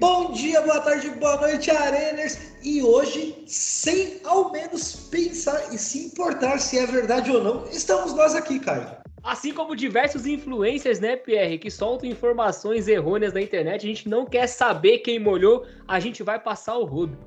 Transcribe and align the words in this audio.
Bom 0.00 0.32
dia, 0.32 0.62
boa 0.62 0.80
tarde, 0.80 1.10
boa 1.10 1.36
noite, 1.42 1.70
Areners. 1.70 2.38
E 2.62 2.82
hoje, 2.82 3.44
sem 3.46 4.18
ao 4.24 4.50
menos 4.50 4.94
pensar 5.10 5.74
e 5.74 5.76
se 5.76 6.06
importar 6.06 6.58
se 6.58 6.78
é 6.78 6.86
verdade 6.86 7.30
ou 7.30 7.44
não, 7.44 7.66
estamos 7.66 8.14
nós 8.14 8.34
aqui, 8.34 8.58
Caio. 8.58 8.88
Assim 9.22 9.52
como 9.52 9.76
diversos 9.76 10.24
influencers, 10.24 11.00
né, 11.00 11.16
Pierre, 11.16 11.58
que 11.58 11.70
soltam 11.70 12.08
informações 12.08 12.88
errôneas 12.88 13.34
na 13.34 13.42
internet, 13.42 13.84
a 13.84 13.88
gente 13.90 14.08
não 14.08 14.24
quer 14.24 14.46
saber 14.46 15.00
quem 15.00 15.18
molhou, 15.18 15.66
a 15.86 16.00
gente 16.00 16.22
vai 16.22 16.40
passar 16.40 16.78
o 16.78 16.86
rodo. 16.86 17.18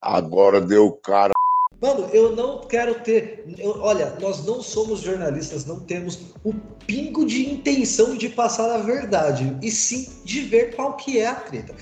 Agora 0.00 0.58
deu 0.58 0.90
cara. 0.90 1.34
Mano, 1.82 2.08
eu 2.14 2.34
não 2.34 2.60
quero 2.60 2.94
ter. 3.00 3.44
eu- 3.58 3.78
olha, 3.78 4.16
nós 4.18 4.46
não 4.46 4.62
somos 4.62 5.00
jornalistas, 5.00 5.66
não 5.66 5.80
temos 5.80 6.32
o 6.42 6.54
pingo 6.86 7.26
de 7.26 7.52
intenção 7.52 8.16
de 8.16 8.30
passar 8.30 8.74
a 8.74 8.78
verdade, 8.78 9.54
e 9.60 9.70
sim 9.70 10.08
de 10.24 10.40
ver 10.40 10.74
qual 10.74 10.96
que 10.96 11.18
é 11.18 11.26
a 11.26 11.34
treta. 11.34 11.74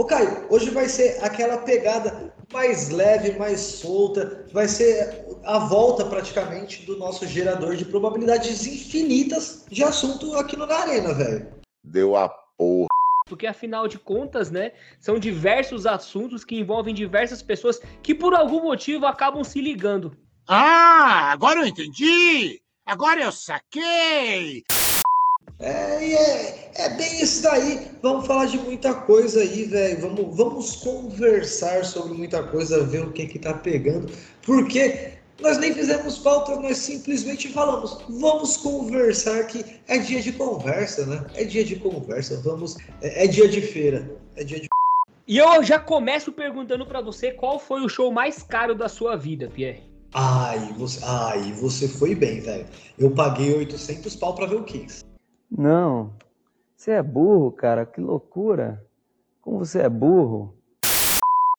Ô 0.00 0.04
Caio, 0.06 0.46
hoje 0.48 0.70
vai 0.70 0.88
ser 0.88 1.22
aquela 1.22 1.58
pegada 1.58 2.32
mais 2.50 2.88
leve, 2.88 3.38
mais 3.38 3.60
solta, 3.60 4.46
vai 4.50 4.66
ser 4.66 5.26
a 5.44 5.58
volta 5.58 6.06
praticamente 6.06 6.86
do 6.86 6.96
nosso 6.96 7.26
gerador 7.26 7.76
de 7.76 7.84
probabilidades 7.84 8.66
infinitas 8.66 9.66
de 9.68 9.84
assunto 9.84 10.34
aqui 10.36 10.56
no 10.56 10.64
Na 10.64 10.76
Arena, 10.76 11.12
velho. 11.12 11.52
Deu 11.84 12.16
a 12.16 12.30
porra. 12.30 12.86
Porque 13.28 13.46
afinal 13.46 13.86
de 13.86 13.98
contas, 13.98 14.50
né, 14.50 14.72
são 14.98 15.18
diversos 15.18 15.84
assuntos 15.84 16.46
que 16.46 16.58
envolvem 16.58 16.94
diversas 16.94 17.42
pessoas 17.42 17.78
que 18.02 18.14
por 18.14 18.32
algum 18.32 18.62
motivo 18.62 19.04
acabam 19.04 19.44
se 19.44 19.60
ligando. 19.60 20.16
Ah, 20.48 21.30
agora 21.30 21.60
eu 21.60 21.66
entendi! 21.66 22.58
Agora 22.86 23.20
eu 23.20 23.30
saquei! 23.30 24.64
É, 25.60 26.12
é, 26.12 26.70
é 26.74 26.88
bem 26.96 27.22
isso 27.22 27.42
daí. 27.42 27.86
Vamos 28.02 28.26
falar 28.26 28.46
de 28.46 28.58
muita 28.58 28.94
coisa 28.94 29.40
aí, 29.40 29.64
velho. 29.64 30.00
Vamos, 30.00 30.36
vamos 30.36 30.76
conversar 30.76 31.84
sobre 31.84 32.14
muita 32.14 32.42
coisa, 32.42 32.84
ver 32.84 33.04
o 33.04 33.12
que 33.12 33.26
que 33.26 33.38
tá 33.38 33.52
pegando. 33.52 34.10
Porque 34.42 35.12
nós 35.40 35.58
nem 35.58 35.74
fizemos 35.74 36.18
pauta, 36.18 36.56
nós 36.56 36.78
simplesmente 36.78 37.48
falamos. 37.48 37.98
Vamos 38.08 38.56
conversar 38.56 39.46
que 39.46 39.64
é 39.86 39.98
dia 39.98 40.22
de 40.22 40.32
conversa, 40.32 41.04
né? 41.04 41.26
É 41.34 41.44
dia 41.44 41.64
de 41.64 41.76
conversa. 41.76 42.40
Vamos. 42.42 42.76
É, 43.02 43.24
é 43.24 43.26
dia 43.26 43.48
de 43.48 43.60
feira. 43.60 44.10
É 44.36 44.44
dia 44.44 44.60
de. 44.60 44.68
E 45.28 45.38
eu 45.38 45.62
já 45.62 45.78
começo 45.78 46.32
perguntando 46.32 46.86
pra 46.86 47.02
você 47.02 47.32
qual 47.32 47.58
foi 47.58 47.82
o 47.82 47.88
show 47.88 48.10
mais 48.10 48.42
caro 48.42 48.74
da 48.74 48.88
sua 48.88 49.14
vida, 49.14 49.48
Pierre. 49.48 49.82
Ai, 50.12 50.74
você, 50.76 50.98
ai, 51.04 51.52
você 51.52 51.86
foi 51.86 52.14
bem, 52.14 52.40
velho. 52.40 52.66
Eu 52.98 53.10
paguei 53.12 53.54
800 53.54 54.16
pau 54.16 54.34
pra 54.34 54.46
ver 54.46 54.56
o 54.56 54.64
Kings. 54.64 55.04
Não, 55.50 56.14
você 56.76 56.92
é 56.92 57.02
burro, 57.02 57.50
cara, 57.50 57.84
que 57.84 58.00
loucura. 58.00 58.84
Como 59.42 59.58
você 59.58 59.80
é 59.80 59.88
burro. 59.88 60.54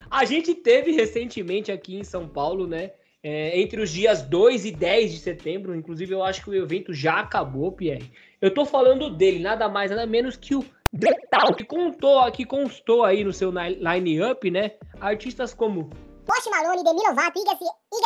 A 0.09 0.25
gente 0.25 0.53
teve 0.56 0.92
recentemente 0.92 1.72
aqui 1.72 1.95
em 1.95 2.03
São 2.03 2.28
Paulo, 2.28 2.67
né? 2.67 2.92
é, 3.23 3.59
entre 3.59 3.80
os 3.81 3.92
dias 3.92 4.22
2 4.23 4.66
e 4.66 4.72
10 4.72 5.12
de 5.12 5.19
setembro, 5.19 5.75
inclusive 5.75 6.14
eu 6.14 6.23
acho 6.23 6.44
que 6.44 6.50
o 6.50 6.56
evento 6.56 6.94
já 6.94 7.19
acabou, 7.19 7.72
Pierre. 7.72 8.12
Eu 8.42 8.53
tô 8.53 8.66
falando 8.66 9.09
dele, 9.09 9.39
nada 9.39 9.69
mais, 9.69 9.92
nada 9.92 10.06
menos 10.06 10.36
que 10.36 10.56
o 10.56 10.66
Detal, 10.94 11.53
que 11.53 11.64
contou, 11.64 12.30
que 12.31 12.44
constou 12.44 13.06
aí 13.06 13.23
no 13.23 13.31
seu 13.31 13.50
line-up, 13.50 14.52
né? 14.52 14.72
Artistas 15.00 15.53
como 15.53 15.89
Post 16.25 16.50
Malone, 16.50 16.83
Demi 16.83 17.02
Lovato, 17.02 17.39
Iggy 17.39 17.50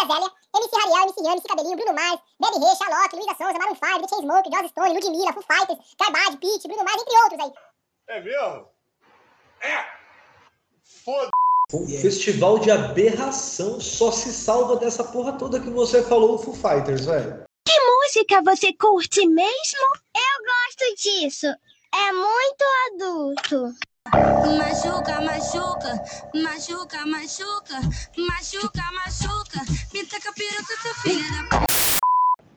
Azalea, 0.02 0.30
MC 0.56 0.72
Rariel, 0.76 1.08
MC 1.10 1.22
Rian, 1.22 1.34
MC 1.34 1.48
Cabelinho, 1.48 1.76
Bruno 1.76 1.94
Mars, 1.94 2.22
Baby 2.40 2.58
Rê, 2.60 2.76
Charlotte, 2.76 3.16
Luísa 3.16 3.36
Sonza, 3.36 3.60
Maroon 3.60 3.76
5, 3.76 4.02
The 4.02 4.08
Chainsmokers, 4.08 4.52
Joss 4.52 4.70
Stone, 4.70 4.94
Ludmilla, 4.94 5.34
Foo 5.34 5.44
Fighters, 5.44 5.80
Garbage, 6.00 6.38
Pitty, 6.38 6.68
Bruno 6.68 6.84
Mars, 6.84 7.02
entre 7.02 7.18
outros 7.18 7.40
aí. 7.42 7.52
É 8.08 8.22
mesmo? 8.22 8.68
É! 9.62 9.86
Foda! 11.04 11.30
Um 11.74 11.88
festival 11.88 12.60
de 12.60 12.72
aberração. 12.72 13.82
Só 13.82 14.12
se 14.12 14.32
salva 14.32 14.78
dessa 14.78 15.04
porra 15.04 15.34
toda 15.34 15.60
que 15.60 15.70
você 15.70 16.04
falou, 16.04 16.36
o 16.36 16.38
Foo 16.38 16.54
Fighters, 16.54 17.06
velho. 17.06 17.44
música 17.68 18.42
você 18.44 18.72
curte 18.74 19.28
mesmo? 19.28 19.88
Eu 20.16 20.46
gosto 20.46 20.96
disso. 21.02 21.48
É 21.48 22.12
muito 22.12 22.66
adulto. 22.92 23.95
Machuca, 24.16 25.20
machuca, 25.20 26.04
machuca, 26.36 27.06
machuca, 27.06 27.82
machuca, 28.16 28.84
machuca. 28.94 29.62
Me 29.94 30.06
taca 30.06 30.32
peruca, 30.32 30.76
seu 30.82 30.94
filho 31.02 31.24
da 31.50 31.66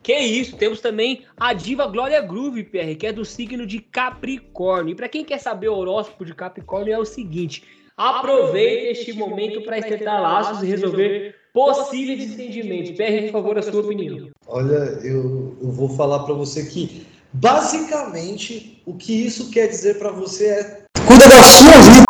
Que 0.02 0.18
isso, 0.18 0.56
temos 0.56 0.80
também 0.80 1.24
a 1.38 1.54
diva 1.54 1.86
Glória 1.86 2.20
Groove, 2.20 2.64
PR, 2.64 2.94
que 2.98 3.06
é 3.06 3.12
do 3.12 3.24
signo 3.24 3.66
de 3.66 3.80
Capricórnio. 3.80 4.92
E 4.92 4.94
para 4.94 5.08
quem 5.08 5.24
quer 5.24 5.38
saber 5.38 5.68
o 5.68 5.76
horóscopo 5.76 6.26
de 6.26 6.34
Capricórnio 6.34 6.92
é 6.92 6.98
o 6.98 7.06
seguinte: 7.06 7.64
aproveite 7.96 9.00
este 9.00 9.12
momento 9.14 9.62
para 9.62 9.78
estreitar 9.78 10.20
laços 10.20 10.62
e 10.62 10.66
resolver 10.66 11.34
possíveis 11.54 12.30
entendimentos. 12.30 12.90
PR, 12.90 13.24
por 13.26 13.32
favor, 13.32 13.58
a 13.58 13.62
sua 13.62 13.80
opinião. 13.80 14.28
Olha, 14.46 15.00
eu, 15.02 15.56
eu 15.62 15.72
vou 15.72 15.88
falar 15.88 16.24
pra 16.24 16.34
você 16.34 16.66
que, 16.66 17.06
basicamente, 17.32 18.82
o 18.84 18.94
que 18.94 19.26
isso 19.26 19.50
quer 19.50 19.66
dizer 19.68 19.98
pra 19.98 20.10
você 20.10 20.46
é. 20.46 20.77
Cuida 21.08 21.26
da 21.26 21.42
sua 21.42 21.78
vida! 21.90 22.04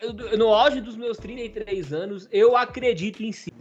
Eu- 0.00 0.38
no 0.38 0.54
auge 0.54 0.80
dos 0.80 0.96
meus 0.96 1.16
33 1.18 1.92
anos, 1.92 2.28
eu 2.30 2.56
acredito 2.56 3.20
em 3.22 3.32
si. 3.32 3.52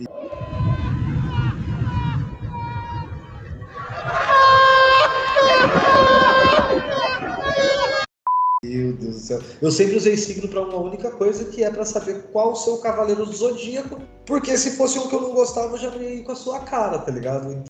Meu 8.63 8.93
Deus 8.93 9.15
do 9.15 9.19
céu. 9.19 9.39
Eu 9.61 9.71
sempre 9.71 9.95
usei 9.95 10.17
signo 10.17 10.47
pra 10.47 10.61
uma 10.61 10.77
única 10.77 11.11
coisa, 11.11 11.45
que 11.45 11.63
é 11.63 11.69
pra 11.69 11.85
saber 11.85 12.23
qual 12.31 12.51
o 12.51 12.55
seu 12.55 12.77
cavaleiro 12.79 13.25
do 13.25 13.33
zodíaco, 13.33 14.01
porque 14.25 14.57
se 14.57 14.75
fosse 14.75 14.99
um 14.99 15.07
que 15.07 15.15
eu 15.15 15.21
não 15.21 15.31
gostava, 15.31 15.73
eu 15.73 15.77
já 15.77 15.89
ia 15.95 16.15
ir 16.15 16.23
com 16.23 16.31
a 16.31 16.35
sua 16.35 16.59
cara, 16.59 16.99
tá 16.99 17.11
ligado? 17.11 17.63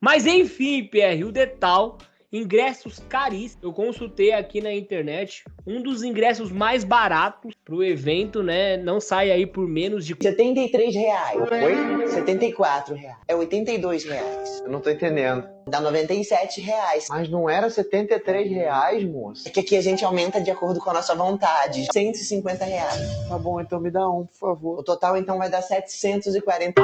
Mas 0.00 0.26
enfim, 0.26 0.84
PR, 0.86 1.24
o 1.24 1.32
Detal, 1.32 1.98
ingressos 2.34 2.98
caríssimos. 3.08 3.62
Eu 3.62 3.72
consultei 3.72 4.32
aqui 4.32 4.60
na 4.60 4.74
internet, 4.74 5.44
um 5.64 5.80
dos 5.80 6.02
ingressos 6.02 6.50
mais 6.50 6.82
baratos 6.82 7.54
pro 7.64 7.82
evento, 7.82 8.42
né? 8.42 8.76
Não 8.76 9.00
sai 9.00 9.30
aí 9.30 9.46
por 9.46 9.68
menos 9.68 10.04
de 10.04 10.16
73 10.20 10.94
reais. 10.94 11.40
Oi? 11.40 12.08
74 12.08 12.94
reais. 12.94 13.18
É 13.28 13.36
82 13.36 14.04
reais. 14.04 14.62
Eu 14.64 14.70
não 14.70 14.80
tô 14.80 14.90
entendendo. 14.90 15.48
Dá 15.66 15.80
97 15.80 16.60
reais. 16.60 17.06
Mas 17.08 17.28
não 17.28 17.48
era 17.48 17.70
73 17.70 18.50
reais, 18.50 19.04
moço? 19.04 19.48
É 19.48 19.50
que 19.50 19.60
aqui 19.60 19.76
a 19.76 19.80
gente 19.80 20.04
aumenta 20.04 20.40
de 20.40 20.50
acordo 20.50 20.80
com 20.80 20.90
a 20.90 20.94
nossa 20.94 21.14
vontade. 21.14 21.86
150 21.92 22.64
reais. 22.64 23.28
Tá 23.28 23.38
bom, 23.38 23.60
então 23.60 23.80
me 23.80 23.90
dá 23.90 24.08
um, 24.08 24.26
por 24.26 24.36
favor. 24.36 24.78
O 24.80 24.82
total 24.82 25.16
então 25.16 25.38
vai 25.38 25.48
dar 25.48 25.62
740. 25.62 26.82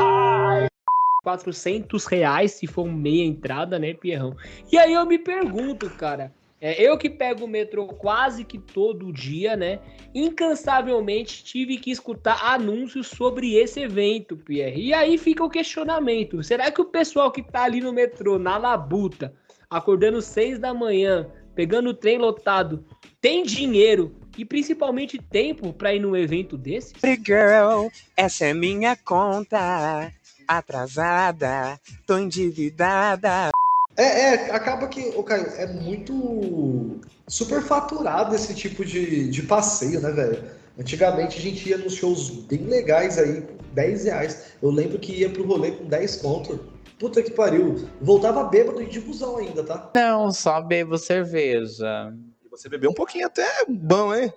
400 1.22 2.04
reais 2.06 2.52
se 2.52 2.66
for 2.66 2.86
meia 2.86 3.24
entrada, 3.24 3.78
né, 3.78 3.94
Pierrão? 3.94 4.36
E 4.70 4.78
aí 4.78 4.92
eu 4.92 5.04
me 5.06 5.18
pergunto, 5.18 5.88
cara, 5.90 6.32
é, 6.60 6.80
eu 6.82 6.98
que 6.98 7.08
pego 7.08 7.46
o 7.46 7.48
metrô 7.48 7.86
quase 7.86 8.44
que 8.44 8.58
todo 8.58 9.12
dia, 9.12 9.56
né? 9.56 9.78
Incansavelmente 10.14 11.42
tive 11.42 11.78
que 11.78 11.90
escutar 11.90 12.38
anúncios 12.52 13.06
sobre 13.06 13.54
esse 13.54 13.80
evento, 13.80 14.36
Pierre. 14.36 14.88
E 14.88 14.92
aí 14.92 15.16
fica 15.16 15.42
o 15.42 15.48
questionamento: 15.48 16.42
será 16.42 16.70
que 16.70 16.82
o 16.82 16.84
pessoal 16.84 17.32
que 17.32 17.42
tá 17.42 17.62
ali 17.62 17.80
no 17.80 17.94
metrô, 17.94 18.38
na 18.38 18.58
labuta, 18.58 19.34
acordando 19.70 20.20
seis 20.20 20.58
da 20.58 20.74
manhã, 20.74 21.26
pegando 21.54 21.90
o 21.90 21.94
trem 21.94 22.18
lotado, 22.18 22.84
tem 23.22 23.42
dinheiro 23.42 24.14
e 24.36 24.44
principalmente 24.44 25.18
tempo 25.18 25.72
pra 25.72 25.94
ir 25.94 26.00
num 26.00 26.14
evento 26.14 26.58
desse? 26.58 26.94
Girl, 27.24 27.88
essa 28.14 28.44
é 28.44 28.54
minha 28.54 28.96
conta. 28.96 30.12
Atrasada, 30.50 31.80
tô 32.04 32.18
endividada. 32.18 33.50
É, 33.96 34.02
é, 34.02 34.50
acaba 34.50 34.88
que, 34.88 35.12
ô 35.14 35.22
Caio, 35.22 35.46
é 35.56 35.64
muito 35.68 36.98
superfaturado 37.28 38.34
esse 38.34 38.52
tipo 38.52 38.84
de, 38.84 39.30
de 39.30 39.44
passeio, 39.44 40.00
né, 40.00 40.10
velho? 40.10 40.42
Antigamente 40.76 41.38
a 41.38 41.40
gente 41.40 41.68
ia 41.68 41.78
nos 41.78 41.94
shows 41.94 42.30
bem 42.46 42.64
legais 42.64 43.16
aí, 43.16 43.42
com 43.42 43.58
10 43.74 44.04
reais. 44.06 44.46
Eu 44.60 44.72
lembro 44.72 44.98
que 44.98 45.20
ia 45.20 45.30
pro 45.30 45.46
rolê 45.46 45.70
com 45.70 45.84
10 45.84 46.16
conto. 46.16 46.58
Puta 46.98 47.22
que 47.22 47.30
pariu. 47.30 47.88
Voltava 48.00 48.42
bêbado 48.42 48.82
e 48.82 48.86
de 48.86 48.98
busão 48.98 49.36
ainda, 49.36 49.62
tá? 49.62 49.92
Não, 49.94 50.32
só 50.32 50.60
bebo 50.60 50.98
cerveja. 50.98 52.12
Você 52.50 52.68
bebeu 52.68 52.90
um 52.90 52.94
pouquinho 52.94 53.28
até 53.28 53.46
bom, 53.68 54.12
hein? 54.12 54.32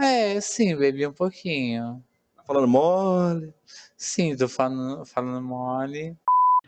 É, 0.00 0.40
sim, 0.40 0.74
bebi 0.74 1.06
um 1.06 1.12
pouquinho. 1.12 2.02
Tá 2.34 2.42
falando 2.42 2.66
mole. 2.66 3.52
Sim, 3.98 4.36
tô 4.36 4.48
falando, 4.48 5.04
falando 5.04 5.44
mole. 5.44 6.16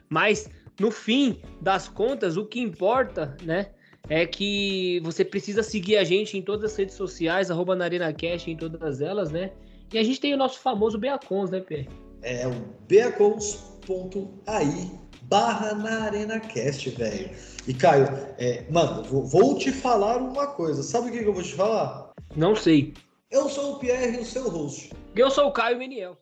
Mas 0.08 0.50
no 0.80 0.90
fim 0.90 1.40
das 1.60 1.88
contas, 1.88 2.36
o 2.36 2.44
que 2.44 2.60
importa, 2.60 3.36
né? 3.44 3.70
É 4.08 4.26
que 4.26 4.98
você 5.04 5.24
precisa 5.24 5.62
seguir 5.62 5.96
a 5.96 6.04
gente 6.04 6.36
em 6.36 6.42
todas 6.42 6.72
as 6.72 6.76
redes 6.76 6.96
sociais, 6.96 7.48
arroba 7.48 7.76
na 7.76 7.84
ArenaCast 7.84 8.50
em 8.50 8.56
todas 8.56 9.00
elas, 9.00 9.30
né? 9.30 9.52
E 9.92 9.98
a 9.98 10.02
gente 10.02 10.20
tem 10.20 10.34
o 10.34 10.36
nosso 10.36 10.58
famoso 10.58 10.98
Beacons, 10.98 11.50
né, 11.50 11.60
Pê? 11.60 11.86
É 12.22 12.48
o 12.48 12.52
beacons.ai 12.88 14.90
barra 15.22 15.74
na 15.74 16.06
ArenaCast, 16.06 16.90
velho. 16.90 17.30
E 17.68 17.74
Caio, 17.74 18.08
é, 18.38 18.64
mano, 18.68 19.04
vou, 19.04 19.24
vou 19.24 19.56
te 19.56 19.70
falar 19.70 20.16
uma 20.16 20.48
coisa. 20.48 20.82
Sabe 20.82 21.08
o 21.08 21.12
que, 21.12 21.20
que 21.20 21.28
eu 21.28 21.34
vou 21.34 21.44
te 21.44 21.54
falar? 21.54 22.10
Não 22.34 22.56
sei. 22.56 22.92
Eu 23.30 23.48
sou 23.48 23.74
o 23.74 23.78
Pierre, 23.78 24.18
o 24.18 24.24
seu 24.24 24.48
host. 24.48 24.90
Eu 25.14 25.30
sou 25.30 25.46
o 25.46 25.52
Caio 25.52 25.78
Meniel. 25.78 26.18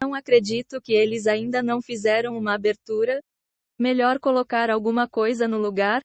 Não 0.00 0.14
acredito 0.14 0.80
que 0.80 0.92
eles 0.92 1.26
ainda 1.26 1.62
não 1.62 1.80
fizeram 1.80 2.36
uma 2.36 2.54
abertura. 2.54 3.20
Melhor 3.78 4.18
colocar 4.18 4.70
alguma 4.70 5.08
coisa 5.08 5.48
no 5.48 5.58
lugar. 5.58 6.02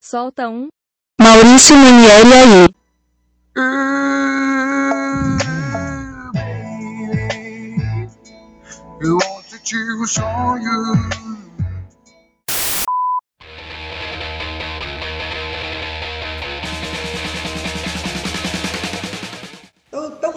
Solta 0.00 0.48
um. 0.48 0.68
Maurício 1.20 1.76
Manieri 1.76 2.32
aí. 2.32 2.68
Eu 9.02 9.16
ontem 9.16 9.58
tive 9.62 9.92
um 9.94 10.06
sonho. 10.06 11.19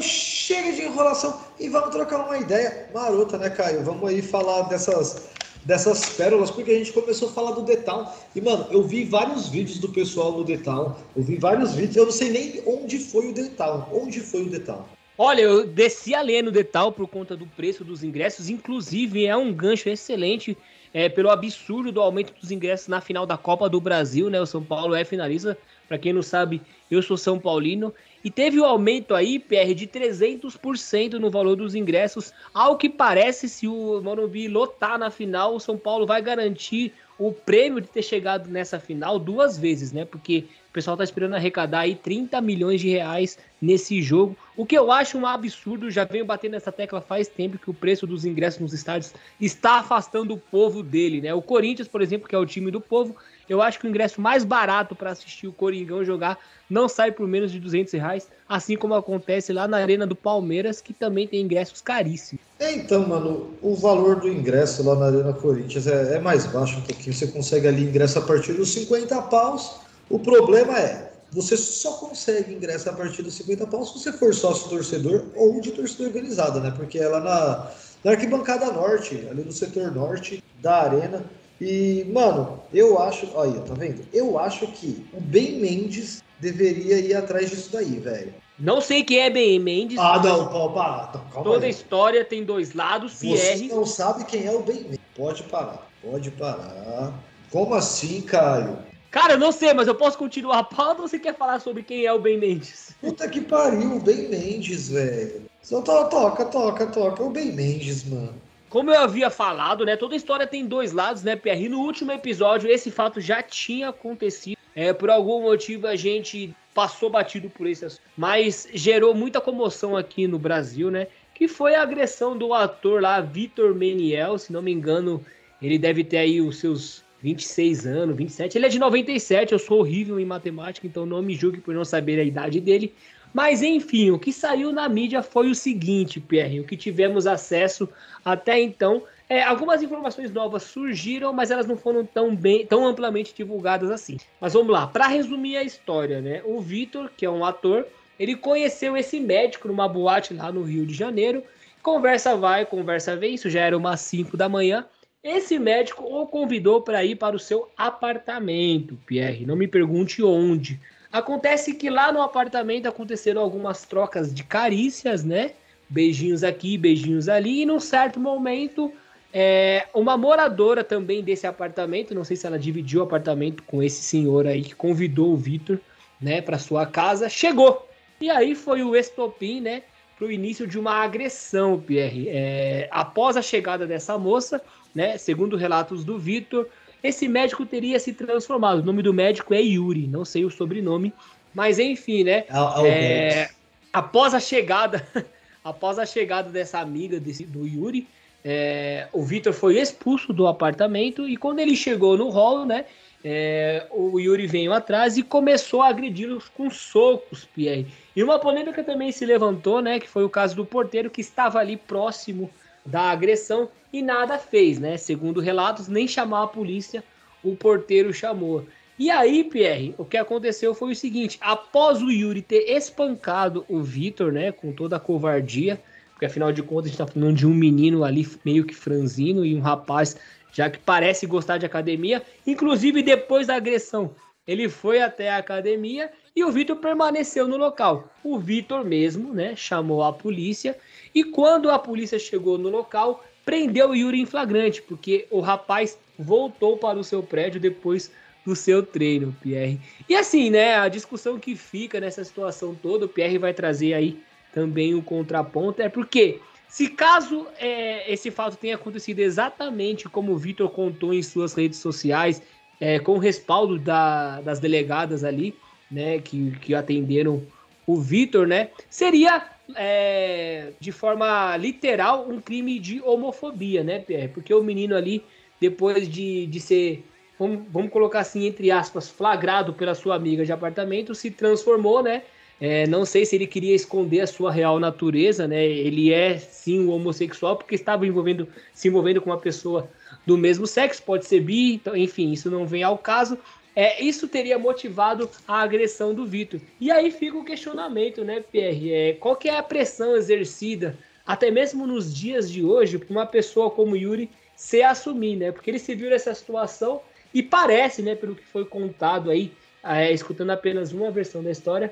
Chega 0.03 0.71
de 0.71 0.81
enrolação 0.83 1.39
e 1.59 1.69
vamos 1.69 1.89
trocar 1.89 2.25
uma 2.25 2.37
ideia 2.37 2.89
marota, 2.93 3.37
né, 3.37 3.49
Caio? 3.49 3.83
Vamos 3.83 4.07
aí 4.09 4.21
falar 4.21 4.63
dessas, 4.63 5.29
dessas 5.65 6.09
pérolas, 6.09 6.51
porque 6.51 6.71
a 6.71 6.77
gente 6.77 6.91
começou 6.91 7.29
a 7.29 7.31
falar 7.31 7.51
do 7.51 7.77
Town. 7.77 8.07
E, 8.35 8.41
mano, 8.41 8.67
eu 8.71 8.83
vi 8.83 9.05
vários 9.05 9.47
vídeos 9.47 9.79
do 9.79 9.89
pessoal 9.89 10.31
no 10.31 10.57
Town. 10.57 10.95
Eu 11.15 11.23
vi 11.23 11.37
vários 11.37 11.73
vídeos, 11.73 11.95
eu 11.95 12.05
não 12.05 12.11
sei 12.11 12.29
nem 12.29 12.63
onde 12.65 12.99
foi 12.99 13.31
o 13.31 13.49
Town. 13.49 13.85
Onde 13.91 14.19
foi 14.19 14.43
o 14.43 14.59
Town? 14.59 14.83
Olha, 15.17 15.41
eu 15.41 15.67
desci 15.67 16.15
a 16.15 16.21
ler 16.21 16.43
no 16.43 16.51
detalhe 16.51 16.91
por 16.91 17.07
conta 17.07 17.37
do 17.37 17.45
preço 17.45 17.83
dos 17.83 18.03
ingressos, 18.03 18.49
inclusive 18.49 19.27
é 19.27 19.37
um 19.37 19.53
gancho 19.53 19.87
excelente 19.87 20.57
é, 20.91 21.07
pelo 21.07 21.29
absurdo 21.29 21.91
do 21.91 22.01
aumento 22.01 22.33
dos 22.39 22.51
ingressos 22.51 22.87
na 22.87 22.99
final 22.99 23.25
da 23.25 23.37
Copa 23.37 23.69
do 23.69 23.79
Brasil, 23.79 24.29
né? 24.29 24.41
O 24.41 24.45
São 24.45 24.63
Paulo 24.63 24.95
é 24.95 25.05
finalista, 25.05 25.55
para 25.87 25.99
quem 25.99 26.13
não 26.13 26.23
sabe, 26.23 26.61
eu 26.93 27.01
sou 27.01 27.17
São 27.17 27.39
Paulino, 27.39 27.93
e 28.23 28.31
teve 28.31 28.59
um 28.59 28.65
aumento 28.65 29.13
aí, 29.13 29.37
PR, 29.37 29.73
de 29.75 29.85
300% 29.85 31.13
no 31.13 31.29
valor 31.29 31.55
dos 31.55 31.75
ingressos, 31.75 32.31
ao 32.53 32.77
que 32.77 32.89
parece, 32.89 33.49
se 33.49 33.67
o 33.67 34.01
Morumbi 34.01 34.47
lotar 34.47 34.97
na 34.97 35.09
final, 35.09 35.55
o 35.55 35.59
São 35.59 35.77
Paulo 35.77 36.05
vai 36.05 36.21
garantir 36.21 36.93
o 37.17 37.31
prêmio 37.31 37.79
de 37.79 37.87
ter 37.87 38.01
chegado 38.01 38.49
nessa 38.49 38.79
final 38.79 39.19
duas 39.19 39.57
vezes, 39.57 39.91
né? 39.91 40.03
Porque 40.03 40.45
o 40.69 40.73
pessoal 40.73 40.97
tá 40.97 41.03
esperando 41.03 41.35
arrecadar 41.35 41.81
aí 41.81 41.95
30 41.95 42.41
milhões 42.41 42.81
de 42.81 42.89
reais 42.89 43.37
nesse 43.61 44.01
jogo, 44.01 44.35
o 44.57 44.65
que 44.65 44.77
eu 44.77 44.91
acho 44.91 45.17
um 45.17 45.25
absurdo, 45.25 45.91
já 45.91 46.03
venho 46.03 46.25
batendo 46.25 46.53
nessa 46.53 46.71
tecla 46.71 46.99
faz 46.99 47.27
tempo 47.27 47.57
que 47.57 47.69
o 47.69 47.73
preço 47.73 48.07
dos 48.07 48.25
ingressos 48.25 48.59
nos 48.59 48.73
estádios 48.73 49.13
está 49.39 49.79
afastando 49.79 50.33
o 50.33 50.37
povo 50.37 50.81
dele, 50.81 51.21
né? 51.21 51.33
O 51.33 51.41
Corinthians, 51.41 51.87
por 51.87 52.01
exemplo, 52.01 52.27
que 52.27 52.35
é 52.35 52.37
o 52.37 52.45
time 52.45 52.71
do 52.71 52.81
povo, 52.81 53.15
eu 53.49 53.61
acho 53.61 53.79
que 53.79 53.85
o 53.85 53.89
ingresso 53.89 54.21
mais 54.21 54.43
barato 54.43 54.95
para 54.95 55.11
assistir 55.11 55.47
o 55.47 55.53
Coringão 55.53 56.03
jogar 56.03 56.37
não 56.69 56.87
sai 56.87 57.11
por 57.11 57.27
menos 57.27 57.51
de 57.51 57.59
200 57.59 57.93
reais, 57.93 58.27
assim 58.47 58.75
como 58.75 58.93
acontece 58.93 59.53
lá 59.53 59.67
na 59.67 59.77
Arena 59.77 60.07
do 60.07 60.15
Palmeiras, 60.15 60.81
que 60.81 60.93
também 60.93 61.27
tem 61.27 61.41
ingressos 61.41 61.81
caríssimos. 61.81 62.43
É, 62.59 62.71
então, 62.73 63.07
mano, 63.07 63.51
o 63.61 63.75
valor 63.75 64.17
do 64.17 64.27
ingresso 64.27 64.83
lá 64.83 64.95
na 64.95 65.05
Arena 65.07 65.33
Corinthians 65.33 65.87
é, 65.87 66.15
é 66.15 66.19
mais 66.19 66.45
baixo 66.45 66.77
um 66.77 66.81
pouquinho. 66.81 67.13
Você 67.13 67.27
consegue 67.27 67.67
ali 67.67 67.83
ingresso 67.83 68.19
a 68.19 68.21
partir 68.21 68.53
dos 68.53 68.73
50 68.73 69.21
paus. 69.23 69.79
O 70.09 70.17
problema 70.17 70.79
é, 70.79 71.11
você 71.31 71.57
só 71.57 71.93
consegue 71.93 72.53
ingresso 72.53 72.89
a 72.89 72.93
partir 72.93 73.23
dos 73.23 73.33
50 73.35 73.67
paus 73.67 73.91
se 73.91 73.99
você 73.99 74.13
for 74.13 74.33
sócio 74.33 74.69
torcedor 74.69 75.25
ou 75.35 75.59
de 75.59 75.71
torcedor 75.71 76.07
organizada, 76.07 76.59
né? 76.59 76.71
Porque 76.75 76.99
é 76.99 77.07
lá 77.07 77.19
na, 77.19 77.71
na 78.03 78.11
arquibancada 78.11 78.71
norte, 78.71 79.27
ali 79.29 79.43
no 79.43 79.51
setor 79.51 79.91
norte 79.91 80.43
da 80.61 80.83
arena. 80.83 81.23
E, 81.65 82.03
mano, 82.11 82.59
eu 82.73 82.99
acho. 83.01 83.29
Olha, 83.33 83.61
tá 83.61 83.73
vendo? 83.73 84.05
Eu 84.11 84.37
acho 84.37 84.67
que 84.67 85.05
o 85.13 85.21
Ben 85.21 85.59
Mendes 85.59 86.21
deveria 86.37 86.99
ir 86.99 87.15
atrás 87.15 87.49
disso 87.49 87.69
daí, 87.71 87.99
velho. 87.99 88.33
Não 88.59 88.81
sei 88.81 89.01
quem 89.03 89.19
é 89.19 89.29
Ben 89.29 89.57
Mendes. 89.59 89.97
Ah, 89.97 90.21
não, 90.21 90.45
calma, 90.49 91.07
calma 91.31 91.43
Toda 91.43 91.65
aí. 91.65 91.71
história 91.71 92.25
tem 92.25 92.43
dois 92.43 92.73
lados. 92.73 93.13
Você 93.13 93.27
Pierre. 93.27 93.67
não 93.69 93.85
sabe 93.85 94.25
quem 94.25 94.45
é 94.45 94.51
o 94.51 94.59
Ben 94.61 94.81
Mendes. 94.81 94.99
Pode 95.15 95.43
parar, 95.43 95.87
pode 96.01 96.31
parar. 96.31 97.13
Como 97.49 97.73
assim, 97.75 98.21
Caio? 98.21 98.77
Cara, 99.09 99.33
eu 99.33 99.37
não 99.39 99.51
sei, 99.51 99.73
mas 99.73 99.87
eu 99.87 99.95
posso 99.95 100.17
continuar 100.17 100.59
a 100.59 100.63
pauta 100.63 101.01
ou 101.03 101.07
você 101.07 101.17
quer 101.19 101.37
falar 101.37 101.61
sobre 101.61 101.83
quem 101.83 102.05
é 102.05 102.11
o 102.11 102.19
Ben 102.19 102.37
Mendes? 102.37 102.95
Puta 102.99 103.29
que 103.29 103.39
pariu, 103.41 103.95
o 103.95 103.99
Ben 103.99 104.27
Mendes, 104.27 104.89
velho. 104.89 105.43
Só 105.61 105.81
to- 105.81 106.09
toca, 106.09 106.45
toca, 106.45 106.87
toca. 106.87 107.23
O 107.23 107.29
Ben 107.29 107.53
Mendes, 107.53 108.03
mano. 108.03 108.33
Como 108.73 108.89
eu 108.89 108.99
havia 108.99 109.29
falado, 109.29 109.85
né? 109.85 109.95
Toda 109.95 110.15
história 110.15 110.47
tem 110.47 110.65
dois 110.65 110.93
lados, 110.93 111.21
né, 111.21 111.35
Pierre? 111.35 111.69
No 111.69 111.81
último 111.81 112.11
episódio, 112.11 112.67
esse 112.67 112.89
fato 112.89 113.21
já 113.21 113.39
tinha 113.39 113.89
acontecido. 113.89 114.57
É, 114.75 114.91
por 114.91 115.11
algum 115.11 115.43
motivo 115.43 115.85
a 115.85 115.95
gente 115.95 116.55
passou 116.73 117.07
batido 117.07 117.51
por 117.51 117.67
esse 117.67 117.85
assunto. 117.85 118.01
Mas 118.17 118.67
gerou 118.73 119.13
muita 119.13 119.39
comoção 119.39 119.95
aqui 119.95 120.25
no 120.25 120.39
Brasil, 120.39 120.89
né? 120.89 121.05
Que 121.35 121.47
foi 121.47 121.75
a 121.75 121.83
agressão 121.83 122.35
do 122.35 122.51
ator 122.51 122.99
lá, 122.99 123.21
Vitor 123.21 123.75
Meniel. 123.75 124.39
Se 124.39 124.51
não 124.51 124.63
me 124.63 124.71
engano, 124.71 125.23
ele 125.61 125.77
deve 125.77 126.03
ter 126.03 126.17
aí 126.17 126.41
os 126.41 126.57
seus 126.57 127.03
26 127.21 127.85
anos, 127.85 128.17
27. 128.17 128.57
Ele 128.57 128.65
é 128.65 128.69
de 128.69 128.79
97, 128.79 129.53
eu 129.53 129.59
sou 129.59 129.81
horrível 129.81 130.19
em 130.19 130.25
matemática, 130.25 130.87
então 130.87 131.05
não 131.05 131.21
me 131.21 131.35
julgue 131.35 131.61
por 131.61 131.75
não 131.75 131.85
saber 131.85 132.19
a 132.19 132.23
idade 132.23 132.59
dele. 132.59 132.91
Mas 133.33 133.63
enfim, 133.63 134.11
o 134.11 134.19
que 134.19 134.31
saiu 134.31 134.71
na 134.71 134.87
mídia 134.87 135.23
foi 135.23 135.49
o 135.49 135.55
seguinte, 135.55 136.19
Pierre, 136.19 136.59
o 136.59 136.63
que 136.63 136.77
tivemos 136.77 137.25
acesso 137.25 137.89
até 138.23 138.61
então. 138.61 139.03
É, 139.27 139.41
algumas 139.41 139.81
informações 139.81 140.31
novas 140.31 140.63
surgiram, 140.63 141.33
mas 141.33 141.49
elas 141.49 141.65
não 141.65 141.75
foram 141.75 142.05
tão 142.05 142.35
bem, 142.35 142.65
tão 142.65 142.85
amplamente 142.85 143.33
divulgadas 143.35 143.89
assim. 143.89 144.17
Mas 144.39 144.53
vamos 144.53 144.71
lá, 144.71 144.85
para 144.85 145.07
resumir 145.07 145.57
a 145.57 145.63
história, 145.63 146.21
né? 146.21 146.41
O 146.45 146.61
Vitor, 146.61 147.09
que 147.17 147.25
é 147.25 147.29
um 147.29 147.43
ator, 147.43 147.87
ele 148.19 148.35
conheceu 148.35 148.95
esse 148.95 149.19
médico 149.19 149.67
numa 149.67 149.87
boate 149.87 150.33
lá 150.33 150.51
no 150.51 150.61
Rio 150.61 150.85
de 150.85 150.93
Janeiro. 150.93 151.43
Conversa 151.81 152.35
vai, 152.35 152.65
conversa 152.65 153.15
vem, 153.15 153.33
isso 153.33 153.49
já 153.49 153.61
era 153.61 153.77
umas 153.77 154.01
5 154.01 154.37
da 154.37 154.47
manhã. 154.47 154.85
Esse 155.23 155.57
médico 155.57 156.03
o 156.03 156.27
convidou 156.27 156.81
para 156.81 157.03
ir 157.03 157.15
para 157.15 157.35
o 157.35 157.39
seu 157.39 157.69
apartamento, 157.77 158.97
Pierre. 159.05 159.45
Não 159.45 159.55
me 159.55 159.67
pergunte 159.67 160.21
onde. 160.21 160.79
Acontece 161.13 161.75
que 161.75 161.91
lá 161.91 162.11
no 162.11 162.23
apartamento 162.23 162.87
aconteceram 162.87 163.39
algumas 163.39 163.83
trocas 163.83 164.33
de 164.33 164.43
carícias, 164.43 165.23
né? 165.23 165.51
Beijinhos 165.87 166.43
aqui, 166.43 166.75
beijinhos 166.75 167.29
ali, 167.29 167.61
e 167.61 167.65
num 167.67 167.79
certo 167.79 168.19
momento, 168.19 168.91
é, 169.31 169.85
uma 169.93 170.17
moradora 170.17 170.83
também 170.83 171.23
desse 171.23 171.45
apartamento, 171.45 172.15
não 172.15 172.23
sei 172.23 172.35
se 172.35 172.47
ela 172.47 172.57
dividiu 172.57 173.01
o 173.01 173.03
apartamento 173.03 173.61
com 173.61 173.83
esse 173.83 174.01
senhor 174.01 174.47
aí 174.47 174.63
que 174.63 174.73
convidou 174.73 175.33
o 175.33 175.37
Vitor, 175.37 175.79
né, 176.19 176.41
para 176.41 176.57
sua 176.57 176.87
casa, 176.87 177.29
chegou. 177.29 177.87
E 178.19 178.31
aí 178.31 178.55
foi 178.55 178.81
o 178.81 178.95
estopim, 178.95 179.61
né, 179.61 179.83
para 180.17 180.25
o 180.25 180.31
início 180.31 180.65
de 180.65 180.79
uma 180.79 180.95
agressão, 181.03 181.79
Pierre. 181.79 182.27
É, 182.27 182.87
após 182.89 183.37
a 183.37 183.41
chegada 183.43 183.85
dessa 183.85 184.17
moça, 184.17 184.59
né, 184.95 185.15
segundo 185.19 185.55
relatos 185.57 186.03
do 186.03 186.17
Vitor, 186.17 186.67
esse 187.03 187.27
médico 187.27 187.65
teria 187.65 187.99
se 187.99 188.13
transformado. 188.13 188.79
O 188.79 188.85
nome 188.85 189.03
do 189.03 189.13
médico 189.13 189.53
é 189.53 189.61
Yuri, 189.61 190.07
não 190.07 190.23
sei 190.23 190.45
o 190.45 190.49
sobrenome, 190.49 191.13
mas 191.53 191.77
enfim, 191.77 192.23
né? 192.23 192.45
Al- 192.49 192.85
é, 192.85 193.29
Alberto. 193.29 193.53
após 193.91 194.33
a 194.33 194.39
chegada, 194.39 195.05
após 195.63 195.99
a 195.99 196.05
chegada 196.05 196.49
dessa 196.49 196.79
amiga 196.79 197.19
desse, 197.19 197.45
do 197.45 197.67
Yuri, 197.67 198.07
é, 198.45 199.07
o 199.11 199.21
Vitor 199.21 199.53
foi 199.53 199.77
expulso 199.79 200.31
do 200.33 200.47
apartamento 200.47 201.27
e 201.27 201.37
quando 201.37 201.59
ele 201.59 201.75
chegou 201.75 202.17
no 202.17 202.29
hall, 202.29 202.65
né? 202.65 202.85
é, 203.23 203.87
o 203.89 204.19
Yuri 204.19 204.45
veio 204.47 204.73
atrás 204.73 205.17
e 205.17 205.23
começou 205.23 205.81
a 205.81 205.87
agredi-los 205.87 206.49
com 206.49 206.69
socos, 206.69 207.45
Pierre. 207.45 207.87
E 208.15 208.21
uma 208.21 208.37
polêmica 208.37 208.83
também 208.83 209.11
se 209.11 209.25
levantou, 209.25 209.81
né? 209.81 209.99
Que 209.99 210.09
foi 210.09 210.25
o 210.25 210.29
caso 210.29 210.55
do 210.55 210.65
porteiro 210.65 211.09
que 211.09 211.21
estava 211.21 211.59
ali 211.59 211.77
próximo 211.77 212.49
da 212.85 213.03
agressão 213.03 213.69
e 213.91 214.01
nada 214.01 214.37
fez, 214.37 214.79
né? 214.79 214.97
Segundo 214.97 215.39
relatos, 215.39 215.87
nem 215.87 216.07
chamar 216.07 216.43
a 216.43 216.47
polícia 216.47 217.03
o 217.43 217.55
porteiro 217.55 218.13
chamou. 218.13 218.65
E 218.97 219.09
aí, 219.09 219.43
Pierre, 219.43 219.93
o 219.97 220.05
que 220.05 220.17
aconteceu 220.17 220.73
foi 220.73 220.91
o 220.91 220.95
seguinte: 220.95 221.37
após 221.41 222.01
o 222.01 222.09
Yuri 222.09 222.41
ter 222.41 222.69
espancado 222.69 223.65
o 223.67 223.81
Vitor, 223.81 224.31
né, 224.31 224.51
com 224.51 224.71
toda 224.71 224.95
a 224.95 224.99
covardia, 224.99 225.81
porque 226.11 226.25
afinal 226.25 226.51
de 226.51 226.63
contas 226.63 226.85
a 226.85 226.87
gente 226.89 226.97
tá 226.97 227.07
falando 227.07 227.35
de 227.35 227.45
um 227.45 227.53
menino 227.53 228.03
ali 228.03 228.27
meio 228.45 228.65
que 228.65 228.73
franzino 228.73 229.45
e 229.45 229.55
um 229.55 229.61
rapaz 229.61 230.15
já 230.53 230.69
que 230.69 230.77
parece 230.77 231.25
gostar 231.25 231.57
de 231.57 231.65
academia, 231.65 232.21
inclusive 232.45 233.01
depois 233.01 233.47
da 233.47 233.55
agressão, 233.55 234.15
ele 234.47 234.69
foi 234.69 235.01
até 235.01 235.31
a 235.31 235.37
academia 235.37 236.11
e 236.35 236.43
o 236.43 236.51
Vitor 236.51 236.77
permaneceu 236.77 237.47
no 237.47 237.57
local. 237.57 238.11
O 238.23 238.39
Vitor 238.39 238.83
mesmo, 238.83 239.33
né, 239.33 239.55
chamou 239.55 240.03
a 240.03 240.11
polícia 240.11 240.77
e 241.13 241.23
quando 241.23 241.69
a 241.69 241.77
polícia 241.77 242.17
chegou 242.17 242.57
no 242.57 242.69
local, 242.69 243.23
prendeu 243.45 243.89
o 243.89 243.95
Yuri 243.95 244.21
em 244.21 244.25
flagrante, 244.25 244.81
porque 244.81 245.27
o 245.29 245.39
rapaz 245.39 245.97
voltou 246.17 246.77
para 246.77 246.97
o 246.97 247.03
seu 247.03 247.21
prédio 247.21 247.59
depois 247.59 248.11
do 248.45 248.55
seu 248.55 248.83
treino, 248.83 249.35
Pierre. 249.41 249.79
E 250.07 250.15
assim, 250.15 250.49
né, 250.49 250.75
a 250.75 250.89
discussão 250.89 251.39
que 251.39 251.55
fica 251.55 251.99
nessa 251.99 252.23
situação 252.23 252.75
toda, 252.75 253.05
o 253.05 253.09
Pierre 253.09 253.37
vai 253.37 253.53
trazer 253.53 253.93
aí 253.93 254.17
também 254.53 254.93
um 254.93 255.01
contraponto, 255.01 255.81
é 255.81 255.89
porque 255.89 256.39
se 256.67 256.89
caso 256.89 257.47
é, 257.59 258.11
esse 258.11 258.31
fato 258.31 258.57
tenha 258.57 258.75
acontecido 258.75 259.19
exatamente 259.19 260.09
como 260.09 260.31
o 260.31 260.37
Vitor 260.37 260.69
contou 260.69 261.13
em 261.13 261.23
suas 261.23 261.53
redes 261.53 261.79
sociais, 261.79 262.41
é, 262.79 262.99
com 262.99 263.13
o 263.13 263.19
respaldo 263.19 263.77
da- 263.79 264.41
das 264.41 264.59
delegadas 264.59 265.23
ali, 265.23 265.55
né, 265.93 266.19
que, 266.19 266.51
que 266.59 266.73
atenderam 266.75 267.41
o 267.85 267.97
Vitor, 267.99 268.47
né, 268.47 268.69
seria 268.89 269.53
é, 269.75 270.71
de 270.79 270.91
forma 270.91 271.55
literal 271.57 272.27
um 272.29 272.39
crime 272.41 272.79
de 272.79 273.01
homofobia, 273.01 273.83
né, 273.83 273.99
Pierre? 273.99 274.27
Porque 274.27 274.53
o 274.53 274.63
menino 274.63 274.95
ali, 274.95 275.23
depois 275.59 276.09
de, 276.09 276.45
de 276.47 276.59
ser, 276.59 277.03
vamos, 277.39 277.61
vamos 277.69 277.91
colocar 277.91 278.19
assim, 278.19 278.45
entre 278.45 278.71
aspas, 278.71 279.09
flagrado 279.09 279.73
pela 279.73 279.95
sua 279.95 280.15
amiga 280.15 280.45
de 280.45 280.51
apartamento, 280.51 281.15
se 281.15 281.31
transformou, 281.31 282.03
né? 282.03 282.23
É, 282.61 282.87
não 282.87 283.03
sei 283.03 283.25
se 283.25 283.35
ele 283.35 283.47
queria 283.47 283.75
esconder 283.75 284.21
a 284.21 284.27
sua 284.27 284.51
real 284.51 284.79
natureza, 284.79 285.47
né? 285.47 285.65
Ele 285.65 286.13
é 286.13 286.37
sim 286.37 286.79
um 286.79 286.91
homossexual 286.91 287.57
porque 287.57 287.75
estava 287.75 288.05
envolvendo, 288.05 288.47
se 288.73 288.87
envolvendo 288.87 289.21
com 289.21 289.29
uma 289.29 289.39
pessoa 289.39 289.89
do 290.25 290.37
mesmo 290.37 290.65
sexo, 290.65 291.03
pode 291.03 291.25
ser 291.25 291.41
bi, 291.41 291.73
então, 291.73 291.95
enfim, 291.95 292.31
isso 292.31 292.49
não 292.49 292.65
vem 292.65 292.83
ao 292.83 292.97
caso. 292.97 293.37
É, 293.75 294.03
isso 294.03 294.27
teria 294.27 294.59
motivado 294.59 295.29
a 295.47 295.61
agressão 295.61 296.13
do 296.13 296.25
Vitor. 296.25 296.59
E 296.79 296.91
aí 296.91 297.09
fica 297.11 297.37
o 297.37 297.45
questionamento, 297.45 298.23
né, 298.23 298.43
Pierre? 298.51 298.93
É, 298.93 299.13
qual 299.13 299.35
que 299.35 299.49
é 299.49 299.57
a 299.57 299.63
pressão 299.63 300.15
exercida, 300.15 300.97
até 301.25 301.49
mesmo 301.49 301.87
nos 301.87 302.13
dias 302.13 302.51
de 302.51 302.63
hoje, 302.63 302.99
para 302.99 303.11
uma 303.11 303.25
pessoa 303.25 303.71
como 303.71 303.95
Yuri 303.95 304.29
se 304.55 304.83
assumir, 304.83 305.35
né? 305.35 305.51
Porque 305.51 305.71
ele 305.71 305.79
se 305.79 305.95
viu 305.95 306.09
nessa 306.09 306.33
situação 306.35 307.01
e 307.33 307.41
parece, 307.41 308.01
né, 308.01 308.15
pelo 308.15 308.35
que 308.35 308.45
foi 308.45 308.63
contado 308.63 309.31
aí, 309.31 309.51
é, 309.83 310.11
escutando 310.11 310.51
apenas 310.51 310.91
uma 310.91 311.09
versão 311.09 311.43
da 311.43 311.49
história, 311.51 311.91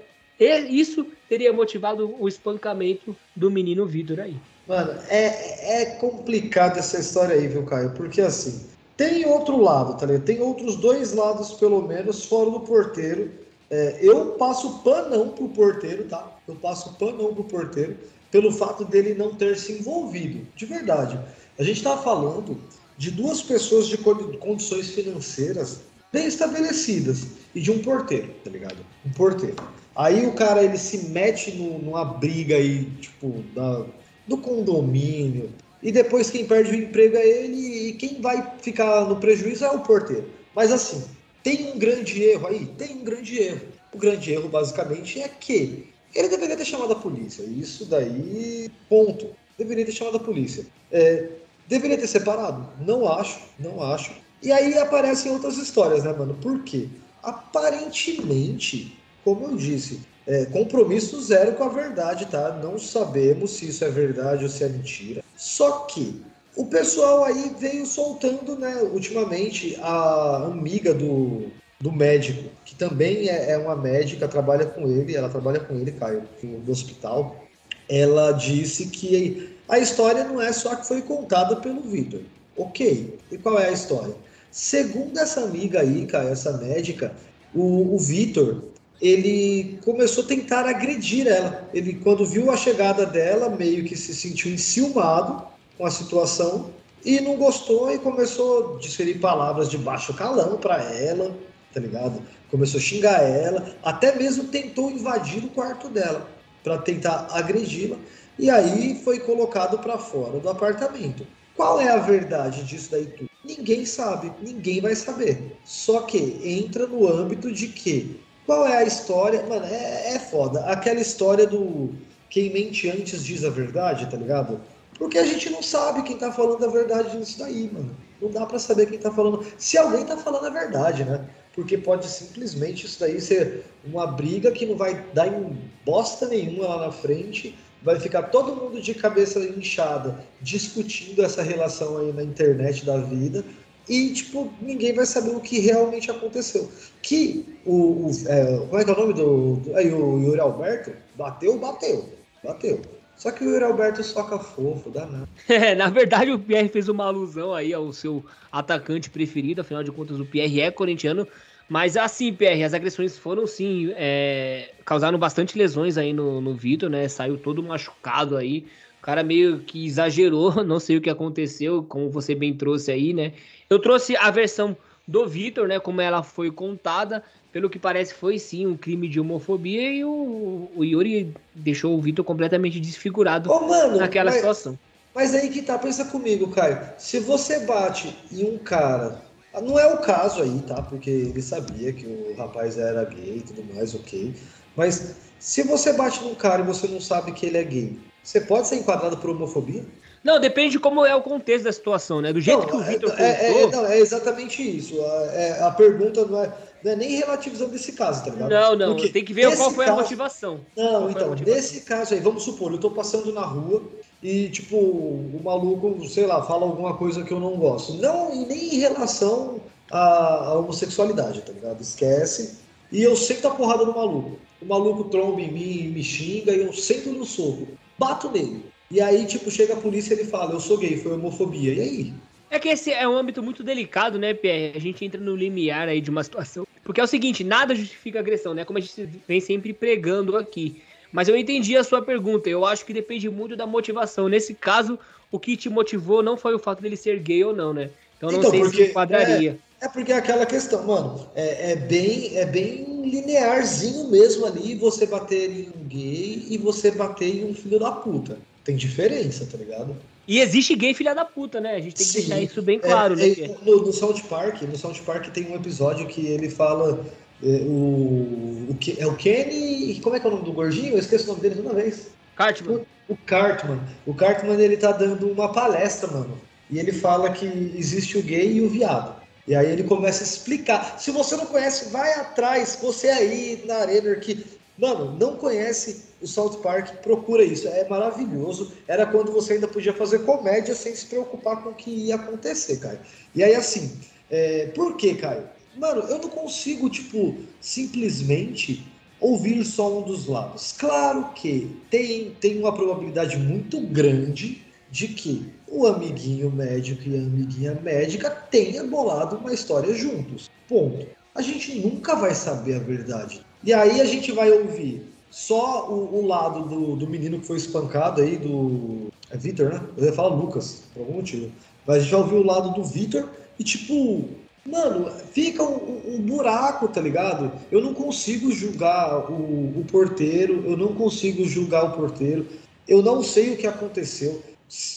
isso 0.70 1.06
teria 1.30 1.52
motivado 1.54 2.16
o 2.20 2.28
espancamento 2.28 3.16
do 3.36 3.52
menino 3.52 3.86
Vitor 3.86 4.20
aí. 4.20 4.36
Mano, 4.68 4.94
é, 5.10 5.82
é 5.82 5.86
complicado 5.98 6.78
essa 6.78 7.00
história 7.00 7.36
aí, 7.36 7.48
viu, 7.48 7.66
Caio? 7.66 7.92
Porque 7.92 8.22
assim, 8.22 8.68
tem 8.98 9.26
outro 9.26 9.58
lado, 9.62 9.98
tá 9.98 10.06
ligado? 10.06 10.24
Tem 10.26 10.42
outros 10.42 10.76
dois 10.76 11.14
lados, 11.14 11.54
pelo 11.54 11.82
menos, 11.88 12.26
fora 12.26 12.50
do 12.50 12.60
porteiro. 12.60 13.32
É, 13.70 14.00
eu 14.02 14.32
passo 14.34 14.80
panão 14.84 15.30
pro 15.30 15.48
porteiro, 15.50 16.04
tá? 16.06 16.38
Eu 16.48 16.56
passo 16.56 16.94
panão 16.98 17.34
pro 17.34 17.44
porteiro 17.44 17.98
pelo 18.30 18.52
fato 18.52 18.86
dele 18.86 19.14
não 19.14 19.36
ter 19.36 19.58
se 19.58 19.74
envolvido. 19.74 20.48
De 20.56 20.66
verdade. 20.66 21.20
A 21.60 21.64
gente 21.64 21.84
tá 21.84 21.98
falando 21.98 22.58
de 22.98 23.12
duas 23.12 23.42
pessoas 23.42 23.88
de 23.88 23.98
condi- 23.98 24.38
condições 24.38 24.90
financeiras 24.92 25.82
bem 26.12 26.28
estabelecidas 26.28 27.28
e 27.56 27.62
de 27.62 27.72
um 27.72 27.80
porteiro, 27.80 28.34
tá 28.44 28.50
ligado? 28.50 28.78
Um 29.06 29.12
porteiro. 29.12 29.56
Aí 29.96 30.26
o 30.26 30.34
cara 30.34 30.64
ele 30.64 30.78
se 30.78 31.10
mete 31.10 31.52
no- 31.52 31.80
numa 31.80 32.06
briga 32.06 32.56
aí, 32.56 32.86
tipo, 33.02 33.44
da, 33.54 33.86
do 34.28 34.38
condomínio. 34.38 35.50
E 35.82 35.92
depois 35.92 36.30
quem 36.30 36.46
perde 36.46 36.72
o 36.72 36.76
emprego 36.76 37.18
é 37.18 37.28
ele 37.28 37.88
e 37.88 37.94
quem 37.94 38.22
vai 38.22 38.56
ficar 38.62 39.06
no 39.06 39.16
prejuízo 39.16 39.66
é 39.66 39.72
o 39.72 39.80
porteiro. 39.80 40.30
Mas 40.56 40.72
assim, 40.72 41.04
tem 41.44 41.72
um 41.72 41.80
grande 41.80 42.22
erro 42.24 42.48
aí? 42.48 42.66
Tem 42.78 42.98
um 42.98 43.04
grande 43.04 43.40
erro. 43.40 43.62
O 43.94 43.98
grande 43.98 44.32
erro, 44.32 44.48
basicamente, 44.48 45.22
é 45.22 45.28
que 45.28 45.88
ele 46.14 46.30
deveria 46.30 46.56
ter 46.56 46.66
chamado 46.66 46.94
a 46.94 46.96
polícia. 46.96 47.44
Isso 47.44 47.86
daí, 47.86 48.70
ponto. 48.88 49.28
Deveria 49.58 49.86
ter 49.86 49.92
chamado 49.92 50.18
a 50.18 50.20
polícia. 50.20 50.66
É, 50.92 51.30
deveria 51.68 51.98
ter 51.98 52.08
separado? 52.08 52.68
Não 52.86 53.08
acho, 53.12 53.40
não 53.60 53.82
acho. 53.82 54.12
E 54.42 54.52
aí 54.52 54.78
aparecem 54.78 55.32
outras 55.32 55.58
histórias, 55.58 56.04
né, 56.04 56.14
mano? 56.14 56.36
Por 56.36 56.64
quê? 56.64 56.88
Aparentemente, 57.22 58.98
como 59.24 59.46
eu 59.46 59.56
disse, 59.56 60.02
é, 60.26 60.46
compromisso 60.46 61.22
zero 61.22 61.54
com 61.54 61.64
a 61.64 61.70
verdade, 61.70 62.26
tá? 62.26 62.60
Não 62.62 62.78
sabemos 62.78 63.52
se 63.52 63.68
isso 63.68 63.84
é 63.84 63.90
verdade 63.90 64.44
ou 64.44 64.50
se 64.50 64.64
é 64.64 64.70
mentira. 64.70 65.24
Só 65.42 65.86
que 65.88 66.22
o 66.56 66.68
pessoal 66.68 67.24
aí 67.24 67.52
veio 67.58 67.84
soltando, 67.84 68.56
né, 68.56 68.76
ultimamente, 68.94 69.76
a 69.82 70.36
amiga 70.46 70.94
do, 70.94 71.48
do 71.80 71.92
médico, 71.92 72.48
que 72.64 72.76
também 72.76 73.28
é, 73.28 73.54
é 73.54 73.58
uma 73.58 73.76
médica, 73.76 74.28
trabalha 74.28 74.68
com 74.68 74.88
ele, 74.88 75.16
ela 75.16 75.30
trabalha 75.30 75.60
com 75.60 75.74
ele, 75.74 75.94
Caio, 75.94 76.22
no 76.44 76.72
hospital. 76.72 77.44
Ela 77.90 78.34
disse 78.34 78.86
que 78.86 79.58
a 79.68 79.80
história 79.80 80.24
não 80.26 80.40
é 80.40 80.54
só 80.54 80.76
que 80.76 80.88
foi 80.88 81.02
contada 81.02 81.56
pelo 81.56 81.82
Vitor. 81.82 82.22
Ok, 82.56 83.18
e 83.32 83.38
qual 83.40 83.58
é 83.58 83.70
a 83.70 83.72
história? 83.72 84.14
Segundo 84.52 85.18
essa 85.18 85.42
amiga 85.42 85.80
aí, 85.80 86.06
Caio, 86.06 86.30
essa 86.30 86.56
médica, 86.56 87.16
o, 87.52 87.96
o 87.96 87.98
Vitor, 87.98 88.62
ele 89.02 89.80
começou 89.84 90.24
a 90.24 90.28
tentar 90.28 90.68
agredir 90.68 91.28
ela. 91.28 91.68
Ele, 91.74 91.94
quando 91.96 92.26
viu 92.26 92.52
a 92.52 92.58
chegada 92.58 93.06
dela, 93.06 93.50
meio 93.50 93.84
que 93.84 93.96
se 93.98 94.14
sentiu 94.14 94.52
enciumado 94.52 95.44
com 95.78 95.86
a 95.86 95.92
situação 95.92 96.70
e 97.04 97.20
não 97.20 97.36
gostou 97.36 97.92
e 97.92 97.98
começou 97.98 98.76
a 98.76 98.80
desferir 98.80 99.20
palavras 99.20 99.70
de 99.70 99.78
baixo 99.78 100.14
calão 100.14 100.58
para 100.58 100.84
ela, 100.94 101.36
tá 101.74 101.80
ligado? 101.80 102.22
Começou 102.52 102.80
a 102.80 102.84
xingar 102.84 103.24
ela, 103.24 103.76
até 103.84 104.16
mesmo 104.16 104.44
tentou 104.46 104.92
invadir 104.92 105.44
o 105.44 105.50
quarto 105.50 105.90
dela 105.90 106.30
para 106.64 106.78
tentar 106.78 107.28
agredi-la 107.32 107.98
e 108.38 108.52
aí 108.52 109.02
foi 109.04 109.20
colocado 109.20 109.80
para 109.80 109.98
fora 109.98 110.40
do 110.40 110.48
apartamento. 110.48 111.26
Qual 111.56 111.82
é 111.82 111.90
a 111.90 111.98
verdade 111.98 112.64
disso 112.64 112.92
daí 112.92 113.08
tudo? 113.08 113.30
Ninguém 113.44 113.84
sabe, 113.84 114.32
ninguém 114.42 114.80
vai 114.80 114.96
saber. 114.96 115.58
Só 115.66 116.02
que 116.02 116.40
entra 116.44 116.86
no 116.86 117.08
âmbito 117.08 117.52
de 117.52 117.68
que 117.68 118.20
qual 118.52 118.68
é 118.68 118.80
a 118.80 118.84
história? 118.84 119.42
Mano, 119.48 119.66
é, 119.66 120.16
é 120.16 120.20
foda. 120.20 120.60
Aquela 120.66 121.00
história 121.00 121.48
do 121.48 121.96
quem 122.30 122.52
mente 122.52 122.90
antes 122.90 123.24
diz 123.24 123.46
a 123.46 123.50
verdade, 123.50 124.12
tá 124.12 124.18
ligado? 124.18 124.60
Porque 125.00 125.18
a 125.18 125.26
gente 125.26 125.50
não 125.50 125.64
sabe 125.64 126.04
quem 126.04 126.18
tá 126.18 126.34
falando 126.34 126.66
a 126.66 126.68
verdade 126.68 127.16
nisso 127.16 127.40
daí, 127.40 127.70
mano. 127.72 127.96
Não 128.22 128.30
dá 128.30 128.46
pra 128.46 128.60
saber 128.60 128.88
quem 128.88 129.00
tá 129.00 129.10
falando. 129.10 129.46
Se 129.58 129.78
alguém 129.78 130.06
tá 130.06 130.18
falando 130.18 130.48
a 130.48 130.50
verdade, 130.50 131.06
né? 131.06 131.26
Porque 131.56 131.78
pode 131.78 132.06
simplesmente 132.08 132.88
isso 132.88 133.00
daí 133.00 133.22
ser 133.22 133.64
uma 133.86 134.06
briga 134.06 134.52
que 134.52 134.66
não 134.66 134.76
vai 134.76 135.02
dar 135.14 135.28
em 135.28 135.58
bosta 135.86 136.28
nenhuma 136.28 136.68
lá 136.68 136.88
na 136.88 136.92
frente. 136.92 137.58
Vai 137.82 138.02
ficar 138.02 138.24
todo 138.24 138.54
mundo 138.54 138.82
de 138.82 138.94
cabeça 138.94 139.40
inchada 139.40 140.26
discutindo 140.42 141.24
essa 141.24 141.42
relação 141.42 142.00
aí 142.00 142.12
na 142.12 142.22
internet 142.22 142.86
da 142.86 142.98
vida 142.98 143.46
e, 143.88 144.12
tipo, 144.12 144.52
ninguém 144.62 144.94
vai 144.94 145.06
saber 145.06 145.32
o 145.32 145.40
que 145.40 145.60
realmente 145.60 146.12
aconteceu. 146.12 146.70
Que 147.02 147.51
o. 147.66 148.08
o 148.08 148.12
é, 148.28 148.58
como 148.68 148.78
é 148.78 148.84
que 148.84 148.90
é 148.90 148.94
o 148.94 148.98
nome 148.98 149.14
do. 149.14 149.56
do 149.58 149.76
aí, 149.76 149.94
o 149.94 150.20
Yuri 150.20 150.40
Alberto? 150.40 150.92
Bateu, 151.16 151.58
bateu. 151.58 152.10
Bateu. 152.44 152.82
Só 153.16 153.30
que 153.32 153.46
o 153.46 153.52
Yuri 153.52 153.64
Alberto 153.64 154.04
soca 154.04 154.40
fofo, 154.40 154.90
danado. 154.90 155.28
É, 155.48 155.76
na 155.76 155.90
verdade, 155.90 156.32
o 156.32 156.40
Pierre 156.40 156.70
fez 156.70 156.90
uma 156.90 157.06
alusão 157.06 157.54
aí 157.54 157.74
ao 157.74 157.94
seu 157.94 158.26
atacante 158.52 159.10
preferido, 159.10 159.62
afinal 159.62 159.84
de 159.84 159.92
contas, 159.92 160.20
o 160.20 160.26
Pierre 160.26 160.62
é 160.62 160.72
corintiano. 160.72 161.28
Mas 161.70 161.96
assim, 161.96 162.34
Pierre, 162.34 162.64
as 162.64 162.74
agressões 162.74 163.18
foram 163.18 163.48
sim, 163.48 163.94
é, 163.96 164.74
causaram 164.84 165.18
bastante 165.18 165.58
lesões 165.58 165.98
aí 165.98 166.12
no, 166.12 166.42
no 166.42 166.54
Vitor, 166.54 166.90
né? 166.90 167.08
Saiu 167.08 167.38
todo 167.38 167.64
machucado 167.64 168.36
aí. 168.36 168.66
O 169.00 169.02
cara 169.02 169.24
meio 169.24 169.60
que 169.60 169.86
exagerou, 169.86 170.62
não 170.66 170.80
sei 170.80 170.98
o 170.98 171.02
que 171.02 171.10
aconteceu, 171.10 171.82
como 171.84 172.10
você 172.10 172.36
bem 172.36 172.54
trouxe 172.54 172.92
aí, 172.92 173.14
né? 173.14 173.34
Eu 173.70 173.80
trouxe 173.80 174.18
a 174.18 174.30
versão 174.30 174.76
do 175.12 175.28
Vitor, 175.28 175.68
né? 175.68 175.80
Como 175.80 176.00
ela 176.02 176.24
foi 176.24 176.50
contada. 176.50 177.22
Pelo 177.52 177.70
que 177.70 177.78
parece, 177.78 178.14
foi 178.14 178.40
sim 178.40 178.66
um 178.66 178.78
crime 178.78 179.10
de 179.10 179.20
homofobia 179.20 179.92
e 179.92 180.06
o, 180.06 180.70
o 180.74 180.86
Yuri 180.86 181.34
deixou 181.54 181.98
o 181.98 182.02
Vitor 182.02 182.24
completamente 182.24 182.80
desfigurado 182.80 183.52
Ô, 183.52 183.68
mano, 183.68 183.98
naquela 183.98 184.30
mas- 184.32 184.40
situação. 184.40 184.80
Mas 185.14 185.36
aí 185.36 185.50
que 185.50 185.62
tá, 185.62 185.78
pensa 185.78 186.06
comigo, 186.06 186.48
Caio. 186.48 186.80
Se 186.98 187.20
você 187.20 187.60
bate 187.66 188.16
em 188.32 188.46
um 188.46 188.58
cara. 188.58 189.22
Não 189.62 189.78
é 189.78 189.94
o 189.94 189.98
caso 189.98 190.42
aí, 190.42 190.62
tá? 190.66 190.82
Porque 190.82 191.10
ele 191.10 191.42
sabia 191.42 191.92
que 191.92 192.06
o 192.08 192.34
rapaz 192.38 192.78
era 192.78 193.04
gay 193.04 193.40
e 193.40 193.42
tudo 193.42 193.62
mais, 193.74 193.94
ok. 193.94 194.34
Mas 194.78 195.18
se 195.38 195.64
você 195.64 195.92
bate 195.92 196.24
num 196.24 196.34
cara 196.34 196.62
e 196.62 196.66
você 196.66 196.88
não 196.88 197.02
sabe 197.02 197.34
que 197.34 197.46
ele 197.46 197.58
é 197.58 197.64
gay, 197.66 198.00
você 198.24 198.42
pode 198.42 198.68
ser 198.68 198.76
enquadrado 198.78 199.18
por 199.18 199.30
homofobia? 199.32 199.84
Não, 200.24 200.40
depende 200.40 200.74
de 200.74 200.80
como 200.80 201.04
é 201.04 201.16
o 201.16 201.22
contexto 201.24 201.64
da 201.64 201.72
situação, 201.72 202.22
né? 202.22 202.32
Do 202.32 202.40
jeito 202.40 202.60
Não, 202.60 202.68
que 202.68 202.76
o 202.76 202.80
Vitor 202.84 203.12
é, 203.20 203.48
é, 203.50 203.54
contou. 203.64 203.82
não, 203.82 203.90
é 203.90 203.98
exatamente 204.00 204.62
isso. 204.78 205.02
A, 205.04 205.26
é- 205.34 205.64
a 205.64 205.72
pergunta 205.72 206.24
não 206.26 206.44
é, 206.44 206.54
não 206.84 206.92
é 206.92 206.96
nem 206.96 207.16
relativizando 207.16 207.76
esse 207.76 207.94
caso, 207.94 208.24
tá 208.26 208.30
ligado? 208.30 208.50
Não, 208.52 208.76
não, 208.76 208.94
Porque 208.96 209.10
tem 209.10 209.26
que 209.26 209.34
ver 209.34 209.56
qual 209.58 209.72
foi 209.72 209.86
a 209.86 209.88
caso- 209.88 210.02
motivação. 210.02 210.60
Não, 210.78 210.86
Qual 210.92 211.08
a 211.08 211.12
então, 211.12 211.30
motivação? 211.30 211.56
nesse 211.56 211.82
caso 211.82 212.14
aí, 212.14 212.20
vamos 212.20 212.44
supor, 212.44 212.72
eu 212.72 212.78
tô 212.78 212.92
passando 212.92 213.34
na 213.34 213.42
rua 213.42 213.82
e, 214.22 214.48
tipo, 214.50 214.78
o 214.78 215.42
maluco, 215.44 216.08
sei 216.08 216.28
lá, 216.28 216.44
fala 216.44 216.68
alguma 216.68 216.96
coisa 216.98 217.24
que 217.24 217.32
eu 217.34 217.40
não 217.40 217.56
gosto. 217.58 217.94
Não, 217.96 218.46
nem 218.46 218.76
em 218.76 218.78
relação 218.80 219.60
à, 219.92 220.50
à 220.50 220.54
homossexualidade, 220.60 221.42
tá 221.42 221.52
ligado? 221.52 221.82
Esquece. 221.82 222.60
E 222.92 223.02
eu 223.02 223.16
sento 223.16 223.48
a 223.48 223.52
porrada 223.52 223.86
no 223.86 223.96
maluco. 223.96 224.38
O 224.62 224.66
maluco 224.68 225.06
tromba 225.06 225.42
em 225.42 225.52
mim, 225.52 225.88
me 225.88 226.04
xinga 226.04 226.52
e 226.52 226.62
eu 226.62 226.72
sento 226.74 227.10
no 227.10 227.26
soco. 227.26 227.68
Bato 228.02 228.32
nele. 228.32 228.66
E 228.90 229.00
aí, 229.00 229.28
tipo, 229.28 229.52
chega 229.52 229.76
a 229.76 229.78
polícia 229.78 230.16
e 230.16 230.20
ele 230.20 230.28
fala, 230.28 230.54
eu 230.54 230.60
sou 230.60 230.76
gay, 230.78 230.98
foi 230.98 231.14
homofobia. 231.14 231.72
E 231.76 231.80
aí? 231.80 232.14
É 232.50 232.58
que 232.58 232.68
esse 232.68 232.92
é 232.92 233.08
um 233.08 233.16
âmbito 233.16 233.44
muito 233.44 233.64
delicado, 233.64 234.18
né, 234.18 234.34
Pierre? 234.34 234.74
A 234.76 234.82
gente 234.82 235.06
entra 235.06 235.22
no 235.22 235.36
limiar 235.36 235.88
aí 235.88 236.02
de 236.02 236.10
uma 236.10 236.24
situação. 236.24 236.66
Porque 236.84 237.00
é 237.00 237.04
o 237.04 237.08
seguinte, 237.08 237.44
nada 237.44 237.76
justifica 237.76 238.20
agressão, 238.20 238.56
né? 238.56 238.66
Como 238.66 238.80
a 238.80 238.82
gente 238.82 239.08
vem 239.28 239.40
sempre 239.40 239.72
pregando 239.72 240.36
aqui. 240.36 240.82
Mas 241.14 241.30
eu 241.30 241.38
entendi 241.38 241.78
a 241.78 241.84
sua 241.84 242.02
pergunta. 242.02 242.50
Eu 242.50 242.66
acho 242.66 242.84
que 242.86 242.92
depende 242.92 243.30
muito 243.30 243.56
da 243.56 243.68
motivação. 243.68 244.28
Nesse 244.28 244.56
caso, 244.56 244.98
o 245.32 245.40
que 245.40 245.56
te 245.56 245.70
motivou 245.70 246.24
não 246.24 246.36
foi 246.36 246.56
o 246.56 246.60
fato 246.60 246.82
dele 246.82 246.98
ser 246.98 247.20
gay 247.20 247.44
ou 247.44 247.56
não, 247.56 247.72
né? 247.74 247.92
Então 248.18 248.32
não 248.32 248.42
sei 248.50 248.66
se 248.66 248.84
enquadraria. 248.84 249.52
É 249.52 249.71
porque 249.88 250.12
é 250.12 250.16
aquela 250.16 250.46
questão, 250.46 250.84
mano, 250.86 251.28
é, 251.36 251.72
é 251.72 251.76
bem 251.76 252.38
é 252.38 252.46
bem 252.46 253.02
linearzinho 253.10 254.10
mesmo 254.10 254.46
ali 254.46 254.76
você 254.76 255.06
bater 255.06 255.50
em 255.50 255.70
um 255.70 255.84
gay 255.88 256.46
e 256.50 256.58
você 256.58 256.92
bater 256.92 257.36
em 257.36 257.46
um 257.50 257.54
filho 257.54 257.80
da 257.80 257.92
puta. 257.92 258.38
Tem 258.64 258.76
diferença, 258.76 259.48
tá 259.52 259.58
ligado? 259.58 259.96
E 260.28 260.40
existe 260.40 260.76
gay 260.76 260.94
filha 260.94 261.16
da 261.16 261.26
puta, 261.26 261.60
né? 261.60 261.76
A 261.76 261.80
gente 261.80 261.96
tem 261.96 262.06
que 262.06 262.12
Sim. 262.12 262.20
deixar 262.20 262.42
isso 262.42 262.62
bem 262.62 262.80
claro, 262.80 263.16
É, 263.16 263.18
né? 263.18 263.30
é, 263.32 263.36
Pierre? 263.36 263.56
no, 263.66 263.86
no 263.86 263.92
South 263.92 264.22
Park, 264.30 264.62
no 264.62 264.78
South 264.78 265.02
Park 265.06 265.28
tem 265.30 265.52
um 265.52 265.56
episódio 265.56 266.08
que 266.08 266.28
ele 266.28 266.50
fala 266.50 267.04
é, 267.44 267.48
o, 267.66 268.68
o 268.70 268.78
que 268.80 268.96
é 269.00 269.08
o 269.08 269.16
Kenny 269.16 269.92
e 269.92 270.00
como 270.00 270.16
é 270.16 270.20
que 270.20 270.28
é 270.28 270.30
o 270.30 270.34
nome 270.34 270.46
do 270.46 270.54
gordinho? 270.54 270.94
Eu 270.94 271.00
esqueço 271.00 271.26
o 271.26 271.28
nome 271.30 271.42
dele 271.42 271.56
toda 271.56 271.74
vez. 271.74 272.10
Cartman. 272.36 272.86
O, 273.10 273.14
o 273.14 273.18
Cartman. 273.26 273.80
O 274.06 274.14
Cartman 274.14 274.60
ele 274.62 274.78
tá 274.78 274.92
dando 274.92 275.28
uma 275.32 275.52
palestra, 275.52 276.08
mano. 276.10 276.40
E 276.70 276.80
ele 276.80 276.94
fala 276.94 277.32
que 277.32 277.74
existe 277.76 278.18
o 278.18 278.22
gay 278.24 278.54
e 278.54 278.62
o 278.62 278.70
viado. 278.70 279.21
E 279.48 279.56
aí 279.56 279.72
ele 279.72 279.84
começa 279.84 280.24
a 280.24 280.28
explicar. 280.28 281.00
Se 281.00 281.12
você 281.12 281.36
não 281.36 281.46
conhece, 281.46 281.90
vai 281.90 282.14
atrás. 282.14 282.78
Você 282.82 283.10
aí 283.10 283.64
na 283.66 283.76
Arena 283.78 284.16
que, 284.16 284.46
mano, 284.78 285.18
não 285.20 285.36
conhece 285.36 286.04
o 286.22 286.28
South 286.28 286.60
Park, 286.62 287.02
procura 287.02 287.44
isso. 287.44 287.68
É 287.68 287.88
maravilhoso. 287.88 288.72
Era 288.88 289.06
quando 289.06 289.32
você 289.32 289.54
ainda 289.54 289.68
podia 289.68 289.94
fazer 289.94 290.20
comédia 290.20 290.76
sem 290.76 290.94
se 290.96 291.06
preocupar 291.06 291.64
com 291.64 291.70
o 291.70 291.74
que 291.74 291.90
ia 291.90 292.16
acontecer, 292.16 292.78
Caio. 292.80 293.00
E 293.34 293.44
aí, 293.44 293.56
assim, 293.56 294.00
é, 294.30 294.68
por 294.68 294.96
que, 294.96 295.16
Caio? 295.16 295.44
Mano, 295.76 296.02
eu 296.02 296.20
não 296.20 296.30
consigo, 296.30 296.90
tipo, 296.90 297.36
simplesmente 297.60 298.86
ouvir 299.20 299.64
só 299.64 300.00
um 300.00 300.02
dos 300.02 300.28
lados. 300.28 300.74
Claro 300.78 301.32
que 301.34 301.78
tem, 301.90 302.32
tem 302.40 302.60
uma 302.60 302.74
probabilidade 302.74 303.38
muito 303.38 303.80
grande 303.80 304.62
de 304.90 305.08
que 305.08 305.50
o 305.72 305.88
amiguinho 305.88 306.52
médico 306.52 307.02
e 307.08 307.16
a 307.16 307.22
amiguinha 307.22 307.80
médica 307.82 308.30
tenha 308.30 308.84
bolado 308.84 309.38
uma 309.38 309.54
história 309.54 309.94
juntos. 309.94 310.52
Ponto. 310.68 311.08
A 311.34 311.42
gente 311.42 311.80
nunca 311.80 312.14
vai 312.14 312.36
saber 312.36 312.76
a 312.76 312.80
verdade. 312.80 313.42
E 313.64 313.74
aí 313.74 314.02
a 314.02 314.06
gente 314.06 314.34
vai 314.34 314.52
ouvir 314.52 315.02
só 315.30 315.90
o, 315.90 316.20
o 316.20 316.28
lado 316.28 316.66
do, 316.66 316.98
do 316.98 317.08
menino 317.08 317.40
que 317.40 317.48
foi 317.48 317.56
espancado 317.56 318.22
aí, 318.22 318.36
do. 318.38 319.08
É 319.30 319.38
Vitor, 319.38 319.70
né? 319.70 319.82
Eu 319.96 320.06
ia 320.06 320.14
falar 320.14 320.36
Lucas, 320.36 320.84
por 320.94 321.00
algum 321.00 321.14
motivo. 321.14 321.50
Mas 321.88 321.98
a 321.98 322.00
gente 322.02 322.12
vai 322.12 322.20
ouvir 322.20 322.36
o 322.36 322.44
lado 322.44 322.74
do 322.74 322.84
Vitor 322.84 323.30
e, 323.58 323.64
tipo, 323.64 324.28
Mano, 324.64 325.10
fica 325.32 325.64
um, 325.64 326.02
um 326.06 326.22
buraco, 326.22 326.88
tá 326.88 327.02
ligado? 327.02 327.52
Eu 327.72 327.82
não 327.82 327.96
consigo 327.96 328.52
julgar 328.52 329.32
o, 329.32 329.80
o 329.80 329.86
porteiro, 329.92 330.64
eu 330.68 330.78
não 330.78 330.94
consigo 330.94 331.44
julgar 331.46 331.86
o 331.86 331.92
porteiro, 331.94 332.46
eu 332.88 333.02
não 333.02 333.24
sei 333.24 333.54
o 333.54 333.58
que 333.58 333.66
aconteceu. 333.66 334.42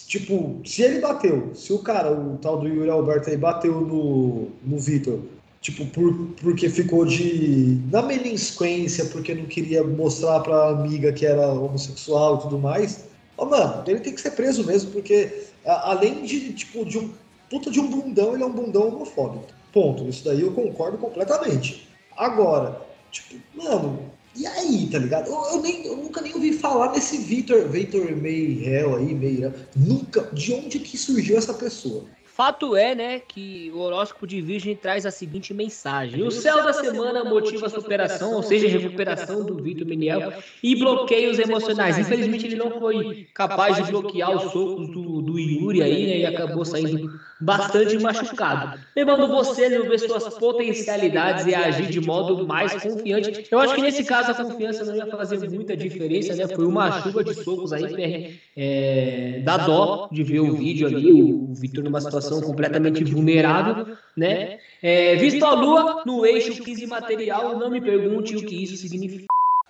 Tipo, 0.06 0.60
se 0.64 0.82
ele 0.82 1.00
bateu, 1.00 1.50
se 1.54 1.72
o 1.72 1.80
cara, 1.80 2.12
o 2.12 2.38
tal 2.38 2.60
do 2.60 2.68
Yuri 2.68 2.88
Alberto 2.90 3.28
aí, 3.28 3.36
bateu 3.36 3.80
no, 3.80 4.48
no 4.62 4.78
Vitor, 4.78 5.18
tipo, 5.60 5.84
por, 5.86 6.14
porque 6.40 6.68
ficou 6.68 7.04
de. 7.04 7.80
na 7.90 8.00
melinquência, 8.00 9.06
porque 9.06 9.34
não 9.34 9.46
queria 9.46 9.82
mostrar 9.82 10.38
pra 10.40 10.68
amiga 10.68 11.12
que 11.12 11.26
era 11.26 11.48
homossexual 11.48 12.36
e 12.36 12.40
tudo 12.42 12.58
mais. 12.58 13.06
Ó, 13.36 13.46
mano, 13.46 13.82
ele 13.88 13.98
tem 13.98 14.14
que 14.14 14.20
ser 14.20 14.30
preso 14.30 14.64
mesmo, 14.64 14.92
porque 14.92 15.46
a- 15.66 15.90
além 15.90 16.22
de, 16.22 16.52
tipo, 16.52 16.84
de 16.84 16.96
um 16.98 17.10
puta 17.50 17.68
de 17.68 17.80
um 17.80 17.88
bundão, 17.90 18.32
ele 18.34 18.44
é 18.44 18.46
um 18.46 18.52
bundão 18.52 18.86
homofóbico. 18.88 19.46
Ponto. 19.72 20.08
Isso 20.08 20.24
daí 20.24 20.42
eu 20.42 20.52
concordo 20.52 20.98
completamente. 20.98 21.88
Agora, 22.16 22.80
tipo, 23.10 23.34
mano, 23.56 23.98
e 24.36 24.46
aí, 24.46 24.88
tá 24.90 24.98
ligado? 24.98 25.28
Eu, 25.28 25.42
eu 25.52 25.62
nem, 25.62 25.86
eu 25.86 25.96
nunca 25.96 26.20
nem 26.20 26.34
ouvi 26.34 26.52
falar 26.52 26.88
desse 26.88 27.18
Vitor, 27.18 27.68
Vitor 27.68 28.14
Meirel 28.16 28.96
aí, 28.96 29.14
Meirel. 29.14 29.52
Nunca. 29.76 30.28
De 30.32 30.52
onde 30.52 30.78
que 30.80 30.98
surgiu 30.98 31.38
essa 31.38 31.54
pessoa? 31.54 32.04
Fato 32.34 32.74
é, 32.74 32.96
né, 32.96 33.20
que 33.20 33.70
o 33.72 33.78
horóscopo 33.78 34.26
de 34.26 34.40
Virgem 34.40 34.74
traz 34.74 35.06
a 35.06 35.12
seguinte 35.12 35.54
mensagem: 35.54 36.20
O 36.20 36.32
céu 36.32 36.64
da 36.64 36.72
semana 36.72 37.22
motiva 37.22 37.66
a 37.66 37.70
superação, 37.70 38.34
ou 38.34 38.42
seja, 38.42 38.66
a 38.66 38.70
recuperação 38.70 39.44
do 39.44 39.62
Vitor 39.62 39.86
Meniel 39.86 40.32
e 40.60 40.74
bloqueios 40.74 41.38
emocionais. 41.38 41.96
Infelizmente, 41.96 42.46
ele 42.46 42.56
não 42.56 42.80
foi 42.80 43.28
capaz 43.32 43.76
de 43.76 43.84
bloquear 43.84 44.32
os 44.32 44.50
socos 44.50 44.88
do, 44.88 45.22
do 45.22 45.38
Yuri 45.38 45.80
aí, 45.80 46.06
né, 46.08 46.18
e 46.18 46.26
acabou 46.26 46.64
saindo 46.64 47.08
bastante 47.44 47.98
machucado. 47.98 48.80
Levando 48.96 49.28
você 49.28 49.66
a 49.66 49.82
ver 49.82 49.98
suas 49.98 50.34
potencialidades 50.34 51.46
e 51.46 51.54
a 51.54 51.66
agir 51.66 51.86
de 51.86 52.00
modo 52.00 52.46
mais 52.46 52.72
confiante. 52.82 53.46
Eu 53.50 53.58
acho 53.58 53.74
que 53.74 53.82
nesse 53.82 54.04
caso 54.04 54.30
a 54.30 54.34
confiança 54.34 54.84
não 54.84 54.96
ia 54.96 55.06
fazer 55.06 55.48
muita 55.50 55.76
diferença, 55.76 56.34
né? 56.34 56.48
Foi 56.48 56.64
uma 56.66 57.02
chuva 57.02 57.22
de 57.22 57.34
socos 57.34 57.72
aí, 57.72 57.86
PR. 57.88 58.34
É, 58.56 59.40
dá 59.44 59.58
dó 59.58 60.08
de 60.10 60.22
ver 60.22 60.40
o 60.40 60.54
vídeo 60.54 60.86
ali, 60.86 61.12
o 61.12 61.54
Vitor 61.54 61.84
numa 61.84 62.00
situação 62.00 62.40
completamente 62.40 63.04
vulnerável, 63.04 63.94
né? 64.16 64.58
É, 64.82 65.16
visto 65.16 65.44
a 65.44 65.54
lua 65.54 66.02
no 66.06 66.24
eixo 66.24 66.62
15 66.62 66.86
material, 66.86 67.58
não 67.58 67.70
me 67.70 67.80
pergunte 67.80 68.36
o 68.36 68.44
que 68.44 68.62
isso 68.62 68.76
significa. 68.76 69.26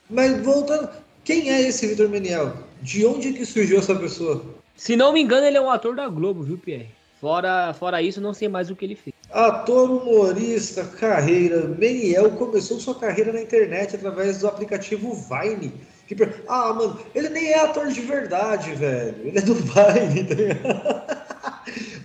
Mas 0.08 0.40
voltando, 0.42 0.88
quem 1.24 1.50
é 1.50 1.62
esse 1.62 1.86
Vitor 1.86 2.08
Meniel? 2.08 2.52
De 2.82 3.06
onde 3.06 3.32
que 3.32 3.46
surgiu 3.46 3.78
essa 3.78 3.94
pessoa? 3.94 4.44
Se 4.76 4.96
não 4.96 5.12
me 5.12 5.22
engano, 5.22 5.46
ele 5.46 5.56
é 5.56 5.60
um 5.60 5.70
ator 5.70 5.96
da 5.96 6.08
Globo, 6.08 6.42
viu, 6.42 6.58
Pierre? 6.58 6.88
Fora, 7.24 7.72
fora 7.72 8.02
isso, 8.02 8.20
não 8.20 8.34
sei 8.34 8.48
mais 8.48 8.68
o 8.70 8.76
que 8.76 8.84
ele 8.84 8.94
fez. 8.94 9.14
Ator, 9.32 9.90
humorista, 9.90 10.84
carreira. 10.84 11.66
Meniel 11.66 12.30
começou 12.32 12.78
sua 12.78 12.94
carreira 12.96 13.32
na 13.32 13.40
internet 13.40 13.96
através 13.96 14.40
do 14.40 14.46
aplicativo 14.46 15.14
Vine. 15.14 15.72
Que 16.06 16.14
Ah, 16.46 16.74
mano, 16.74 17.00
ele 17.14 17.30
nem 17.30 17.46
é 17.46 17.60
ator 17.60 17.86
de 17.88 18.02
verdade, 18.02 18.74
velho. 18.74 19.16
Ele 19.24 19.38
é 19.38 19.40
do 19.40 19.54
Vine, 19.54 20.24
tá 20.24 20.34
ligado? 20.34 21.24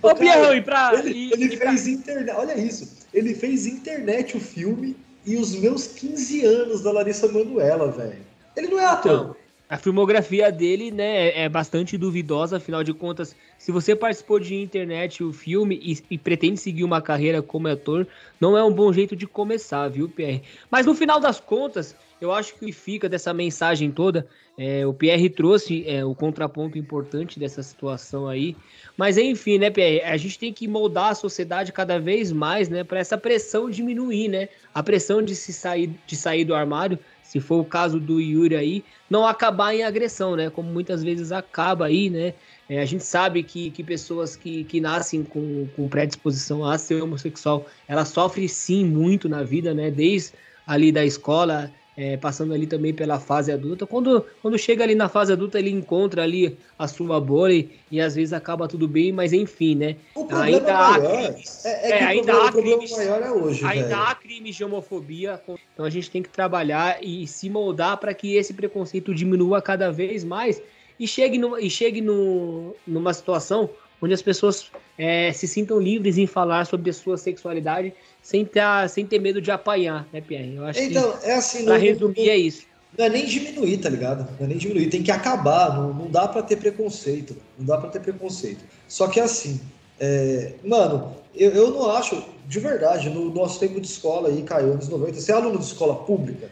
Ô, 0.02 0.14
Pierrão, 0.14 0.54
e 0.54 0.62
pra. 0.62 0.94
Ele, 0.94 1.10
e- 1.10 1.32
ele 1.34 1.44
e 1.44 1.56
pra- 1.58 1.66
fez 1.68 1.86
internet, 1.86 2.34
olha 2.38 2.58
isso. 2.58 2.90
Ele 3.12 3.34
fez 3.34 3.66
internet 3.66 4.38
o 4.38 4.40
filme 4.40 4.96
e 5.26 5.36
os 5.36 5.54
meus 5.54 5.86
15 5.86 6.46
anos 6.46 6.80
da 6.80 6.90
Larissa 6.92 7.28
Manoela, 7.30 7.92
velho. 7.92 8.24
Ele 8.56 8.68
não 8.68 8.78
é 8.80 8.86
ator. 8.86 9.12
Então, 9.12 9.36
a 9.70 9.78
filmografia 9.78 10.50
dele, 10.50 10.90
né, 10.90 11.28
é 11.44 11.48
bastante 11.48 11.96
duvidosa, 11.96 12.56
afinal 12.56 12.82
de 12.82 12.92
contas, 12.92 13.36
se 13.56 13.70
você 13.70 13.94
participou 13.94 14.40
de 14.40 14.56
internet 14.56 15.22
o 15.22 15.32
filme 15.32 15.80
e, 15.80 15.96
e 16.10 16.18
pretende 16.18 16.58
seguir 16.58 16.82
uma 16.82 17.00
carreira 17.00 17.40
como 17.40 17.68
ator, 17.68 18.04
não 18.40 18.58
é 18.58 18.64
um 18.64 18.72
bom 18.72 18.92
jeito 18.92 19.14
de 19.14 19.28
começar, 19.28 19.86
viu, 19.86 20.08
Pierre? 20.08 20.42
Mas 20.68 20.86
no 20.86 20.92
final 20.92 21.20
das 21.20 21.38
contas, 21.38 21.94
eu 22.20 22.32
acho 22.32 22.56
que 22.56 22.72
fica 22.72 23.08
dessa 23.08 23.32
mensagem 23.32 23.92
toda, 23.92 24.26
é, 24.58 24.84
o 24.84 24.92
Pierre 24.92 25.30
trouxe 25.30 25.88
é, 25.88 26.04
o 26.04 26.16
contraponto 26.16 26.76
importante 26.76 27.38
dessa 27.38 27.62
situação 27.62 28.26
aí, 28.26 28.56
mas 28.96 29.16
enfim, 29.16 29.56
né, 29.58 29.70
Pierre, 29.70 30.02
a 30.02 30.16
gente 30.16 30.36
tem 30.36 30.52
que 30.52 30.66
moldar 30.66 31.10
a 31.10 31.14
sociedade 31.14 31.72
cada 31.72 31.96
vez 31.96 32.32
mais, 32.32 32.68
né, 32.68 32.82
para 32.82 32.98
essa 32.98 33.16
pressão 33.16 33.70
diminuir, 33.70 34.26
né, 34.26 34.48
a 34.74 34.82
pressão 34.82 35.22
de 35.22 35.36
se 35.36 35.52
sair, 35.52 35.94
de 36.06 36.16
sair 36.16 36.44
do 36.44 36.56
armário, 36.56 36.98
se 37.30 37.38
for 37.38 37.60
o 37.60 37.64
caso 37.64 38.00
do 38.00 38.20
Yuri 38.20 38.56
aí, 38.56 38.84
não 39.08 39.24
acabar 39.24 39.72
em 39.72 39.84
agressão, 39.84 40.34
né? 40.34 40.50
Como 40.50 40.68
muitas 40.68 41.00
vezes 41.00 41.30
acaba 41.30 41.86
aí, 41.86 42.10
né? 42.10 42.34
É, 42.68 42.80
a 42.80 42.84
gente 42.84 43.04
sabe 43.04 43.44
que, 43.44 43.70
que 43.70 43.84
pessoas 43.84 44.34
que, 44.34 44.64
que 44.64 44.80
nascem 44.80 45.22
com, 45.22 45.68
com 45.76 45.88
predisposição 45.88 46.64
a 46.64 46.76
ser 46.76 47.00
homossexual, 47.00 47.68
elas 47.86 48.08
sofrem 48.08 48.48
sim 48.48 48.84
muito 48.84 49.28
na 49.28 49.44
vida, 49.44 49.72
né? 49.72 49.92
Desde 49.92 50.32
ali 50.66 50.90
da 50.90 51.04
escola, 51.04 51.72
é, 51.96 52.16
passando 52.16 52.54
ali 52.54 52.66
também 52.66 52.94
pela 52.94 53.18
fase 53.20 53.52
adulta. 53.52 53.86
Quando, 53.86 54.24
quando 54.40 54.58
chega 54.58 54.84
ali 54.84 54.94
na 54.94 55.08
fase 55.08 55.32
adulta, 55.32 55.58
ele 55.58 55.70
encontra 55.70 56.22
ali 56.22 56.56
a 56.78 56.86
sua 56.88 57.20
bolha 57.20 57.66
e, 57.90 58.00
às 58.00 58.14
vezes 58.14 58.32
acaba 58.32 58.66
tudo 58.68 58.88
bem, 58.88 59.12
mas 59.12 59.32
enfim, 59.32 59.74
né? 59.74 59.96
O 60.14 60.24
problema 60.24 60.44
Ainda 60.58 60.78
há 60.78 60.98
maior 60.98 61.32
crimes. 61.32 61.64
é, 61.64 61.90
é 61.90 61.90
É, 61.90 62.02
ainda 62.04 62.32
problema, 62.32 62.48
há 62.48 62.52
crimes. 62.52 62.90
maior 62.96 63.22
é 63.22 63.30
hoje, 63.30 63.64
Ainda 63.66 63.88
velho. 63.88 64.00
há 64.02 64.14
crimes 64.14 64.56
de 64.56 64.64
homofobia, 64.64 65.40
então 65.74 65.84
a 65.84 65.90
gente 65.90 66.10
tem 66.10 66.22
que 66.22 66.28
trabalhar 66.28 66.98
e 67.02 67.26
se 67.26 67.50
moldar 67.50 67.96
para 67.98 68.14
que 68.14 68.34
esse 68.36 68.54
preconceito 68.54 69.14
diminua 69.14 69.60
cada 69.60 69.90
vez 69.90 70.24
mais 70.24 70.62
e 70.98 71.06
chegue, 71.06 71.38
no, 71.38 71.58
e 71.58 71.68
chegue 71.68 72.00
no, 72.00 72.74
numa 72.86 73.12
situação 73.12 73.68
onde 74.02 74.14
as 74.14 74.22
pessoas 74.22 74.70
é, 74.98 75.32
se 75.32 75.46
sintam 75.46 75.78
livres 75.78 76.18
em 76.18 76.26
falar 76.26 76.64
sobre 76.66 76.90
a 76.90 76.92
sua 76.92 77.16
sexualidade 77.16 77.92
sem 78.22 78.44
ter, 78.44 78.62
sem 78.88 79.04
ter 79.06 79.18
medo 79.18 79.40
de 79.40 79.50
apanhar, 79.50 80.06
né, 80.12 80.20
Pierre? 80.20 80.54
Eu 80.56 80.64
acho 80.66 80.80
Então, 80.80 81.16
que, 81.18 81.26
é 81.26 81.34
assim, 81.34 81.64
pra 81.64 81.74
não- 81.74 81.80
resumir, 81.80 82.28
é 82.30 82.36
isso. 82.36 82.68
Não 82.98 83.04
é 83.04 83.08
nem 83.08 83.24
diminuir, 83.24 83.78
tá 83.78 83.88
ligado? 83.88 84.28
Não 84.38 84.44
é 84.46 84.48
nem 84.48 84.58
diminuir, 84.58 84.88
tem 84.90 85.02
que 85.02 85.10
acabar. 85.12 85.74
Não, 85.74 85.92
não 85.94 86.10
dá 86.10 86.26
pra 86.26 86.42
ter 86.42 86.56
preconceito. 86.56 87.36
Não 87.58 87.64
dá 87.64 87.78
pra 87.78 87.88
ter 87.88 88.00
preconceito. 88.00 88.64
Só 88.88 89.06
que 89.06 89.20
assim, 89.20 89.60
é, 90.00 90.54
mano, 90.64 91.14
eu, 91.34 91.50
eu 91.52 91.70
não 91.70 91.88
acho, 91.92 92.20
de 92.48 92.58
verdade, 92.58 93.08
no 93.08 93.32
nosso 93.32 93.60
tempo 93.60 93.80
de 93.80 93.86
escola 93.86 94.28
aí, 94.28 94.42
caiu 94.42 94.72
anos 94.72 94.88
90, 94.88 95.20
você 95.20 95.30
é 95.30 95.34
aluno 95.36 95.58
de 95.58 95.64
escola 95.66 95.94
pública? 96.04 96.50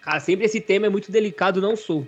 Cara, 0.00 0.20
sempre 0.20 0.46
esse 0.46 0.58
tema 0.60 0.86
é 0.86 0.88
muito 0.88 1.12
delicado, 1.12 1.60
não 1.60 1.76
sou. 1.76 2.06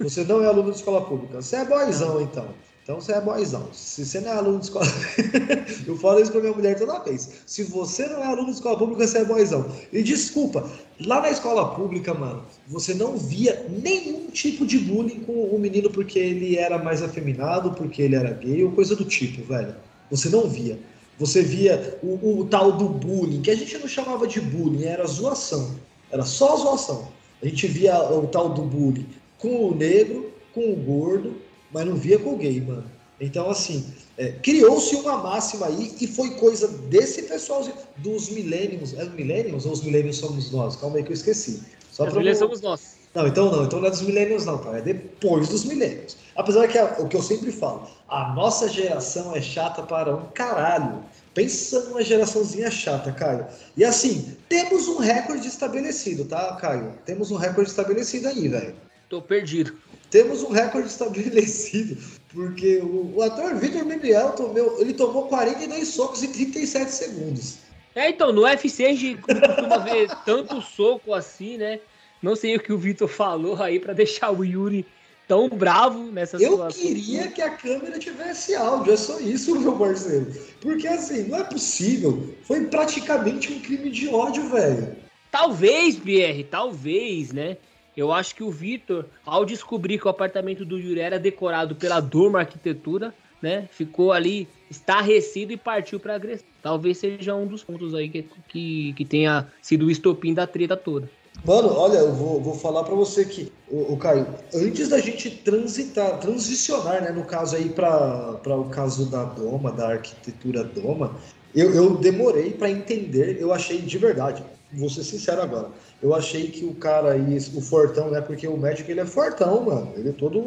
Você 0.00 0.24
não 0.24 0.42
é 0.42 0.46
aluno 0.46 0.70
de 0.70 0.76
escola 0.78 1.02
pública. 1.04 1.42
Você 1.42 1.56
é 1.56 1.64
boizão, 1.66 2.22
então. 2.22 2.48
Então 2.84 3.00
você 3.00 3.12
é 3.12 3.20
boizão. 3.20 3.66
Se 3.72 4.04
você 4.04 4.20
não 4.20 4.28
é 4.30 4.36
aluno 4.36 4.58
de 4.58 4.66
escola. 4.66 4.84
eu 5.88 5.96
falo 5.96 6.20
isso 6.20 6.30
pra 6.30 6.42
minha 6.42 6.52
mulher 6.52 6.78
toda 6.78 7.02
vez. 7.02 7.30
Se 7.46 7.64
você 7.64 8.06
não 8.06 8.22
é 8.22 8.26
aluno 8.26 8.48
de 8.48 8.52
escola 8.52 8.76
pública, 8.76 9.06
você 9.06 9.18
é 9.18 9.24
boizão. 9.24 9.66
E 9.90 10.02
desculpa, 10.02 10.70
lá 11.00 11.22
na 11.22 11.30
escola 11.30 11.74
pública, 11.74 12.12
mano, 12.12 12.44
você 12.68 12.92
não 12.92 13.16
via 13.16 13.66
nenhum 13.70 14.26
tipo 14.28 14.66
de 14.66 14.78
bullying 14.78 15.20
com 15.20 15.32
o 15.32 15.58
menino 15.58 15.88
porque 15.88 16.18
ele 16.18 16.58
era 16.58 16.76
mais 16.76 17.02
afeminado, 17.02 17.72
porque 17.72 18.02
ele 18.02 18.16
era 18.16 18.34
gay 18.34 18.62
ou 18.62 18.72
coisa 18.72 18.94
do 18.94 19.06
tipo, 19.06 19.42
velho. 19.44 19.74
Você 20.10 20.28
não 20.28 20.46
via. 20.46 20.78
Você 21.18 21.42
via 21.42 21.98
o, 22.02 22.40
o 22.40 22.44
tal 22.44 22.72
do 22.72 22.86
bullying, 22.86 23.40
que 23.40 23.50
a 23.50 23.56
gente 23.56 23.78
não 23.78 23.88
chamava 23.88 24.26
de 24.26 24.42
bullying, 24.42 24.84
era 24.84 25.06
zoação. 25.06 25.74
Era 26.10 26.24
só 26.26 26.54
zoação. 26.54 27.08
A 27.42 27.46
gente 27.46 27.66
via 27.66 27.98
o 28.12 28.26
tal 28.26 28.50
do 28.50 28.60
bullying 28.60 29.06
com 29.38 29.68
o 29.68 29.74
negro, 29.74 30.30
com 30.52 30.70
o 30.70 30.76
gordo, 30.76 31.34
mas 31.74 31.84
não 31.84 31.96
via 31.96 32.20
com 32.20 32.34
o 32.34 32.36
gay, 32.36 32.60
mano. 32.60 32.84
Então, 33.20 33.50
assim, 33.50 33.92
é, 34.16 34.32
criou-se 34.32 34.94
uma 34.94 35.18
máxima 35.18 35.66
aí 35.66 35.94
e 36.00 36.06
foi 36.06 36.30
coisa 36.36 36.68
desse 36.68 37.22
pessoal 37.22 37.66
dos 37.96 38.30
milênios. 38.30 38.94
É 38.94 39.02
os 39.02 39.12
milênios 39.12 39.66
ou 39.66 39.72
os 39.72 39.82
milênios 39.82 40.18
somos 40.18 40.52
nós? 40.52 40.76
Calma 40.76 40.98
aí 40.98 41.02
que 41.02 41.10
eu 41.10 41.14
esqueci. 41.14 41.62
Só 41.90 42.06
Os 42.06 42.12
milênios 42.12 42.38
somos 42.38 42.60
nós. 42.60 42.94
Não, 43.14 43.26
então 43.26 43.50
não, 43.50 43.64
então 43.64 43.80
não 43.80 43.86
é 43.86 43.90
dos 43.90 44.02
milênios 44.02 44.44
não, 44.44 44.58
cara. 44.58 44.78
É 44.78 44.82
depois 44.82 45.48
dos 45.48 45.64
milênios. 45.64 46.16
Apesar 46.36 46.66
que 46.68 46.78
é 46.78 46.84
o 46.98 47.08
que 47.08 47.16
eu 47.16 47.22
sempre 47.22 47.52
falo, 47.52 47.88
a 48.08 48.32
nossa 48.34 48.68
geração 48.68 49.34
é 49.34 49.40
chata 49.40 49.82
para 49.82 50.14
um 50.14 50.26
caralho. 50.26 51.02
Pensa 51.32 51.80
numa 51.88 52.02
geraçãozinha 52.02 52.70
chata, 52.70 53.12
Caio. 53.12 53.46
E 53.76 53.84
assim, 53.84 54.36
temos 54.48 54.86
um 54.86 54.98
recorde 54.98 55.46
estabelecido, 55.48 56.24
tá, 56.24 56.56
Caio? 56.56 56.94
Temos 57.04 57.30
um 57.32 57.36
recorde 57.36 57.70
estabelecido 57.70 58.28
aí, 58.28 58.48
velho. 58.48 58.74
Tô 59.08 59.20
perdido. 59.22 59.76
Temos 60.14 60.44
um 60.44 60.52
recorde 60.52 60.86
estabelecido, 60.86 62.00
porque 62.32 62.76
o, 62.76 63.14
o 63.16 63.20
ator 63.20 63.56
Vitor 63.56 63.84
Miguel 63.84 64.30
tomou, 64.30 64.80
ele 64.80 64.94
tomou 64.94 65.26
42 65.26 65.88
socos 65.88 66.22
em 66.22 66.30
37 66.30 66.88
segundos. 66.88 67.56
É, 67.96 68.10
então, 68.10 68.30
no 68.30 68.42
UFC 68.42 68.84
a 68.86 68.94
gente 68.94 69.20
costuma 69.20 69.78
ver 69.78 70.08
tanto 70.24 70.62
soco 70.62 71.12
assim, 71.12 71.56
né? 71.56 71.80
Não 72.22 72.36
sei 72.36 72.54
o 72.54 72.60
que 72.60 72.72
o 72.72 72.78
Vitor 72.78 73.08
falou 73.08 73.60
aí 73.60 73.80
pra 73.80 73.92
deixar 73.92 74.30
o 74.30 74.44
Yuri 74.44 74.86
tão 75.26 75.48
bravo 75.48 76.04
nessa 76.12 76.36
Eu 76.36 76.52
situação. 76.52 76.80
queria 76.80 77.26
que 77.26 77.42
a 77.42 77.50
câmera 77.50 77.98
tivesse 77.98 78.54
áudio, 78.54 78.92
é 78.92 78.96
só 78.96 79.18
isso, 79.18 79.58
meu 79.58 79.76
parceiro. 79.76 80.32
Porque 80.60 80.86
assim, 80.86 81.24
não 81.24 81.38
é 81.38 81.42
possível. 81.42 82.32
Foi 82.44 82.64
praticamente 82.66 83.52
um 83.52 83.58
crime 83.58 83.90
de 83.90 84.06
ódio, 84.06 84.48
velho. 84.48 84.94
Talvez, 85.32 85.96
Pierre, 85.96 86.44
talvez, 86.44 87.32
né? 87.32 87.56
Eu 87.96 88.12
acho 88.12 88.34
que 88.34 88.42
o 88.42 88.50
Vitor, 88.50 89.06
ao 89.24 89.44
descobrir 89.44 89.98
que 89.98 90.06
o 90.06 90.10
apartamento 90.10 90.64
do 90.64 90.78
Yuri 90.78 91.00
era 91.00 91.18
decorado 91.18 91.76
pela 91.76 92.00
Dorma 92.00 92.40
Arquitetura, 92.40 93.14
né? 93.40 93.68
Ficou 93.70 94.12
ali 94.12 94.48
estarrecido 94.70 95.52
e 95.52 95.56
partiu 95.56 96.00
pra 96.00 96.14
agressão. 96.14 96.46
Talvez 96.62 96.98
seja 96.98 97.34
um 97.34 97.46
dos 97.46 97.62
pontos 97.62 97.94
aí 97.94 98.08
que, 98.08 98.26
que, 98.48 98.92
que 98.94 99.04
tenha 99.04 99.46
sido 99.62 99.86
o 99.86 99.90
estopim 99.90 100.32
da 100.32 100.46
treta 100.46 100.76
toda. 100.76 101.08
Mano, 101.44 101.74
olha, 101.74 101.98
eu 101.98 102.12
vou, 102.12 102.40
vou 102.40 102.54
falar 102.54 102.84
pra 102.84 102.94
você 102.94 103.24
que, 103.24 103.52
o, 103.68 103.96
Caio, 103.98 104.26
antes 104.54 104.88
da 104.88 104.98
gente 104.98 105.30
transitar, 105.30 106.18
transicionar, 106.18 107.02
né, 107.02 107.10
no 107.10 107.24
caso 107.24 107.56
aí 107.56 107.68
pra 107.68 108.40
o 108.46 108.70
caso 108.70 109.10
da 109.10 109.24
Doma, 109.24 109.70
da 109.70 109.90
arquitetura 109.90 110.64
Doma, 110.64 111.16
eu, 111.54 111.74
eu 111.74 111.96
demorei 111.96 112.52
pra 112.52 112.70
entender, 112.70 113.36
eu 113.38 113.52
achei 113.52 113.78
de 113.78 113.98
verdade, 113.98 114.42
vou 114.76 114.90
ser 114.90 115.04
sincero 115.04 115.42
agora, 115.42 115.68
eu 116.02 116.14
achei 116.14 116.48
que 116.48 116.64
o 116.64 116.74
cara 116.74 117.12
aí, 117.12 117.38
o 117.54 117.60
Fortão, 117.60 118.10
né, 118.10 118.20
porque 118.20 118.46
o 118.46 118.56
médico 118.56 118.90
ele 118.90 119.00
é 119.00 119.06
fortão, 119.06 119.64
mano, 119.64 119.92
ele 119.96 120.10
é 120.10 120.12
todo 120.12 120.40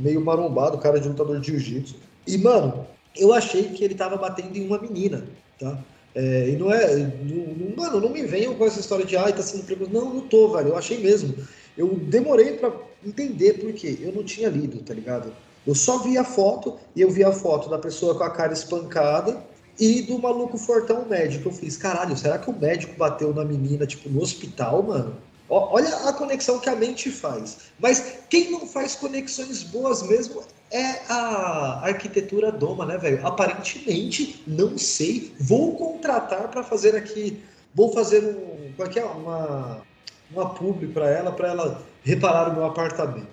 meio 0.00 0.20
marombado, 0.20 0.78
cara 0.78 1.00
de 1.00 1.08
lutador 1.08 1.40
de 1.40 1.52
jiu-jitsu, 1.52 1.96
e 2.26 2.38
mano, 2.38 2.86
eu 3.16 3.32
achei 3.32 3.64
que 3.64 3.84
ele 3.84 3.94
tava 3.94 4.16
batendo 4.16 4.56
em 4.56 4.66
uma 4.66 4.78
menina, 4.78 5.24
tá? 5.58 5.78
É, 6.16 6.48
e 6.48 6.56
não 6.56 6.72
é. 6.72 6.96
Não, 6.96 7.76
mano, 7.76 8.00
não 8.00 8.08
me 8.08 8.22
venham 8.22 8.54
com 8.54 8.64
essa 8.64 8.80
história 8.80 9.04
de 9.04 9.18
ai, 9.18 9.34
tá 9.34 9.42
sendo 9.42 9.64
preso. 9.64 9.86
Não, 9.92 10.14
não 10.14 10.20
tô, 10.22 10.48
velho. 10.48 10.70
Eu 10.70 10.76
achei 10.76 10.98
mesmo. 10.98 11.34
Eu 11.76 11.88
demorei 11.88 12.52
pra 12.54 12.72
entender 13.04 13.54
por 13.54 13.70
quê. 13.74 13.98
Eu 14.00 14.12
não 14.12 14.24
tinha 14.24 14.48
lido, 14.48 14.82
tá 14.82 14.94
ligado? 14.94 15.30
Eu 15.66 15.74
só 15.74 15.98
vi 15.98 16.16
a 16.16 16.24
foto 16.24 16.78
e 16.94 17.02
eu 17.02 17.10
vi 17.10 17.22
a 17.22 17.32
foto 17.32 17.68
da 17.68 17.78
pessoa 17.78 18.14
com 18.14 18.24
a 18.24 18.30
cara 18.30 18.54
espancada 18.54 19.44
e 19.78 20.02
do 20.02 20.18
maluco 20.18 20.56
fortão 20.58 21.04
médico. 21.06 21.48
Eu 21.48 21.52
fiz, 21.52 21.76
caralho, 21.76 22.16
será 22.16 22.38
que 22.38 22.50
o 22.50 22.58
médico 22.58 22.94
bateu 22.96 23.34
na 23.34 23.44
menina, 23.44 23.86
tipo, 23.86 24.08
no 24.08 24.22
hospital, 24.22 24.82
mano? 24.82 25.16
Ó, 25.48 25.74
Olha 25.74 25.94
a 26.08 26.12
conexão 26.12 26.58
que 26.58 26.68
a 26.68 26.76
mente 26.76 27.10
faz. 27.10 27.58
Mas 27.78 28.18
quem 28.28 28.50
não 28.50 28.66
faz 28.66 28.94
conexões 28.94 29.62
boas 29.62 30.02
mesmo 30.02 30.42
é 30.70 31.00
a 31.08 31.80
arquitetura 31.84 32.50
Doma, 32.50 32.84
né, 32.84 32.98
velho? 32.98 33.24
Aparentemente, 33.26 34.42
não 34.46 34.76
sei. 34.76 35.32
Vou 35.38 35.76
contratar 35.76 36.48
para 36.48 36.62
fazer 36.62 36.96
aqui. 36.96 37.42
Vou 37.74 37.92
fazer 37.92 38.24
um. 38.24 38.72
Qual 38.74 38.88
que 38.88 38.98
é? 38.98 39.04
Uma, 39.04 39.82
uma 40.30 40.50
publi 40.50 40.88
para 40.88 41.08
ela, 41.08 41.30
para 41.30 41.48
ela 41.48 41.82
reparar 42.02 42.50
o 42.50 42.54
meu 42.54 42.64
apartamento. 42.64 43.28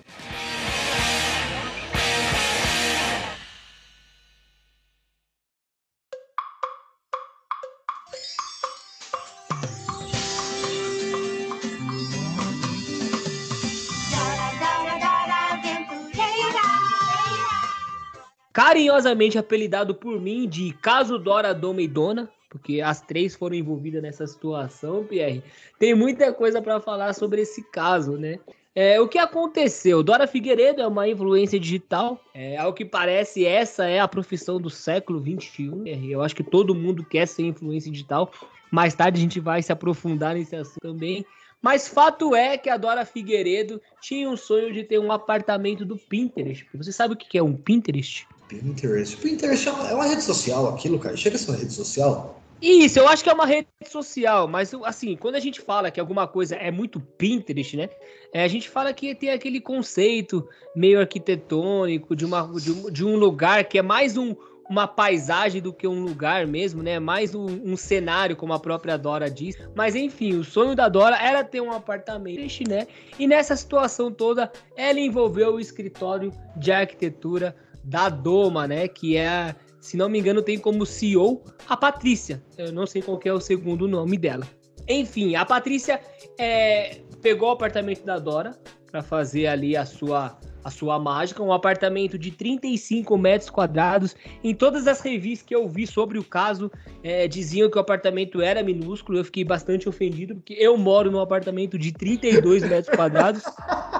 Carinhosamente 18.74 19.38
apelidado 19.38 19.94
por 19.94 20.20
mim 20.20 20.48
de 20.48 20.72
Caso 20.82 21.16
Dora, 21.16 21.54
Doma 21.54 21.80
e 21.80 21.86
Dona, 21.86 22.28
porque 22.50 22.80
as 22.80 23.00
três 23.00 23.36
foram 23.36 23.54
envolvidas 23.54 24.02
nessa 24.02 24.26
situação, 24.26 25.04
Pierre. 25.04 25.44
Tem 25.78 25.94
muita 25.94 26.32
coisa 26.32 26.60
para 26.60 26.80
falar 26.80 27.12
sobre 27.12 27.42
esse 27.42 27.62
caso, 27.70 28.18
né? 28.18 28.40
É, 28.74 29.00
o 29.00 29.06
que 29.06 29.16
aconteceu? 29.16 30.02
Dora 30.02 30.26
Figueiredo 30.26 30.82
é 30.82 30.86
uma 30.88 31.08
influência 31.08 31.60
digital. 31.60 32.20
É, 32.34 32.56
ao 32.56 32.74
que 32.74 32.84
parece, 32.84 33.46
essa 33.46 33.84
é 33.84 34.00
a 34.00 34.08
profissão 34.08 34.60
do 34.60 34.68
século 34.68 35.20
XXI. 35.20 36.10
Eu 36.10 36.20
acho 36.20 36.34
que 36.34 36.42
todo 36.42 36.74
mundo 36.74 37.04
quer 37.04 37.28
ser 37.28 37.44
influência 37.44 37.92
digital. 37.92 38.32
Mais 38.72 38.92
tarde 38.92 39.20
a 39.20 39.22
gente 39.22 39.38
vai 39.38 39.62
se 39.62 39.70
aprofundar 39.70 40.34
nesse 40.34 40.56
assunto 40.56 40.80
também. 40.80 41.24
Mas 41.62 41.86
fato 41.86 42.34
é 42.34 42.58
que 42.58 42.68
a 42.68 42.76
Dora 42.76 43.06
Figueiredo 43.06 43.80
tinha 44.00 44.28
um 44.28 44.36
sonho 44.36 44.72
de 44.72 44.82
ter 44.82 44.98
um 44.98 45.12
apartamento 45.12 45.84
do 45.84 45.96
Pinterest. 45.96 46.66
Você 46.74 46.92
sabe 46.92 47.14
o 47.14 47.16
que 47.16 47.38
é 47.38 47.42
um 47.42 47.56
Pinterest? 47.56 48.26
Pinterest. 48.58 49.16
Pinterest 49.16 49.68
é 49.68 49.72
uma, 49.72 49.90
é 49.90 49.94
uma 49.94 50.06
rede 50.06 50.22
social, 50.22 50.68
aquilo, 50.68 50.98
cara. 50.98 51.16
Chega 51.16 51.36
a 51.36 51.38
ser 51.38 51.50
uma 51.50 51.58
rede 51.58 51.72
social. 51.72 52.40
Isso, 52.62 52.98
eu 52.98 53.06
acho 53.06 53.22
que 53.22 53.28
é 53.28 53.32
uma 53.32 53.44
rede 53.44 53.68
social, 53.86 54.48
mas 54.48 54.72
assim, 54.84 55.16
quando 55.16 55.34
a 55.34 55.40
gente 55.40 55.60
fala 55.60 55.90
que 55.90 56.00
alguma 56.00 56.26
coisa 56.26 56.54
é 56.54 56.70
muito 56.70 56.98
Pinterest, 56.98 57.76
né? 57.76 57.90
é, 58.34 58.42
a 58.42 58.48
gente 58.48 58.68
fala 58.68 58.92
que 58.92 59.14
tem 59.14 59.30
aquele 59.30 59.60
conceito 59.60 60.46
meio 60.74 60.98
arquitetônico 60.98 62.16
de, 62.16 62.24
uma, 62.24 62.50
de, 62.60 62.72
um, 62.72 62.90
de 62.90 63.04
um 63.04 63.16
lugar 63.16 63.64
que 63.64 63.78
é 63.78 63.82
mais 63.82 64.16
um, 64.16 64.34
uma 64.68 64.88
paisagem 64.88 65.62
do 65.62 65.72
que 65.72 65.86
um 65.86 66.02
lugar 66.02 66.44
mesmo, 66.44 66.82
né? 66.82 66.98
Mais 66.98 67.32
um, 67.32 67.46
um 67.46 67.76
cenário, 67.76 68.34
como 68.34 68.52
a 68.52 68.58
própria 68.58 68.96
Dora 68.96 69.30
diz. 69.30 69.56
Mas 69.72 69.94
enfim, 69.94 70.34
o 70.34 70.42
sonho 70.42 70.74
da 70.74 70.88
Dora 70.88 71.16
era 71.16 71.44
ter 71.44 71.60
um 71.60 71.70
apartamento, 71.70 72.68
né? 72.68 72.88
E 73.18 73.26
nessa 73.28 73.54
situação 73.54 74.10
toda, 74.10 74.50
ela 74.76 74.98
envolveu 74.98 75.54
o 75.54 75.60
escritório 75.60 76.32
de 76.56 76.72
arquitetura 76.72 77.54
da 77.84 78.08
Doma, 78.08 78.66
né? 78.66 78.88
Que 78.88 79.16
é, 79.16 79.54
se 79.80 79.96
não 79.96 80.08
me 80.08 80.18
engano, 80.18 80.42
tem 80.42 80.58
como 80.58 80.86
CEO 80.86 81.42
a 81.68 81.76
Patrícia. 81.76 82.42
Eu 82.56 82.72
não 82.72 82.86
sei 82.86 83.02
qual 83.02 83.20
é 83.24 83.32
o 83.32 83.40
segundo 83.40 83.86
nome 83.86 84.16
dela. 84.16 84.46
Enfim, 84.88 85.34
a 85.34 85.44
Patrícia 85.44 86.00
é, 86.38 87.00
pegou 87.22 87.48
o 87.48 87.52
apartamento 87.52 88.04
da 88.04 88.18
Dora 88.18 88.58
para 88.90 89.02
fazer 89.02 89.46
ali 89.46 89.76
a 89.76 89.84
sua 89.84 90.38
a 90.64 90.70
sua 90.70 90.98
mágica, 90.98 91.42
um 91.42 91.52
apartamento 91.52 92.18
de 92.18 92.30
35 92.30 93.16
metros 93.18 93.50
quadrados. 93.50 94.16
Em 94.42 94.54
todas 94.54 94.86
as 94.86 95.00
revistas 95.00 95.46
que 95.46 95.54
eu 95.54 95.68
vi 95.68 95.86
sobre 95.86 96.18
o 96.18 96.24
caso, 96.24 96.72
é, 97.02 97.28
diziam 97.28 97.70
que 97.70 97.76
o 97.76 97.80
apartamento 97.80 98.40
era 98.40 98.62
minúsculo. 98.62 99.18
Eu 99.18 99.24
fiquei 99.24 99.44
bastante 99.44 99.88
ofendido, 99.88 100.36
porque 100.36 100.54
eu 100.54 100.76
moro 100.78 101.10
num 101.10 101.20
apartamento 101.20 101.78
de 101.78 101.92
32 101.92 102.62
metros 102.68 102.96
quadrados. 102.96 103.42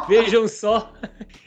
Vejam 0.09 0.48
só. 0.48 0.92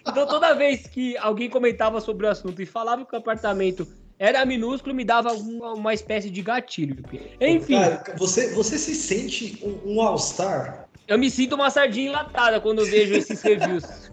Então, 0.08 0.28
toda 0.28 0.54
vez 0.54 0.86
que 0.88 1.18
alguém 1.18 1.50
comentava 1.50 2.00
sobre 2.00 2.28
o 2.28 2.30
assunto 2.30 2.62
e 2.62 2.66
falava 2.66 3.06
que 3.06 3.16
o 3.16 3.18
apartamento 3.18 3.88
era 4.20 4.46
minúsculo, 4.46 4.96
me 4.96 5.04
dava 5.04 5.32
uma, 5.34 5.74
uma 5.74 5.94
espécie 5.94 6.30
de 6.30 6.42
gatilho. 6.42 7.04
Enfim. 7.40 7.80
Cara, 7.80 8.04
você, 8.18 8.54
você 8.54 8.78
se 8.78 8.96
sente 8.96 9.60
um, 9.64 9.94
um 9.94 10.02
All-Star? 10.02 10.87
Eu 11.08 11.18
me 11.18 11.30
sinto 11.30 11.56
uma 11.56 11.70
sardinha 11.70 12.10
enlatada 12.10 12.60
quando 12.60 12.80
eu 12.80 12.86
vejo 12.86 13.16
esses 13.16 13.42
reviews. 13.42 14.12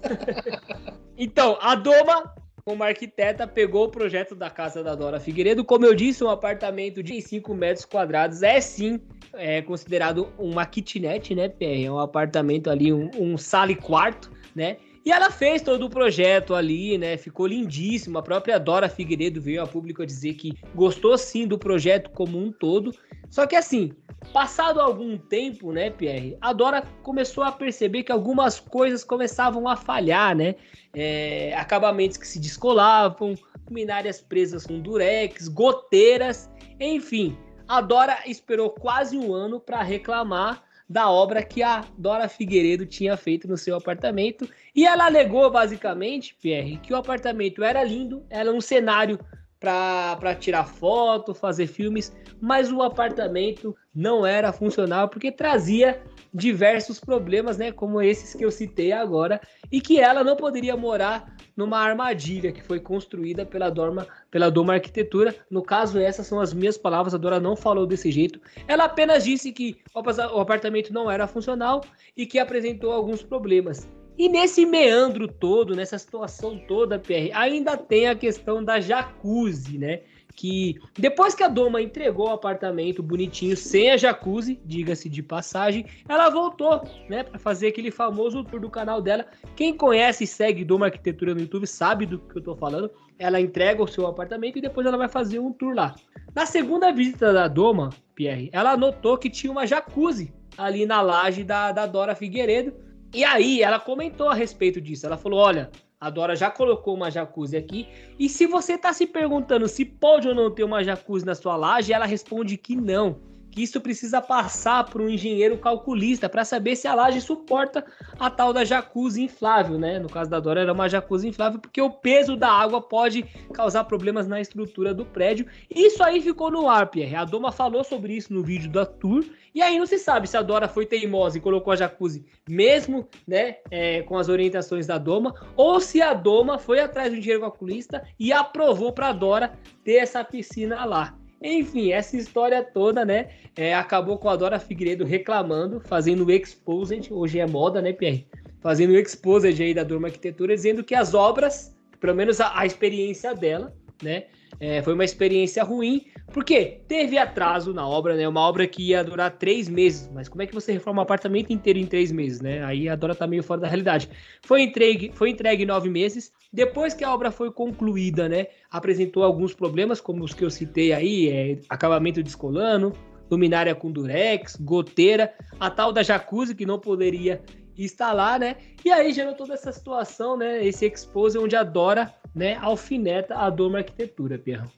então, 1.19 1.59
a 1.61 1.75
Doma, 1.75 2.33
como 2.65 2.85
arquiteta, 2.85 3.47
pegou 3.47 3.87
o 3.87 3.91
projeto 3.91 4.35
da 4.35 4.49
casa 4.49 4.83
da 4.83 4.95
Dora 4.95 5.19
Figueiredo. 5.19 5.65
Como 5.65 5.85
eu 5.85 5.95
disse, 5.95 6.23
um 6.23 6.31
apartamento 6.31 7.03
de 7.03 7.21
5 7.21 7.53
metros 7.55 7.85
quadrados 7.85 8.43
é 8.43 8.61
sim 8.61 9.01
é 9.37 9.63
considerado 9.63 10.29
uma 10.39 10.65
kitnet, 10.65 11.35
né, 11.35 11.49
PR? 11.49 11.85
É 11.87 11.91
um 11.91 11.99
apartamento 11.99 12.71
ali, 12.71 12.93
um, 12.93 13.11
um 13.19 13.37
sala 13.37 13.73
e 13.73 13.77
quarto, 13.77 14.31
né? 14.55 14.77
E 15.05 15.13
ela 15.13 15.31
fez 15.31 15.61
todo 15.61 15.85
o 15.85 15.91
projeto 15.91 16.55
ali, 16.55 16.97
né? 16.97 17.19
Ficou 17.19 17.47
lindíssimo. 17.47 18.19
A 18.19 18.23
própria 18.23 18.59
Dora 18.59 18.89
Figueiredo 18.89 19.41
veio 19.41 19.63
a 19.63 19.67
público 19.67 20.03
a 20.03 20.07
dizer 20.07 20.35
que 20.35 20.55
gostou 20.75 21.19
sim 21.19 21.47
do 21.47 21.59
projeto 21.59 22.11
como 22.11 22.39
um 22.39 22.51
todo. 22.51 22.91
Só 23.29 23.47
que 23.47 23.55
assim, 23.55 23.93
passado 24.33 24.81
algum 24.81 25.19
tempo, 25.19 25.73
né, 25.73 25.91
Pierre, 25.91 26.39
a 26.41 26.53
Dora 26.55 26.83
começou 27.03 27.45
a 27.45 27.53
perceber 27.53 28.05
que 28.05 28.13
algumas 28.13 28.59
coisas 28.59 29.05
começavam 29.05 29.69
a 29.69 29.77
falhar, 29.77 30.35
né? 30.35 30.55
É, 30.95 31.55
acabamentos 31.55 32.17
que 32.17 32.27
se 32.27 32.39
descolavam, 32.39 33.35
luminárias 33.69 34.23
presas 34.23 34.67
com 34.67 34.81
durex, 34.81 35.49
goteiras, 35.49 36.51
Enfim, 36.81 37.37
a 37.69 37.81
Dora 37.81 38.19
esperou 38.27 38.71
quase 38.71 39.19
um 39.19 39.35
ano 39.35 39.61
para 39.61 39.83
reclamar 39.83 40.63
da 40.95 41.11
obra 41.11 41.43
que 41.43 41.61
a 41.61 41.85
Dora 41.99 42.29
Figueiredo 42.29 42.87
tinha 42.87 43.17
feito 43.17 43.49
no 43.49 43.59
seu 43.59 43.75
apartamento. 43.75 44.49
E 44.73 44.87
ela 44.87 45.07
alegou, 45.07 45.51
basicamente, 45.51 46.37
Pierre, 46.41 46.77
que 46.77 46.93
o 46.93 46.97
apartamento 46.97 47.65
era 47.65 47.83
lindo, 47.83 48.25
era 48.31 48.53
um 48.53 48.61
cenário 48.61 49.19
para 49.65 50.35
tirar 50.35 50.65
foto, 50.65 51.35
fazer 51.35 51.67
filmes, 51.67 52.15
mas 52.41 52.71
o 52.71 52.83
apartamento 52.83 53.75
não 53.95 54.27
era 54.27 54.53
funcional 54.53 55.09
porque 55.09 55.33
trazia 55.33 56.03
diversos 56.33 57.01
problemas, 57.01 57.57
né, 57.57 57.73
como 57.73 58.03
esses 58.03 58.35
que 58.35 58.45
eu 58.45 58.51
citei 58.51 58.93
agora, 58.93 59.41
e 59.71 59.81
que 59.81 60.01
ela 60.01 60.23
não 60.23 60.37
poderia 60.37 60.77
morar 60.77 61.35
numa 61.57 61.79
armadilha 61.79 62.53
que 62.53 62.63
foi 62.63 62.81
construída 62.81 63.47
pela 63.47 63.71
Doma, 63.71 64.07
pela 64.31 64.51
Doma 64.51 64.75
Arquitetura. 64.75 65.35
No 65.49 65.63
caso, 65.63 65.99
essas 65.99 66.27
são 66.27 66.41
as 66.41 66.53
minhas 66.53 66.77
palavras, 66.77 67.15
a 67.15 67.19
Dora 67.19 67.39
não 67.41 67.57
falou 67.57 67.87
desse 67.87 68.11
jeito. 68.11 68.41
Ela 68.67 68.85
apenas 68.85 69.25
disse 69.25 69.53
que 69.53 69.77
o 69.95 70.41
apartamento 70.41 70.93
não 70.93 71.11
era 71.11 71.27
funcional 71.27 71.83
e 72.17 72.27
que 72.27 72.39
apresentou 72.39 72.93
alguns 72.93 73.23
problemas. 73.23 73.89
E 74.17 74.29
nesse 74.29 74.65
meandro 74.65 75.27
todo, 75.27 75.75
nessa 75.75 75.99
situação 75.99 76.57
toda, 76.69 76.99
PR, 76.99 77.35
ainda 77.35 77.77
tem 77.77 78.07
a 78.07 78.15
questão 78.15 78.63
da 78.63 78.81
jacuzzi, 78.81 79.77
né? 79.77 80.03
Que 80.37 80.77
depois 80.99 81.35
que 81.35 81.43
a 81.43 81.49
Doma 81.49 81.81
entregou 81.81 82.29
o 82.29 82.33
apartamento 82.33 83.03
bonitinho, 83.03 83.57
sem 83.57 83.91
a 83.91 83.97
jacuzzi, 83.97 84.61
diga-se 84.65 85.09
de 85.09 85.23
passagem, 85.23 85.87
ela 86.09 86.29
voltou, 86.29 86.83
né, 87.09 87.23
para 87.23 87.39
fazer 87.39 87.69
aquele 87.69 87.91
famoso 87.91 88.43
tour 88.43 88.61
do 88.61 88.69
canal 88.69 89.01
dela. 89.01 89.27
Quem 89.55 89.77
conhece 89.77 90.25
e 90.25 90.27
segue 90.27 90.65
Doma 90.65 90.87
Arquitetura 90.87 91.35
no 91.35 91.41
YouTube 91.41 91.67
sabe 91.67 92.05
do 92.05 92.19
que 92.19 92.39
eu 92.39 92.43
tô 92.43 92.57
falando. 92.57 92.91
Ela 93.17 93.41
entrega 93.41 93.83
o 93.83 93.87
seu 93.87 94.07
apartamento 94.09 94.59
e 94.59 94.63
depois 94.63 94.87
ela 94.87 94.97
vai 94.97 95.09
fazer 95.09 95.39
um 95.39 95.53
tour 95.53 95.73
lá. 95.73 95.95
Na 96.35 96.47
segunda 96.47 96.93
visita 96.93 97.33
da 97.33 97.47
Doma, 97.47 97.91
Pierre, 98.15 98.51
ela 98.53 98.77
notou 98.77 99.17
que 99.17 99.31
tinha 99.31 99.53
uma 99.53 99.67
jacuzzi 99.67 100.33
ali 100.59 100.85
na 100.85 101.01
laje 101.01 101.45
da, 101.45 101.71
da 101.71 101.87
Dora 101.87 102.17
Figueiredo 102.17 102.75
e 103.15 103.25
aí 103.25 103.63
ela 103.63 103.79
comentou 103.79 104.29
a 104.29 104.35
respeito 104.35 104.81
disso. 104.81 105.07
Ela 105.07 105.17
falou: 105.17 105.39
olha, 105.39 105.71
a 106.01 106.11
Dora 106.11 106.35
já 106.35 106.51
colocou 106.51 106.95
uma 106.95 107.11
jacuzzi 107.11 107.57
aqui. 107.57 107.89
E 108.19 108.29
se 108.29 108.47
você 108.47 108.77
tá 108.77 108.93
se 108.93 109.07
perguntando 109.07 109.69
se 109.69 109.85
pode 109.85 110.29
ou 110.29 110.35
não 110.35 110.51
ter 110.51 110.65
uma 110.65 110.83
jacuzzi 110.83 111.25
na 111.25 111.35
sua 111.35 111.57
laje, 111.57 111.93
ela 111.93 112.07
responde 112.07 112.57
que 112.57 112.77
não 112.77 113.34
que 113.55 113.63
isso 113.63 113.81
precisa 113.81 114.21
passar 114.21 114.83
para 114.83 115.01
um 115.01 115.09
engenheiro 115.09 115.57
calculista 115.57 116.29
para 116.29 116.45
saber 116.45 116.75
se 116.75 116.89
a 116.89 116.95
laje 116.95 117.21
suporta 117.21 117.85
a 118.19 118.29
tal 118.29 118.53
da 118.53 118.65
jacuzzi 118.65 119.23
inflável, 119.23 119.79
né? 119.79 120.01
No 120.01 120.09
caso 120.09 120.29
da 120.29 120.41
Dora 120.41 120.63
era 120.63 120.73
uma 120.73 120.89
jacuzzi 120.89 121.29
inflável 121.29 121.61
porque 121.61 121.81
o 121.81 121.89
peso 121.89 122.37
da 122.37 122.51
água 122.51 122.83
pode 122.83 123.23
causar 123.53 123.85
problemas 123.85 124.27
na 124.27 124.41
estrutura 124.41 124.93
do 124.93 125.07
prédio. 125.07 125.47
Isso 125.71 126.03
aí 126.03 126.21
ficou 126.21 126.51
no 126.51 126.69
ar, 126.69 126.91
Pierre. 126.91 127.15
A 127.15 127.25
Doma 127.25 127.53
falou 127.53 127.85
sobre 127.85 128.15
isso 128.15 128.35
no 128.35 128.43
vídeo 128.43 128.69
da 128.69 128.85
tour 128.85 129.25
e 129.55 129.63
aí 129.63 129.79
não 129.79 129.87
se 129.87 129.99
sabe 129.99 130.27
se 130.27 130.37
a 130.37 130.43
Dora 130.43 130.67
foi 130.67 130.85
teimosa 130.85 131.39
e 131.39 131.41
colocou 131.41 131.73
a 131.73 131.77
jacuzzi 131.77 132.27
mesmo, 132.49 133.09
né, 133.25 133.59
é, 133.71 134.03
com 134.03 134.19
as 134.19 134.29
orientações 134.29 134.85
da 134.85 134.99
Doma, 134.99 135.33
ou 135.57 135.81
se 135.81 136.03
a 136.03 136.13
Doma 136.13 136.59
foi 136.59 136.81
atrás 136.81 137.13
do 137.13 137.19
engenheiro 137.19 137.43
calculista 137.43 138.03
e 138.19 138.33
aprovou 138.33 138.93
para 138.93 139.11
a 139.11 139.13
Dora 139.13 139.57
ter 139.85 139.99
essa 139.99 140.25
piscina 140.25 140.85
lá. 140.85 141.17
Enfim, 141.47 141.93
essa 141.93 142.17
história 142.17 142.63
toda, 142.65 143.05
né? 143.05 143.29
É, 143.55 143.75
acabou 143.75 144.17
com 144.17 144.31
a 144.31 144.35
Dora 144.35 144.59
Figueiredo 144.59 145.05
reclamando, 145.05 145.79
fazendo 145.79 146.25
o 146.25 146.31
exposed, 146.33 147.13
hoje 147.13 147.39
é 147.39 147.47
moda, 147.47 147.83
né, 147.83 147.93
Pierre? 147.93 148.27
Fazendo 148.63 148.93
o 148.93 148.99
exposed 148.99 149.63
aí 149.63 149.75
da 149.75 149.83
Durma 149.85 150.09
Arquitetura, 150.09 150.55
dizendo 150.55 150.83
que 150.83 150.95
as 150.95 151.13
obras, 151.13 151.77
pelo 152.01 152.15
menos 152.15 152.41
a, 152.41 152.59
a 152.59 152.65
experiência 152.65 153.35
dela, 153.35 153.77
né? 154.03 154.25
É, 154.59 154.81
foi 154.81 154.95
uma 154.95 155.05
experiência 155.05 155.63
ruim, 155.63 156.07
porque 156.33 156.81
teve 156.89 157.17
atraso 157.17 157.73
na 157.73 157.87
obra, 157.87 158.17
né? 158.17 158.27
Uma 158.27 158.41
obra 158.41 158.67
que 158.67 158.89
ia 158.89 159.05
durar 159.05 159.31
três 159.33 159.69
meses. 159.69 160.11
Mas 160.13 160.29
como 160.29 160.43
é 160.43 160.47
que 160.47 160.55
você 160.55 160.73
reforma 160.73 161.01
um 161.01 161.03
apartamento 161.03 161.53
inteiro 161.53 161.79
em 161.79 161.87
três 161.87 162.11
meses, 162.11 162.41
né? 162.41 162.65
Aí 162.65 162.89
a 162.89 162.97
Dora 162.97 163.15
tá 163.15 163.27
meio 163.27 163.43
fora 163.43 163.61
da 163.61 163.69
realidade. 163.69 164.09
Foi 164.43 164.63
entregue, 164.63 165.13
foi 165.15 165.31
entregue 165.31 165.65
nove 165.65 165.89
meses. 165.89 166.33
Depois 166.53 166.95
que 166.95 167.05
a 167.05 167.15
obra 167.15 167.31
foi 167.31 167.51
concluída, 167.51 168.29
né? 168.29 168.49
Apresentou 168.71 169.23
alguns 169.23 169.55
problemas, 169.55 170.01
como 170.01 170.25
os 170.25 170.35
que 170.35 170.45
eu 170.45 170.51
citei 170.51 170.93
aí: 170.93 171.29
é, 171.29 171.59
acabamento 171.69 172.23
descolando, 172.23 172.93
luminária 173.31 173.75
com 173.75 173.93
durex, 173.93 174.57
goteira, 174.57 175.33
a 175.61 175.71
tal 175.71 175.93
da 175.93 176.03
jacuzzi 176.03 176.55
que 176.55 176.67
não 176.67 176.79
poderia 176.79 177.41
instalar, 177.77 178.39
né? 178.39 178.57
E 178.85 178.91
aí 178.91 179.13
gerou 179.13 179.35
toda 179.35 179.55
essa 179.55 179.73
situação, 179.73 180.37
né? 180.37 180.65
Esse 180.65 180.87
expose 180.87 181.39
onde 181.39 181.55
a 181.55 181.63
Dora 181.63 182.13
né, 182.35 182.57
alfineta 182.61 183.37
a 183.37 183.49
Doma 183.51 183.79
Arquitetura, 183.79 184.39
Pierrão. 184.39 184.71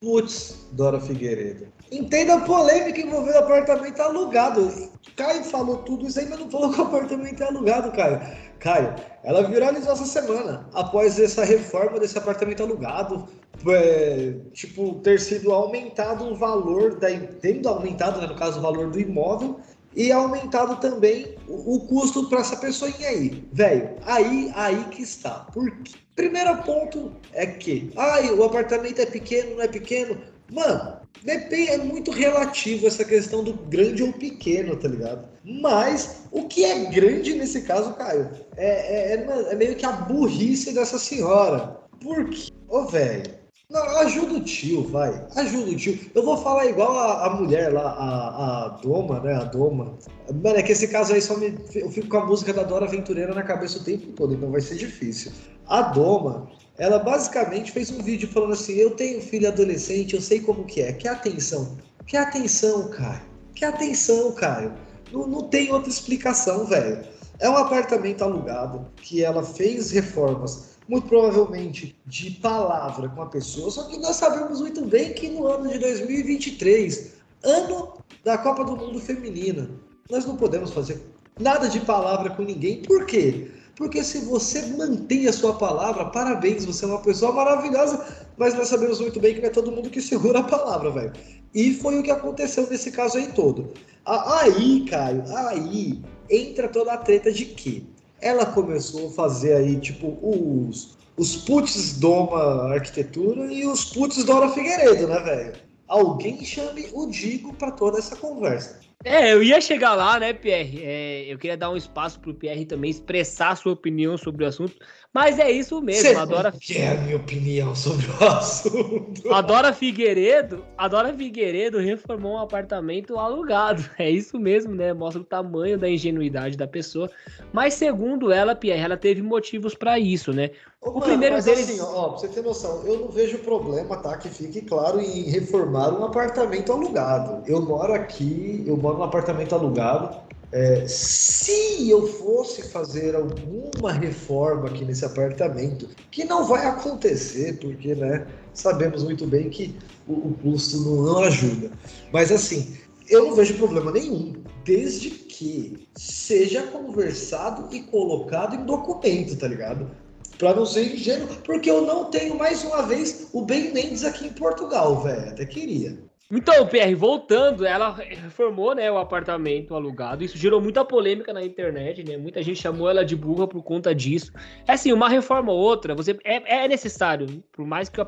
Putz, 0.00 0.68
Dora 0.72 1.00
Figueiredo. 1.00 1.66
Entenda 1.90 2.34
a 2.34 2.40
polêmica 2.42 3.00
envolvendo 3.00 3.38
apartamento 3.38 4.00
alugado. 4.00 4.92
Caio 5.16 5.42
falou 5.42 5.78
tudo 5.78 6.06
isso 6.06 6.20
ainda 6.20 6.36
não 6.36 6.48
falou 6.48 6.72
que 6.72 6.80
o 6.80 6.84
apartamento 6.84 7.42
é 7.42 7.46
alugado, 7.46 7.90
Caio. 7.90 8.20
Caio, 8.60 8.94
ela 9.24 9.42
viralizou 9.42 9.92
essa 9.92 10.04
semana, 10.04 10.68
após 10.72 11.18
essa 11.18 11.44
reforma 11.44 11.98
desse 11.98 12.16
apartamento 12.16 12.62
alugado, 12.62 13.28
é, 13.66 14.34
tipo, 14.52 15.00
ter 15.00 15.18
sido 15.18 15.52
aumentado 15.52 16.26
o 16.26 16.36
valor, 16.36 16.96
da, 16.96 17.08
tendo 17.40 17.68
aumentado, 17.68 18.20
né, 18.20 18.28
no 18.28 18.36
caso, 18.36 18.60
o 18.60 18.62
valor 18.62 18.90
do 18.90 19.00
imóvel, 19.00 19.58
e 19.98 20.12
aumentado 20.12 20.76
também 20.76 21.34
o, 21.48 21.74
o 21.74 21.80
custo 21.80 22.28
para 22.28 22.38
essa 22.38 22.56
pessoinha 22.56 23.08
aí. 23.08 23.44
Velho, 23.52 23.96
aí, 24.06 24.52
aí 24.54 24.84
que 24.84 25.02
está. 25.02 25.40
Por 25.52 25.68
quê? 25.82 25.94
Primeiro 26.14 26.56
ponto 26.62 27.12
é 27.32 27.46
que, 27.46 27.90
ai, 27.96 28.30
o 28.30 28.44
apartamento 28.44 29.00
é 29.00 29.06
pequeno, 29.06 29.56
não 29.56 29.62
é 29.62 29.68
pequeno. 29.68 30.16
Mano, 30.52 31.00
depende, 31.24 31.70
é 31.70 31.78
muito 31.78 32.12
relativo 32.12 32.86
essa 32.86 33.04
questão 33.04 33.42
do 33.42 33.52
grande 33.52 34.04
ou 34.04 34.12
pequeno, 34.12 34.76
tá 34.76 34.86
ligado? 34.86 35.28
Mas 35.44 36.22
o 36.30 36.44
que 36.44 36.64
é 36.64 36.84
grande 36.86 37.34
nesse 37.34 37.62
caso, 37.62 37.94
Caio, 37.94 38.30
é, 38.56 38.66
é, 38.66 39.14
é, 39.14 39.52
é 39.52 39.54
meio 39.56 39.74
que 39.74 39.84
a 39.84 39.92
burrice 39.92 40.72
dessa 40.72 40.98
senhora. 40.98 41.76
Por 42.00 42.30
quê? 42.30 42.52
Ô, 42.68 42.84
velho, 42.86 43.37
não, 43.70 43.98
ajuda 43.98 44.32
o 44.32 44.40
tio, 44.40 44.88
vai. 44.88 45.26
Ajuda 45.36 45.70
o 45.70 45.76
tio. 45.76 45.98
Eu 46.14 46.22
vou 46.22 46.38
falar 46.38 46.64
igual 46.66 46.98
a, 46.98 47.26
a 47.26 47.30
mulher 47.36 47.70
lá, 47.70 47.82
a, 47.82 48.64
a 48.64 48.68
Doma, 48.78 49.20
né? 49.20 49.34
A 49.34 49.44
Doma. 49.44 49.98
Mano, 50.42 50.56
é 50.56 50.62
que 50.62 50.72
esse 50.72 50.88
caso 50.88 51.12
aí 51.12 51.20
só 51.20 51.36
me. 51.36 51.54
Eu 51.74 51.90
fico 51.90 52.08
com 52.08 52.16
a 52.16 52.24
música 52.24 52.54
da 52.54 52.62
Dora 52.62 52.86
Aventureira 52.86 53.34
na 53.34 53.42
cabeça 53.42 53.78
o 53.78 53.84
tempo 53.84 54.06
todo, 54.12 54.32
então 54.32 54.50
vai 54.50 54.62
ser 54.62 54.76
difícil. 54.76 55.32
A 55.66 55.82
Doma, 55.82 56.50
ela 56.78 56.98
basicamente 56.98 57.70
fez 57.70 57.90
um 57.90 58.02
vídeo 58.02 58.26
falando 58.30 58.54
assim: 58.54 58.72
eu 58.72 58.92
tenho 58.92 59.20
filho 59.20 59.46
adolescente, 59.46 60.14
eu 60.14 60.22
sei 60.22 60.40
como 60.40 60.64
que 60.64 60.80
é. 60.80 60.94
Quer 60.94 61.10
atenção? 61.10 61.76
Quer 62.06 62.20
atenção, 62.22 62.88
Caio? 62.88 63.20
Quer 63.54 63.66
atenção, 63.66 64.32
Caio? 64.32 64.72
Não, 65.12 65.26
não 65.26 65.42
tem 65.42 65.70
outra 65.70 65.90
explicação, 65.90 66.64
velho. 66.64 67.04
É 67.38 67.50
um 67.50 67.56
apartamento 67.58 68.24
alugado 68.24 68.86
que 68.96 69.22
ela 69.22 69.44
fez 69.44 69.90
reformas 69.90 70.77
muito 70.88 71.06
provavelmente 71.06 71.94
de 72.06 72.30
palavra 72.32 73.08
com 73.10 73.22
a 73.22 73.26
pessoa, 73.26 73.70
só 73.70 73.84
que 73.84 73.98
nós 73.98 74.16
sabemos 74.16 74.60
muito 74.60 74.84
bem 74.86 75.12
que 75.12 75.28
no 75.28 75.46
ano 75.46 75.68
de 75.68 75.78
2023, 75.78 77.12
ano 77.44 77.98
da 78.24 78.38
Copa 78.38 78.64
do 78.64 78.76
Mundo 78.76 78.98
Feminina, 78.98 79.70
nós 80.10 80.24
não 80.24 80.36
podemos 80.36 80.72
fazer 80.72 81.00
nada 81.38 81.68
de 81.68 81.80
palavra 81.80 82.30
com 82.30 82.42
ninguém. 82.42 82.82
Por 82.82 83.04
quê? 83.06 83.50
Porque 83.76 84.02
se 84.02 84.20
você 84.24 84.62
mantém 84.76 85.28
a 85.28 85.32
sua 85.32 85.54
palavra, 85.54 86.06
parabéns, 86.06 86.64
você 86.64 86.84
é 86.84 86.88
uma 86.88 87.00
pessoa 87.00 87.32
maravilhosa, 87.32 88.04
mas 88.36 88.54
nós 88.54 88.68
sabemos 88.68 89.00
muito 89.00 89.20
bem 89.20 89.34
que 89.34 89.40
não 89.40 89.48
é 89.48 89.52
todo 89.52 89.70
mundo 89.70 89.90
que 89.90 90.00
segura 90.00 90.40
a 90.40 90.42
palavra, 90.42 90.90
velho. 90.90 91.12
E 91.54 91.74
foi 91.74 91.98
o 91.98 92.02
que 92.02 92.10
aconteceu 92.10 92.68
nesse 92.68 92.90
caso 92.90 93.18
aí 93.18 93.28
todo. 93.32 93.72
Aí, 94.04 94.84
Caio, 94.88 95.22
aí 95.36 96.02
entra 96.28 96.66
toda 96.68 96.92
a 96.92 96.96
treta 96.96 97.30
de 97.30 97.44
que 97.44 97.86
ela 98.20 98.46
começou 98.46 99.08
a 99.08 99.12
fazer 99.12 99.54
aí, 99.54 99.78
tipo, 99.78 100.18
os, 100.22 100.96
os 101.16 101.36
puts 101.36 101.98
Doma 101.98 102.72
Arquitetura 102.72 103.52
e 103.52 103.66
os 103.66 103.84
puts 103.84 104.24
Dora 104.24 104.48
Figueiredo, 104.50 105.06
né, 105.06 105.20
velho? 105.20 105.52
Alguém 105.86 106.44
chame 106.44 106.88
o 106.92 107.06
Digo 107.06 107.54
para 107.54 107.70
toda 107.70 107.98
essa 107.98 108.14
conversa. 108.16 108.80
É, 109.04 109.32
eu 109.32 109.42
ia 109.42 109.60
chegar 109.60 109.94
lá, 109.94 110.18
né, 110.18 110.32
Pierre? 110.32 110.82
É, 110.82 111.32
eu 111.32 111.38
queria 111.38 111.56
dar 111.56 111.70
um 111.70 111.76
espaço 111.76 112.18
pro 112.18 112.34
Pierre 112.34 112.66
também 112.66 112.90
expressar 112.90 113.56
sua 113.56 113.72
opinião 113.72 114.18
sobre 114.18 114.44
o 114.44 114.48
assunto, 114.48 114.76
mas 115.12 115.38
é 115.38 115.50
isso 115.50 115.80
mesmo. 115.80 116.02
Você 116.02 116.14
adora... 116.14 116.52
quer 116.52 116.96
a 116.96 117.00
minha 117.00 117.16
opinião 117.16 117.74
sobre 117.74 118.06
o 118.06 118.24
assunto? 118.28 119.32
A 119.32 119.40
Dora 119.40 119.72
Figueiredo, 119.72 120.64
a 120.76 120.86
Dora 120.86 121.14
Figueiredo 121.14 121.78
reformou 121.78 122.34
um 122.34 122.38
apartamento 122.38 123.18
alugado. 123.18 123.84
É 123.98 124.08
isso 124.08 124.38
mesmo, 124.38 124.74
né? 124.74 124.92
Mostra 124.92 125.20
o 125.20 125.24
tamanho 125.24 125.76
da 125.76 125.88
ingenuidade 125.88 126.56
da 126.56 126.68
pessoa. 126.68 127.10
Mas 127.52 127.74
segundo 127.74 128.30
ela, 128.30 128.54
Pierre, 128.54 128.82
ela 128.82 128.96
teve 128.96 129.22
motivos 129.22 129.74
para 129.74 129.98
isso, 129.98 130.32
né? 130.32 130.50
Ô, 130.80 130.90
o 130.90 130.94
mano, 130.94 131.06
primeiro 131.06 131.42
deles. 131.42 131.68
Assim, 131.68 131.80
ó, 131.80 132.10
pra 132.10 132.18
você 132.18 132.28
ter 132.28 132.42
noção, 132.42 132.86
eu 132.86 133.00
não 133.00 133.08
vejo 133.08 133.38
problema, 133.38 133.96
tá? 133.96 134.16
Que 134.16 134.28
fique 134.28 134.60
claro 134.62 135.00
em 135.00 135.22
reformar 135.24 135.98
um 135.98 136.04
apartamento 136.04 136.70
alugado. 136.70 137.42
Eu 137.46 137.60
moro 137.60 137.92
aqui, 137.92 138.62
eu 138.66 138.76
moro 138.76 138.98
num 138.98 139.04
apartamento 139.04 139.54
alugado. 139.54 140.27
É, 140.50 140.86
se 140.88 141.90
eu 141.90 142.06
fosse 142.06 142.62
fazer 142.62 143.14
alguma 143.14 143.92
reforma 143.92 144.68
aqui 144.68 144.84
nesse 144.84 145.04
apartamento, 145.04 145.88
que 146.10 146.24
não 146.24 146.46
vai 146.46 146.66
acontecer, 146.66 147.58
porque 147.58 147.94
né, 147.94 148.26
sabemos 148.54 149.04
muito 149.04 149.26
bem 149.26 149.50
que 149.50 149.76
o, 150.06 150.12
o 150.12 150.34
custo 150.42 150.78
não 150.80 151.18
ajuda. 151.18 151.70
Mas 152.12 152.32
assim, 152.32 152.78
eu 153.08 153.26
não 153.26 153.34
vejo 153.34 153.54
problema 153.54 153.90
nenhum, 153.92 154.42
desde 154.64 155.10
que 155.10 155.86
seja 155.96 156.62
conversado 156.62 157.74
e 157.74 157.82
colocado 157.82 158.54
em 158.54 158.64
documento, 158.64 159.36
tá 159.36 159.48
ligado? 159.48 159.90
Pra 160.38 160.54
não 160.54 160.64
ser 160.64 160.94
ingênuo, 160.94 161.28
porque 161.44 161.70
eu 161.70 161.82
não 161.82 162.06
tenho 162.06 162.38
mais 162.38 162.64
uma 162.64 162.82
vez 162.82 163.28
o 163.32 163.42
Ben 163.42 163.72
Mendes 163.72 164.04
aqui 164.04 164.26
em 164.26 164.32
Portugal, 164.32 165.02
velho. 165.02 165.30
Até 165.30 165.44
queria. 165.44 166.07
Então, 166.30 166.66
PR, 166.66 166.94
voltando, 166.94 167.64
ela 167.64 167.90
reformou, 167.90 168.74
né, 168.74 168.90
o 168.92 168.98
apartamento 168.98 169.74
alugado. 169.74 170.22
Isso 170.22 170.36
gerou 170.36 170.60
muita 170.60 170.84
polêmica 170.84 171.32
na 171.32 171.42
internet, 171.42 172.04
né? 172.04 172.18
Muita 172.18 172.42
gente 172.42 172.60
chamou 172.60 172.88
ela 172.88 173.02
de 173.02 173.16
burra 173.16 173.48
por 173.48 173.62
conta 173.62 173.94
disso. 173.94 174.30
É 174.66 174.72
assim, 174.72 174.92
uma 174.92 175.08
reforma 175.08 175.50
ou 175.50 175.58
outra, 175.58 175.94
você 175.94 176.18
é, 176.24 176.64
é 176.64 176.68
necessário, 176.68 177.42
por 177.50 177.66
mais 177.66 177.88
que 177.88 177.98
o 177.98 178.04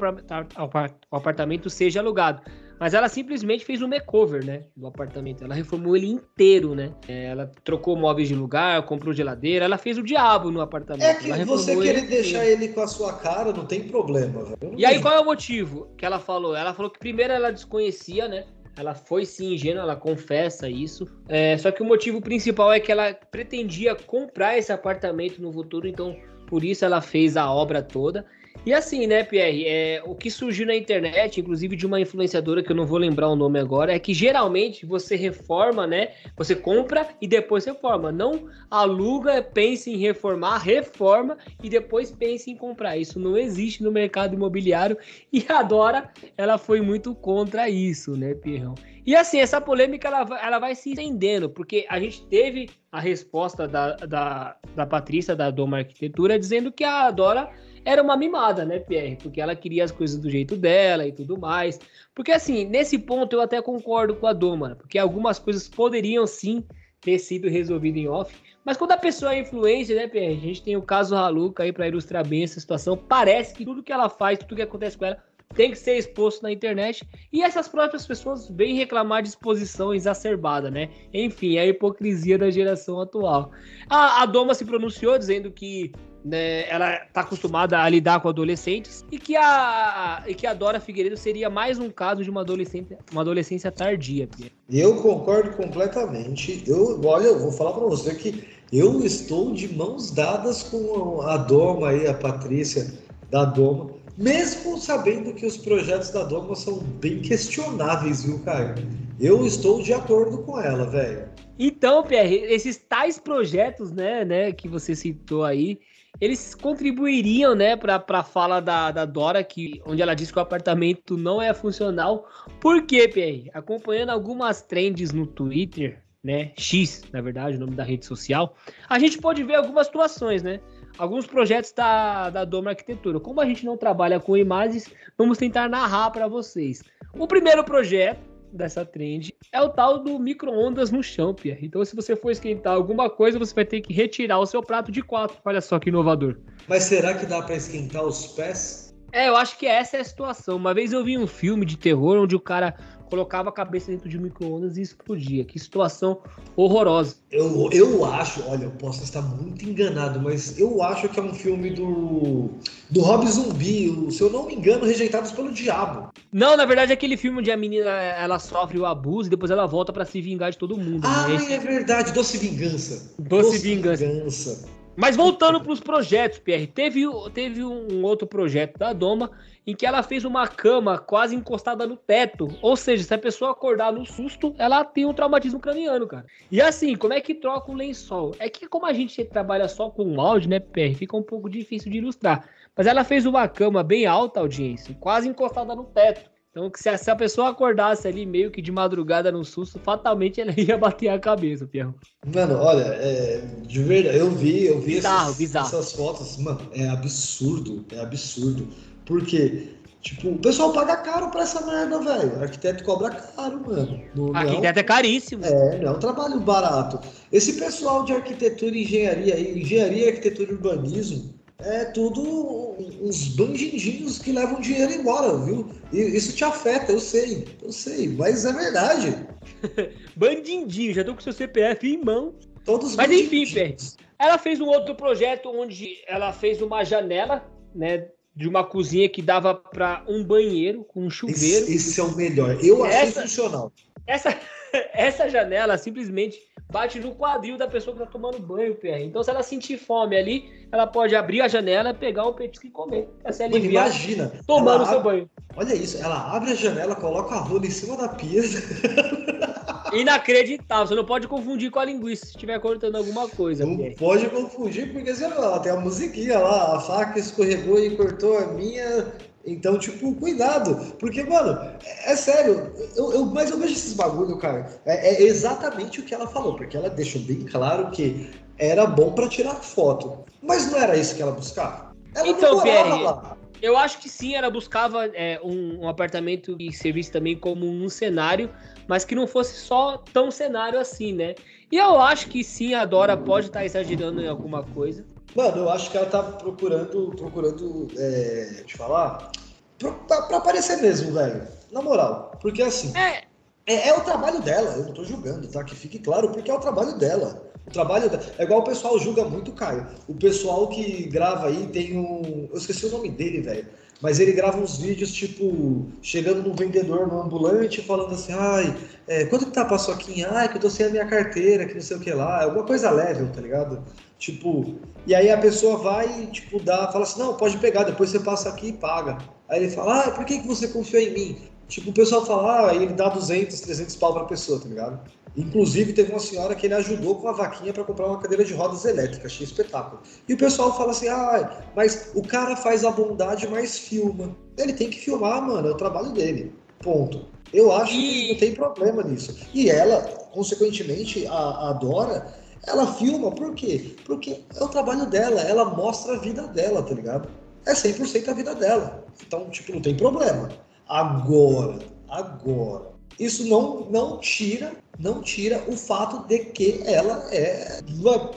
o 1.11 1.17
apartamento 1.17 1.71
seja 1.71 2.01
alugado. 2.01 2.43
Mas 2.81 2.95
ela 2.95 3.11
simplesmente 3.11 3.63
fez 3.63 3.83
um 3.83 3.89
makeover, 3.89 4.43
né? 4.43 4.63
Do 4.75 4.87
apartamento. 4.87 5.45
Ela 5.45 5.55
reformou 5.55 5.95
ele 5.95 6.07
inteiro, 6.07 6.75
né? 6.75 6.95
É, 7.07 7.27
ela 7.27 7.53
trocou 7.63 7.95
móveis 7.95 8.27
de 8.27 8.35
lugar, 8.35 8.87
comprou 8.87 9.13
geladeira, 9.13 9.67
ela 9.67 9.77
fez 9.77 9.99
o 9.99 10.03
diabo 10.03 10.51
no 10.51 10.63
apartamento. 10.63 11.05
É 11.05 11.15
que 11.15 11.45
você 11.45 11.77
querer 11.77 11.99
ele 11.99 12.07
deixar 12.07 12.39
inteiro. 12.39 12.63
ele 12.63 12.73
com 12.73 12.81
a 12.81 12.87
sua 12.87 13.13
cara, 13.13 13.53
não 13.53 13.67
tem 13.67 13.83
problema, 13.83 14.57
não 14.63 14.79
E 14.79 14.87
aí, 14.87 14.99
qual 14.99 15.13
é 15.13 15.21
o 15.21 15.25
motivo 15.27 15.91
que 15.99 16.07
ela 16.07 16.19
falou? 16.19 16.57
Ela 16.57 16.73
falou 16.73 16.91
que 16.91 16.99
primeiro 16.99 17.35
ela 17.35 17.53
desconhecia, 17.53 18.27
né? 18.27 18.47
Ela 18.79 18.95
foi 18.95 19.27
sim 19.27 19.53
ingênua, 19.53 19.83
ela 19.83 19.97
confessa 19.97 20.67
isso. 20.67 21.07
É, 21.29 21.59
só 21.59 21.71
que 21.71 21.83
o 21.83 21.85
motivo 21.85 22.23
principal 22.23 22.73
é 22.73 22.81
que 22.81 22.91
ela 22.91 23.13
pretendia 23.13 23.95
comprar 23.95 24.57
esse 24.57 24.73
apartamento 24.73 25.43
no 25.43 25.53
futuro, 25.53 25.87
então 25.87 26.17
por 26.47 26.65
isso 26.65 26.83
ela 26.83 27.03
fez 27.03 27.37
a 27.37 27.51
obra 27.53 27.83
toda. 27.83 28.25
E 28.67 28.75
assim, 28.75 29.07
né, 29.07 29.25
Pierre, 29.25 29.65
é, 29.67 30.03
o 30.05 30.15
que 30.15 30.31
surgiu 30.31 30.67
na 30.67 30.77
internet, 30.77 31.41
inclusive 31.41 31.75
de 31.75 31.87
uma 31.87 31.99
influenciadora 31.99 32.63
que 32.63 32.71
eu 32.71 32.77
não 32.77 32.85
vou 32.85 32.99
lembrar 32.99 33.31
o 33.31 33.37
nome 33.37 33.59
agora, 33.59 33.95
é 33.95 33.99
que 33.99 34.13
geralmente 34.13 34.85
você 34.85 35.17
reforma, 35.17 35.87
né? 35.87 36.11
Você 36.37 36.55
compra 36.55 37.09
e 37.23 37.27
depois 37.27 37.65
reforma. 37.65 38.13
Não 38.13 38.51
aluga, 38.71 39.43
pense 39.43 39.91
em 39.91 39.97
reformar, 39.97 40.59
reforma 40.59 41.39
e 41.63 41.71
depois 41.71 42.11
pense 42.11 42.51
em 42.51 42.57
comprar. 42.57 42.99
Isso 42.99 43.19
não 43.19 43.35
existe 43.35 43.83
no 43.83 43.91
mercado 43.91 44.35
imobiliário 44.35 44.99
e 45.33 45.43
a 45.49 45.63
Dora, 45.63 46.11
ela 46.37 46.59
foi 46.59 46.83
muito 46.83 47.15
contra 47.15 47.71
isso, 47.71 48.15
né, 48.15 48.35
Pierrão? 48.35 48.75
E 49.07 49.17
assim, 49.17 49.39
essa 49.39 49.59
polêmica 49.59 50.09
ela, 50.09 50.39
ela 50.39 50.59
vai 50.59 50.75
se 50.75 50.91
estendendo, 50.91 51.49
porque 51.49 51.87
a 51.89 51.99
gente 51.99 52.27
teve 52.27 52.69
a 52.93 53.01
resposta 53.01 53.67
da, 53.67 53.97
da, 53.97 54.57
da 54.77 54.87
Patrícia, 54.87 55.35
da 55.35 55.51
Doma 55.51 55.79
Arquitetura, 55.79 56.39
dizendo 56.39 56.71
que 56.71 56.85
a 56.85 57.11
Dora 57.11 57.51
era 57.85 58.03
uma 58.03 58.17
mimada, 58.17 58.65
né, 58.65 58.79
Pierre? 58.79 59.17
Porque 59.17 59.41
ela 59.41 59.57
queria 59.57 59.85
as 59.85 59.91
coisas 59.91 60.19
do 60.19 60.31
jeito 60.31 60.57
dela 60.57 61.07
e 61.07 61.13
tudo 61.13 61.39
mais. 61.39 61.79
Porque 62.15 62.33
assim, 62.33 62.65
nesse 62.65 62.99
ponto 62.99 63.35
eu 63.35 63.41
até 63.41 63.61
concordo 63.63 64.15
com 64.15 64.27
a 64.27 64.33
Doma, 64.33 64.77
porque 64.77 64.99
algumas 64.99 65.39
coisas 65.39 65.69
poderiam 65.69 66.27
sim 66.27 66.65
ter 67.01 67.19
sido 67.19 67.49
resolvidas 67.49 68.03
em 68.03 68.09
off. 68.09 68.35
Mas 68.65 68.77
quando 68.77 68.93
a 68.93 68.97
pessoa 68.97 69.35
é 69.35 69.41
influência, 69.41 69.97
né, 69.97 70.07
Pierre? 70.07 70.37
A 70.37 70.41
gente 70.41 70.63
tem 70.63 70.77
o 70.77 70.83
caso 70.83 71.17
Haluca 71.17 71.63
aí 71.63 71.73
para 71.73 71.89
ilustrar 71.89 72.27
bem 72.27 72.45
essa 72.45 72.61
situação. 72.61 72.97
Parece 72.97 73.55
que 73.55 73.65
tudo 73.65 73.83
que 73.83 73.93
ela 73.93 74.09
faz, 74.09 74.39
tudo 74.39 74.57
que 74.57 74.63
acontece 74.63 74.99
com 74.99 75.07
ela, 75.07 75.23
tem 75.55 75.71
que 75.71 75.79
ser 75.79 75.97
exposto 75.97 76.43
na 76.43 76.53
internet. 76.53 77.09
E 77.33 77.43
essas 77.43 77.69
próprias 77.69 78.07
pessoas 78.07 78.49
vêm 78.49 78.77
reclamar 78.77 79.23
de 79.23 79.31
exposição 79.31 79.93
exacerbada, 79.93 80.71
né? 80.71 80.91
Enfim, 81.13 81.57
é 81.57 81.63
a 81.63 81.67
hipocrisia 81.67 82.39
da 82.39 82.51
geração 82.51 83.01
atual. 83.01 83.51
A, 83.89 84.23
a 84.23 84.27
Doma 84.27 84.55
se 84.55 84.65
pronunciou 84.65 85.19
dizendo 85.19 85.51
que 85.51 85.93
né, 86.25 86.69
ela 86.69 86.95
está 86.97 87.23
acostumada 87.23 87.81
a 87.81 87.89
lidar 87.89 88.21
com 88.21 88.29
adolescentes 88.29 89.05
e 89.11 89.19
que 89.19 89.37
a, 89.37 90.23
e 90.27 90.35
que 90.35 90.47
a 90.47 90.55
Dora 90.55 90.81
Figueiredo 90.81 91.17
seria 91.17 91.49
mais 91.49 91.79
um 91.79 91.91
caso 91.91 92.23
de 92.23 92.31
uma 92.31 92.43
adolescência, 92.43 92.99
uma 93.11 93.23
adolescência 93.23 93.71
tardia, 93.71 94.27
Pierre. 94.27 94.53
Eu 94.69 94.97
concordo 94.97 95.51
completamente. 95.57 96.63
Eu, 96.67 97.01
olha, 97.05 97.27
eu 97.27 97.39
vou 97.39 97.53
falar 97.53 97.73
para 97.73 97.87
você 97.87 98.15
que 98.15 98.45
eu 98.73 99.05
estou 99.05 99.53
de 99.53 99.73
mãos 99.75 100.11
dadas 100.11 100.63
com 100.63 101.23
a 101.23 101.37
Doma 101.37 101.89
aí, 101.89 102.07
a 102.07 102.15
Patrícia 102.15 102.93
da 103.31 103.45
Doma, 103.45 103.91
mesmo 104.17 104.79
sabendo 104.79 105.33
que 105.33 105.47
os 105.47 105.57
projetos 105.57 106.11
da 106.11 106.25
Doma 106.25 106.55
são 106.55 106.79
bem 106.79 107.21
questionáveis, 107.21 108.25
viu, 108.25 108.39
Caio? 108.41 108.75
Eu 109.19 109.47
estou 109.47 109.83
de 109.83 109.93
acordo 109.93 110.39
com 110.39 110.61
ela, 110.61 110.87
velho. 110.87 111.29
Então, 111.59 112.03
Pierre, 112.03 112.37
esses 112.37 112.79
tais 112.79 113.19
projetos, 113.19 113.93
né, 113.93 114.25
né, 114.25 114.53
que 114.53 114.67
você 114.67 114.95
citou 114.95 115.45
aí, 115.45 115.79
eles 116.21 116.55
contribuiriam, 116.55 117.55
né, 117.55 117.77
para 117.77 118.05
a 118.09 118.23
fala 118.23 118.61
da, 118.61 118.91
da 118.91 119.05
Dora, 119.05 119.43
que, 119.43 119.81
onde 119.87 120.03
ela 120.03 120.15
diz 120.15 120.31
que 120.31 120.39
o 120.39 120.43
apartamento 120.43 121.17
não 121.17 121.41
é 121.41 121.55
funcional. 121.55 122.29
Por 122.61 122.83
quê, 122.83 123.09
Pierre? 123.09 123.51
Acompanhando 123.55 124.11
algumas 124.11 124.61
trends 124.61 125.13
no 125.13 125.27
Twitter, 125.27 126.03
né, 126.23 126.53
X, 126.57 127.03
na 127.13 127.23
verdade, 127.23 127.57
o 127.57 127.61
nome 127.61 127.75
da 127.75 127.83
rede 127.83 128.05
social, 128.05 128.55
a 128.89 128.99
gente 128.99 129.19
pode 129.19 129.43
ver 129.43 129.55
algumas 129.55 129.87
situações, 129.87 130.43
né? 130.43 130.61
Alguns 130.99 131.27
projetos 131.27 131.73
da, 131.73 132.29
da 132.29 132.45
Doma 132.45 132.71
Arquitetura. 132.71 133.19
Como 133.19 133.41
a 133.41 133.47
gente 133.47 133.65
não 133.65 133.77
trabalha 133.77 134.21
com 134.21 134.37
imagens, 134.37 134.93
vamos 135.17 135.39
tentar 135.39 135.69
narrar 135.69 136.11
para 136.11 136.29
vocês. 136.29 136.83
O 137.15 137.27
primeiro 137.27 137.65
projeto 137.65 138.30
dessa 138.53 138.85
trend 138.85 139.35
é 139.53 139.61
o 139.61 139.69
tal 139.69 140.03
do 140.03 140.19
micro-ondas 140.19 140.91
no 140.91 141.03
chão, 141.03 141.35
Pierre. 141.35 141.67
Então, 141.67 141.85
se 141.85 141.95
você 141.95 142.15
for 142.17 142.31
esquentar 142.31 142.75
alguma 142.75 143.09
coisa, 143.09 143.39
você 143.39 143.55
vai 143.55 143.65
ter 143.65 143.81
que 143.81 143.93
retirar 143.93 144.39
o 144.39 144.47
seu 144.47 144.63
prato 144.63 144.91
de 144.91 145.03
quatro. 145.03 145.37
Olha 145.45 145.61
só 145.61 145.79
que 145.79 145.89
inovador. 145.89 146.37
Mas 146.69 146.85
será 146.85 147.15
que 147.15 147.27
dá 147.27 147.43
para 147.43 147.57
esquentar 147.57 148.05
os 148.05 148.27
pés? 148.29 148.95
É, 149.13 149.29
eu 149.29 149.37
acho 149.37 149.59
que 149.59 149.67
essa 149.67 149.97
é 149.97 150.01
a 150.01 150.05
situação. 150.05 150.57
Uma 150.57 150.73
vez 150.73 150.93
eu 150.93 151.05
vi 151.05 151.19
um 151.19 151.27
filme 151.27 151.67
de 151.67 151.77
terror 151.77 152.17
onde 152.17 152.37
o 152.37 152.41
cara 152.41 152.77
colocava 153.11 153.49
a 153.49 153.53
cabeça 153.53 153.91
dentro 153.91 154.09
de 154.09 154.17
um 154.17 154.23
micro-ondas 154.23 154.77
e 154.77 154.83
explodia. 154.83 155.45
Que 155.45 155.59
situação 155.59 156.19
horrorosa. 156.57 157.17
Eu, 157.31 157.69
eu 157.73 158.05
acho, 158.05 158.43
olha, 158.49 158.65
eu 158.65 158.71
posso 158.71 159.03
estar 159.03 159.21
muito 159.21 159.69
enganado, 159.69 160.21
mas 160.21 160.59
eu 160.59 160.83
acho 160.83 161.09
que 161.09 161.19
é 161.19 161.23
um 161.23 161.35
filme 161.35 161.71
do, 161.71 162.51
do 162.89 163.01
Rob 163.01 163.27
Zumbi, 163.27 164.11
se 164.13 164.23
eu 164.23 164.31
não 164.31 164.47
me 164.47 164.55
engano, 164.55 164.87
Rejeitados 164.87 165.33
pelo 165.33 165.53
Diabo. 165.53 166.11
Não, 166.33 166.57
na 166.57 166.65
verdade, 166.65 166.93
é 166.93 166.95
aquele 166.95 167.17
filme 167.17 167.41
onde 167.41 167.51
a 167.51 167.57
menina 167.57 167.91
ela 167.91 168.39
sofre 168.39 168.79
o 168.79 168.87
abuso 168.87 169.29
e 169.29 169.31
depois 169.31 169.51
ela 169.51 169.67
volta 169.67 169.93
pra 169.93 170.05
se 170.05 170.21
vingar 170.21 170.53
de 170.53 170.59
todo 170.59 170.79
mundo. 170.79 171.05
Ah, 171.05 171.27
né? 171.27 171.55
É 171.55 171.59
verdade, 171.59 172.13
Doce 172.13 172.39
Vingança. 172.39 173.15
Doce 173.19 173.59
Vingança. 173.59 174.07
Vingança. 174.07 174.81
Mas 174.97 175.17
voltando 175.17 175.61
para 175.61 175.73
os 175.73 175.81
projetos, 175.81 176.39
Pierre, 176.39 176.67
teve, 176.67 177.07
teve 177.33 177.65
um 177.65 178.03
outro 178.05 178.27
projeto 178.27 178.79
da 178.79 178.93
Doma 178.93 179.31
em 179.71 179.75
que 179.75 179.87
ela 179.87 180.03
fez 180.03 180.25
uma 180.25 180.49
cama 180.49 180.99
quase 180.99 181.35
encostada 181.37 181.87
no 181.87 181.97
teto. 181.97 182.49
Ou 182.61 182.77
seja, 182.77 183.05
se 183.05 183.15
a 183.15 183.19
pessoa 183.19 183.53
acordar 183.53 183.93
no 183.93 184.05
susto, 184.05 184.53
ela 184.59 184.85
tem 184.85 185.07
um 185.07 185.15
traumatismo 185.15 185.61
craniano, 185.61 186.07
cara. 186.09 186.27
E 186.51 186.61
assim, 186.61 186.97
como 186.97 187.13
é 187.13 187.21
que 187.21 187.35
troca 187.35 187.71
o 187.71 187.75
lençol? 187.75 188.35
É 188.41 188.49
que 188.49 188.67
como 188.67 188.85
a 188.85 188.93
gente 188.93 189.25
trabalha 189.25 189.69
só 189.69 189.89
com 189.89 190.21
áudio, 190.21 190.51
né, 190.51 190.59
Pierre, 190.59 190.95
fica 190.95 191.17
um 191.17 191.23
pouco 191.23 191.49
difícil 191.49 191.91
de 191.91 191.99
ilustrar. 191.99 192.49
Mas 192.77 192.87
ela 192.87 193.05
fez 193.05 193.27
uma 193.27 193.47
cama 193.49 193.83
bem 193.83 194.07
alta, 194.07 194.41
audiência, 194.41 194.97
quase 194.99 195.29
encostada 195.29 195.75
no 195.75 195.85
teto. 195.85 196.31
Então, 196.51 196.69
se 196.75 197.11
a, 197.11 197.15
pessoa 197.15 197.51
acordasse 197.51 198.09
ali 198.09 198.27
meio 198.27 198.51
que 198.51 198.61
de 198.61 198.73
madrugada 198.73 199.31
no 199.31 199.45
susto, 199.45 199.79
fatalmente 199.79 200.41
ela 200.41 200.53
ia 200.59 200.77
bater 200.77 201.09
a 201.09 201.19
cabeça, 201.19 201.65
Pierre. 201.65 201.95
Mano, 202.27 202.57
olha, 202.57 202.83
é, 202.83 203.41
de 203.63 203.83
verdade, 203.85 204.19
eu 204.19 204.31
vi, 204.33 204.67
eu 204.67 204.81
vi 204.81 204.97
Bizarro, 204.97 205.27
essas, 205.27 205.37
bizarro. 205.37 205.67
essas 205.69 205.93
fotos, 205.93 206.37
mano, 206.39 206.61
é 206.73 206.89
absurdo, 206.89 207.85
é 207.93 208.01
absurdo. 208.01 208.67
Porque, 209.11 209.71
tipo, 210.01 210.29
o 210.29 210.39
pessoal 210.39 210.73
paga 210.73 210.97
caro 210.99 211.31
pra 211.33 211.43
essa 211.43 211.67
merda, 211.67 211.99
velho. 211.99 212.41
Arquiteto 212.41 212.85
cobra 212.85 213.11
caro, 213.11 213.61
mano. 213.67 214.01
Não- 214.15 214.27
não 214.29 214.41
é 214.41 214.45
um- 214.45 214.49
Arquiteto 214.49 214.79
é 214.79 214.83
caríssimo. 214.85 215.45
É, 215.45 215.79
não 215.81 215.89
é 215.89 215.97
um 215.97 215.99
trabalho 215.99 216.39
barato. 216.39 217.01
Esse 217.33 217.55
pessoal 217.55 218.05
de 218.05 218.13
arquitetura 218.13 218.71
e 218.77 218.83
engenharia 218.85 219.35
aí, 219.35 219.61
engenharia, 219.61 220.07
arquitetura 220.11 220.53
e 220.53 220.55
urbanismo, 220.55 221.35
é 221.59 221.87
tudo 221.87 222.77
uns 223.03 223.27
bandidinhos 223.35 224.21
que 224.21 224.31
levam 224.31 224.61
dinheiro 224.61 224.93
embora, 224.93 225.37
viu? 225.39 225.69
E 225.93 225.99
isso 225.99 226.37
te 226.37 226.45
afeta, 226.45 226.93
eu 226.93 227.01
sei, 227.01 227.49
eu 227.61 227.73
sei, 227.73 228.09
mas 228.11 228.45
é 228.45 228.53
verdade. 228.53 229.27
Bandindinho, 230.17 230.95
já 230.95 231.03
tô 231.03 231.15
com 231.15 231.21
seu 231.21 231.33
CPF 231.33 231.87
em 231.87 231.99
mão. 232.03 232.33
Todos 232.65 232.95
Mas 232.95 233.11
enfim, 233.11 233.45
Fer, 233.45 233.75
ela 234.19 234.39
fez 234.39 234.61
um 234.61 234.67
outro 234.67 234.95
projeto 234.95 235.51
onde 235.51 235.97
ela 236.07 236.33
fez 236.33 236.63
uma 236.63 236.85
janela, 236.85 237.45
né, 237.75 238.07
de 238.35 238.49
uma 238.49 238.65
cozinha 238.65 239.09
que 239.09 239.21
dava 239.23 239.55
para 239.55 240.05
um 240.07 240.25
banheiro 240.25 240.85
com 240.85 241.05
um 241.05 241.11
chuveiro. 241.11 241.65
Esse, 241.65 241.75
esse 241.75 242.01
é 242.01 242.03
o 242.03 242.15
melhor. 242.17 242.57
Eu 242.65 242.85
achei 242.85 242.99
Essa- 243.09 243.23
funcional. 243.23 243.73
Essa, 244.07 244.39
essa 244.95 245.29
janela 245.29 245.77
simplesmente 245.77 246.39
bate 246.71 247.01
no 247.01 247.15
quadril 247.15 247.57
da 247.57 247.67
pessoa 247.67 247.95
que 247.97 248.03
tá 248.03 248.07
tomando 248.09 248.39
banho, 248.39 248.75
PR. 248.75 249.01
Então, 249.03 249.23
se 249.23 249.31
ela 249.31 249.43
sentir 249.43 249.77
fome 249.79 250.17
ali, 250.17 250.51
ela 250.71 250.87
pode 250.87 251.15
abrir 251.17 251.41
a 251.41 251.49
janela, 251.49 251.93
pegar 251.93 252.27
um 252.27 252.33
petisco 252.33 252.67
e 252.67 252.71
comer. 252.71 253.09
Pra 253.23 253.33
se 253.33 253.43
Mano, 253.43 253.57
aliviar 253.57 253.87
imagina. 253.87 254.33
tomando 254.47 254.87
seu 254.87 254.99
abre- 254.99 255.11
banho. 255.13 255.31
Olha 255.57 255.75
isso, 255.75 255.99
ela 256.03 256.35
abre 256.35 256.53
a 256.53 256.55
janela, 256.55 256.95
coloca 256.95 257.35
a 257.35 257.39
rola 257.39 257.67
em 257.67 257.71
cima 257.71 257.97
da 257.97 258.09
pia. 258.09 258.41
Inacreditável. 259.93 260.87
Você 260.87 260.95
não 260.95 261.05
pode 261.05 261.27
confundir 261.27 261.71
com 261.71 261.81
a 261.81 261.85
linguiça 261.85 262.25
se 262.27 262.33
estiver 262.33 262.59
cortando 262.61 262.97
alguma 262.97 263.29
coisa. 263.29 263.67
Não 263.67 263.93
pode 263.95 264.29
confundir, 264.31 264.93
porque 264.93 265.13
sei 265.15 265.29
lá, 265.29 265.59
tem 265.59 265.73
a 265.73 265.77
musiquinha 265.77 266.39
lá, 266.39 266.77
a 266.77 266.81
faca 266.81 267.19
escorregou 267.19 267.79
e 267.79 267.97
cortou 267.97 268.39
a 268.39 268.47
minha. 268.49 269.13
Então, 269.45 269.79
tipo, 269.79 270.15
cuidado. 270.17 270.95
Porque, 270.99 271.23
mano, 271.23 271.59
é, 271.85 272.13
é 272.13 272.17
sério, 272.17 272.73
eu, 272.97 273.13
eu- 273.13 273.27
mas 273.27 273.51
eu 273.51 273.59
vejo 273.59 273.73
esses 273.73 273.95
bagulho, 273.95 274.37
cara. 274.39 274.81
É, 274.85 275.15
é 275.15 275.23
exatamente 275.23 276.01
o 276.01 276.05
que 276.05 276.15
ela 276.15 276.27
falou, 276.27 276.57
porque 276.57 276.77
ela 276.77 276.91
deixou 276.91 277.23
bem 277.23 277.45
claro 277.45 277.91
que 277.91 278.31
era 278.59 278.85
bom 278.87 279.13
pra 279.13 279.29
tirar 279.29 279.55
foto. 279.55 280.25
Mas 280.43 280.71
não 280.71 280.79
era 280.79 280.97
isso 280.97 281.15
que 281.17 281.23
ela 281.23 281.33
buscava. 281.33 281.91
Ela 282.15 282.29
Então, 282.29 282.61
Pierre, 282.61 283.03
lá. 283.03 283.37
eu 283.63 283.77
acho 283.77 283.99
que 283.99 284.09
sim, 284.09 284.35
ela 284.35 284.51
buscava 284.51 285.07
é, 285.07 285.41
um, 285.43 285.83
um 285.85 285.89
apartamento 285.89 286.57
que 286.57 286.73
servisse 286.73 287.11
também 287.11 287.37
como 287.37 287.67
um 287.67 287.89
cenário, 287.89 288.51
mas 288.87 289.05
que 289.05 289.15
não 289.15 289.27
fosse 289.27 289.55
só 289.57 289.97
tão 290.13 290.31
cenário 290.31 290.79
assim, 290.79 291.13
né? 291.15 291.35
E 291.71 291.77
eu 291.79 291.99
acho 292.01 292.29
que 292.29 292.43
sim, 292.43 292.75
a 292.75 292.85
Dora 292.85 293.17
pode 293.17 293.47
estar 293.47 293.65
exagerando 293.65 294.21
em 294.21 294.29
alguma 294.29 294.63
coisa. 294.63 295.07
Mano, 295.35 295.59
eu 295.59 295.71
acho 295.71 295.91
que 295.91 295.97
ela 295.97 296.07
tá 296.07 296.23
procurando, 296.23 297.13
procurando, 297.17 297.89
é, 297.97 298.63
te 298.67 298.77
falar, 298.77 299.31
pra, 299.79 299.93
pra- 299.93 300.37
aparecer 300.37 300.79
mesmo, 300.79 301.13
velho. 301.13 301.47
Na 301.71 301.81
moral. 301.81 302.33
Porque 302.41 302.63
assim, 302.63 302.93
É, 302.97 303.25
é, 303.67 303.89
é 303.89 303.95
o 303.97 304.01
trabalho 304.01 304.41
dela, 304.43 304.73
eu 304.77 304.87
não 304.87 304.93
tô 304.93 305.05
julgando, 305.05 305.47
tá? 305.49 305.63
Que 305.63 305.75
fique 305.77 305.99
claro, 305.99 306.31
porque 306.31 306.51
é 306.51 306.55
o 306.55 306.59
trabalho 306.59 306.99
dela. 306.99 307.43
O 307.67 307.71
trabalho 307.71 308.11
dela. 308.11 308.23
É 308.39 308.43
igual 308.43 308.61
o 308.61 308.65
pessoal 308.65 308.99
julga 308.99 309.25
muito, 309.25 309.53
Caio. 309.53 309.87
O 310.09 310.15
pessoal 310.15 310.67
que 310.69 311.05
grava 311.09 311.47
aí 311.47 311.69
tem 311.69 311.97
um. 311.97 312.49
Eu 312.51 312.59
esqueci 312.59 312.87
o 312.87 312.91
nome 312.91 313.09
dele, 313.11 313.41
velho. 313.43 313.69
Mas 314.01 314.19
ele 314.19 314.33
grava 314.33 314.59
uns 314.59 314.79
vídeos, 314.79 315.13
tipo, 315.13 315.87
chegando 316.01 316.43
num 316.43 316.55
vendedor 316.55 317.07
no 317.07 317.21
ambulante, 317.21 317.83
falando 317.83 318.15
assim, 318.15 318.33
ai, 318.33 318.75
é, 319.07 319.27
quanto 319.27 319.47
que 319.47 319.53
tá 319.53 319.63
a 319.63 319.67
paçoquinha? 319.67 320.29
Ai, 320.31 320.49
que 320.49 320.57
eu 320.57 320.61
tô 320.61 320.71
sem 320.71 320.87
a 320.87 320.91
minha 320.91 321.07
carteira, 321.07 321.67
que 321.67 321.75
não 321.75 321.81
sei 321.83 321.99
o 321.99 322.01
que 322.01 322.11
lá. 322.11 322.45
Alguma 322.45 322.65
coisa 322.65 322.91
level, 322.91 323.31
tá 323.31 323.41
ligado? 323.43 323.83
Tipo, 324.19 324.77
e 325.07 325.15
aí 325.15 325.31
a 325.31 325.37
pessoa 325.37 325.77
vai, 325.79 326.27
tipo, 326.27 326.59
dá, 326.61 326.91
fala 326.91 327.05
assim, 327.05 327.21
não, 327.21 327.37
pode 327.37 327.59
pegar, 327.59 327.85
depois 327.85 328.11
você 328.11 328.21
passa 328.21 328.49
aqui 328.49 328.69
e 328.69 328.73
paga. 328.73 329.19
Aí 329.49 329.63
ele 329.65 329.71
fala, 329.71 330.05
ah, 330.05 330.11
por 330.11 330.25
que, 330.25 330.39
que 330.39 330.47
você 330.47 330.69
confiou 330.69 331.03
em 331.03 331.13
mim? 331.13 331.43
Tipo, 331.69 331.91
o 331.91 331.93
pessoal 331.93 332.25
fala, 332.25 332.71
ah, 332.71 332.75
ele 332.75 332.89
dá 332.89 333.09
200, 333.09 333.61
300 333.61 333.97
pau 333.97 334.15
pra 334.15 334.25
pessoa, 334.25 334.61
tá 334.61 334.69
ligado? 334.69 335.01
Inclusive, 335.37 335.93
teve 335.93 336.11
uma 336.11 336.19
senhora 336.19 336.55
que 336.55 336.67
ele 336.67 336.75
ajudou 336.75 337.15
com 337.17 337.29
a 337.29 337.33
vaquinha 337.33 337.73
para 337.73 337.85
comprar 337.85 338.07
uma 338.07 338.19
cadeira 338.19 338.45
de 338.45 338.53
rodas 338.53 338.85
elétrica, 338.85 339.27
achei 339.27 339.47
espetáculo. 339.47 340.03
E 340.29 340.35
o 340.35 340.37
pessoal 340.37 340.77
fala 340.77 340.91
assim, 340.91 341.09
ah, 341.09 341.63
mas 341.77 342.11
o 342.15 342.23
cara 342.23 342.57
faz 342.57 342.85
a 342.85 342.91
bondade, 342.91 343.47
mas 343.49 343.79
filma. 343.79 344.37
Ele 344.59 344.73
tem 344.73 344.91
que 344.91 344.99
filmar, 344.99 345.41
mano, 345.41 345.69
é 345.69 345.71
o 345.71 345.77
trabalho 345.77 346.11
dele. 346.11 346.53
Ponto. 346.81 347.27
Eu 347.53 347.73
acho 347.73 347.93
que 347.93 348.33
não 348.33 348.39
tem 348.39 348.55
problema 348.55 349.03
nisso. 349.03 349.37
E 349.55 349.71
ela, 349.71 350.03
consequentemente, 350.33 351.27
a, 351.27 351.71
a 351.71 351.73
Dora, 351.75 352.27
ela 352.67 352.87
filma, 352.95 353.31
por 353.31 353.55
quê? 353.55 353.97
Porque 354.05 354.43
é 354.55 354.63
o 354.63 354.69
trabalho 354.69 355.07
dela, 355.07 355.41
ela 355.41 355.65
mostra 355.65 356.15
a 356.15 356.19
vida 356.19 356.47
dela, 356.49 356.83
tá 356.83 356.95
ligado? 356.95 357.29
É 357.67 357.73
100% 357.73 358.29
a 358.29 358.33
vida 358.33 358.55
dela. 358.55 359.05
Então, 359.27 359.49
tipo, 359.51 359.73
não 359.73 359.81
tem 359.81 359.97
problema. 359.97 360.49
Agora, 360.89 361.79
agora, 362.09 362.90
isso 363.21 363.47
não, 363.47 363.87
não 363.91 364.19
tira, 364.19 364.73
não 364.99 365.21
tira 365.21 365.63
o 365.69 365.77
fato 365.77 366.27
de 366.27 366.39
que 366.39 366.81
ela 366.87 367.29
é 367.31 367.81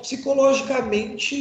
psicologicamente 0.02 1.36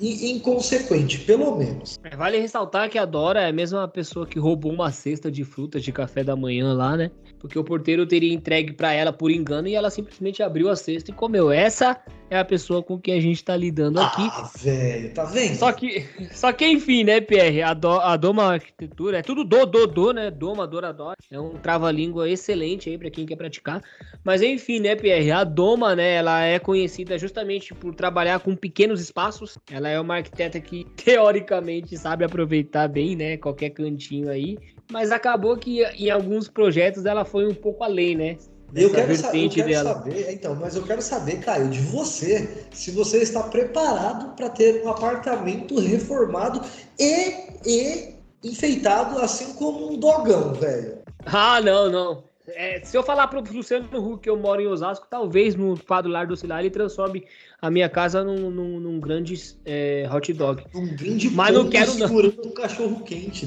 in- 0.00 0.30
inconsequente, 0.32 1.20
pelo 1.20 1.56
menos. 1.56 1.98
É, 2.02 2.16
Vale 2.16 2.38
ressaltar 2.38 2.90
que 2.90 2.98
a 2.98 3.04
Dora 3.04 3.42
é 3.42 3.48
a 3.48 3.52
mesma 3.52 3.86
pessoa 3.86 4.26
que 4.26 4.38
roubou 4.38 4.72
uma 4.72 4.90
cesta 4.90 5.30
de 5.30 5.44
frutas 5.44 5.82
de 5.84 5.92
café 5.92 6.24
da 6.24 6.34
manhã 6.34 6.72
lá, 6.74 6.96
né? 6.96 7.10
Porque 7.44 7.58
o 7.58 7.62
porteiro 7.62 8.06
teria 8.06 8.32
entregue 8.32 8.72
pra 8.72 8.94
ela 8.94 9.12
por 9.12 9.30
engano 9.30 9.68
e 9.68 9.74
ela 9.74 9.90
simplesmente 9.90 10.42
abriu 10.42 10.70
a 10.70 10.74
cesta 10.74 11.10
e 11.10 11.14
comeu. 11.14 11.52
Essa 11.52 12.02
é 12.30 12.38
a 12.38 12.44
pessoa 12.44 12.82
com 12.82 12.98
quem 12.98 13.18
a 13.18 13.20
gente 13.20 13.44
tá 13.44 13.54
lidando 13.54 14.00
aqui. 14.00 14.22
Ah, 14.32 14.50
velho, 14.56 15.12
tá 15.12 15.26
vendo? 15.26 15.56
Só 15.56 15.70
que, 15.70 16.06
só 16.32 16.54
que 16.54 16.66
enfim, 16.66 17.04
né, 17.04 17.20
Pierre? 17.20 17.60
A, 17.60 17.74
do, 17.74 18.00
a 18.00 18.16
Doma 18.16 18.54
Arquitetura 18.54 19.18
é 19.18 19.22
tudo 19.22 19.44
do, 19.44 19.66
do, 19.66 19.86
do, 19.86 20.12
né? 20.14 20.30
Doma, 20.30 20.66
Dora, 20.66 20.90
Dora. 20.90 21.18
É 21.30 21.38
um 21.38 21.50
trava-língua 21.50 22.30
excelente 22.30 22.88
aí 22.88 22.96
pra 22.96 23.10
quem 23.10 23.26
quer 23.26 23.36
praticar. 23.36 23.82
Mas 24.24 24.40
enfim, 24.40 24.80
né, 24.80 24.96
Pierre? 24.96 25.30
A 25.30 25.44
Doma, 25.44 25.94
né, 25.94 26.14
ela 26.14 26.42
é 26.42 26.58
conhecida 26.58 27.18
justamente 27.18 27.74
por 27.74 27.94
trabalhar 27.94 28.40
com 28.40 28.56
pequenos 28.56 29.02
espaços. 29.02 29.58
Ela 29.70 29.90
é 29.90 30.00
uma 30.00 30.16
arquiteta 30.16 30.58
que, 30.58 30.86
teoricamente, 30.96 31.98
sabe 31.98 32.24
aproveitar 32.24 32.88
bem, 32.88 33.14
né, 33.14 33.36
qualquer 33.36 33.68
cantinho 33.68 34.30
aí. 34.30 34.56
Mas 34.90 35.10
acabou 35.10 35.56
que 35.56 35.82
em 35.84 36.10
alguns 36.10 36.48
projetos 36.48 37.04
ela 37.06 37.24
foi 37.24 37.46
um 37.46 37.54
pouco 37.54 37.82
além, 37.84 38.14
né? 38.16 38.36
Eu 38.74 38.90
quero, 38.90 39.14
sa- 39.16 39.28
eu 39.36 39.48
quero 39.50 39.68
saber, 39.84 40.32
então, 40.32 40.54
mas 40.56 40.74
eu 40.74 40.82
quero 40.82 41.00
saber, 41.00 41.36
Caio, 41.38 41.68
de 41.68 41.80
você, 41.80 42.66
se 42.72 42.90
você 42.90 43.18
está 43.18 43.42
preparado 43.44 44.34
para 44.34 44.48
ter 44.50 44.82
um 44.84 44.88
apartamento 44.88 45.78
reformado 45.78 46.60
e, 46.98 47.34
e 47.64 48.14
enfeitado 48.42 49.18
assim 49.20 49.52
como 49.54 49.92
um 49.92 49.96
dogão, 49.98 50.54
velho. 50.54 50.98
Ah, 51.24 51.60
não, 51.60 51.88
não. 51.88 52.24
É, 52.46 52.80
se 52.84 52.94
eu 52.94 53.02
falar 53.02 53.26
pro 53.28 53.42
Luciano 53.52 53.86
Huck 53.90 54.22
que 54.24 54.28
eu 54.28 54.36
moro 54.36 54.60
em 54.60 54.66
Osasco, 54.66 55.06
talvez 55.08 55.54
no 55.54 55.78
quadro 55.78 56.10
Lar 56.12 56.26
do 56.26 56.36
Cilar 56.36 56.60
ele 56.60 56.68
transforme 56.68 57.24
a 57.60 57.70
minha 57.70 57.88
casa 57.88 58.22
num, 58.22 58.50
num- 58.50 58.78
num 58.78 59.00
grande 59.00 59.34
é, 59.64 60.06
hot 60.12 60.30
dog. 60.34 60.62
Um 60.74 60.94
grande 60.94 61.30
Mas 61.30 61.54
não 61.54 61.70
quero 61.70 61.94
não. 61.94 62.06
segurando 62.06 62.46
um 62.46 62.50
cachorro 62.52 63.02
quente. 63.02 63.46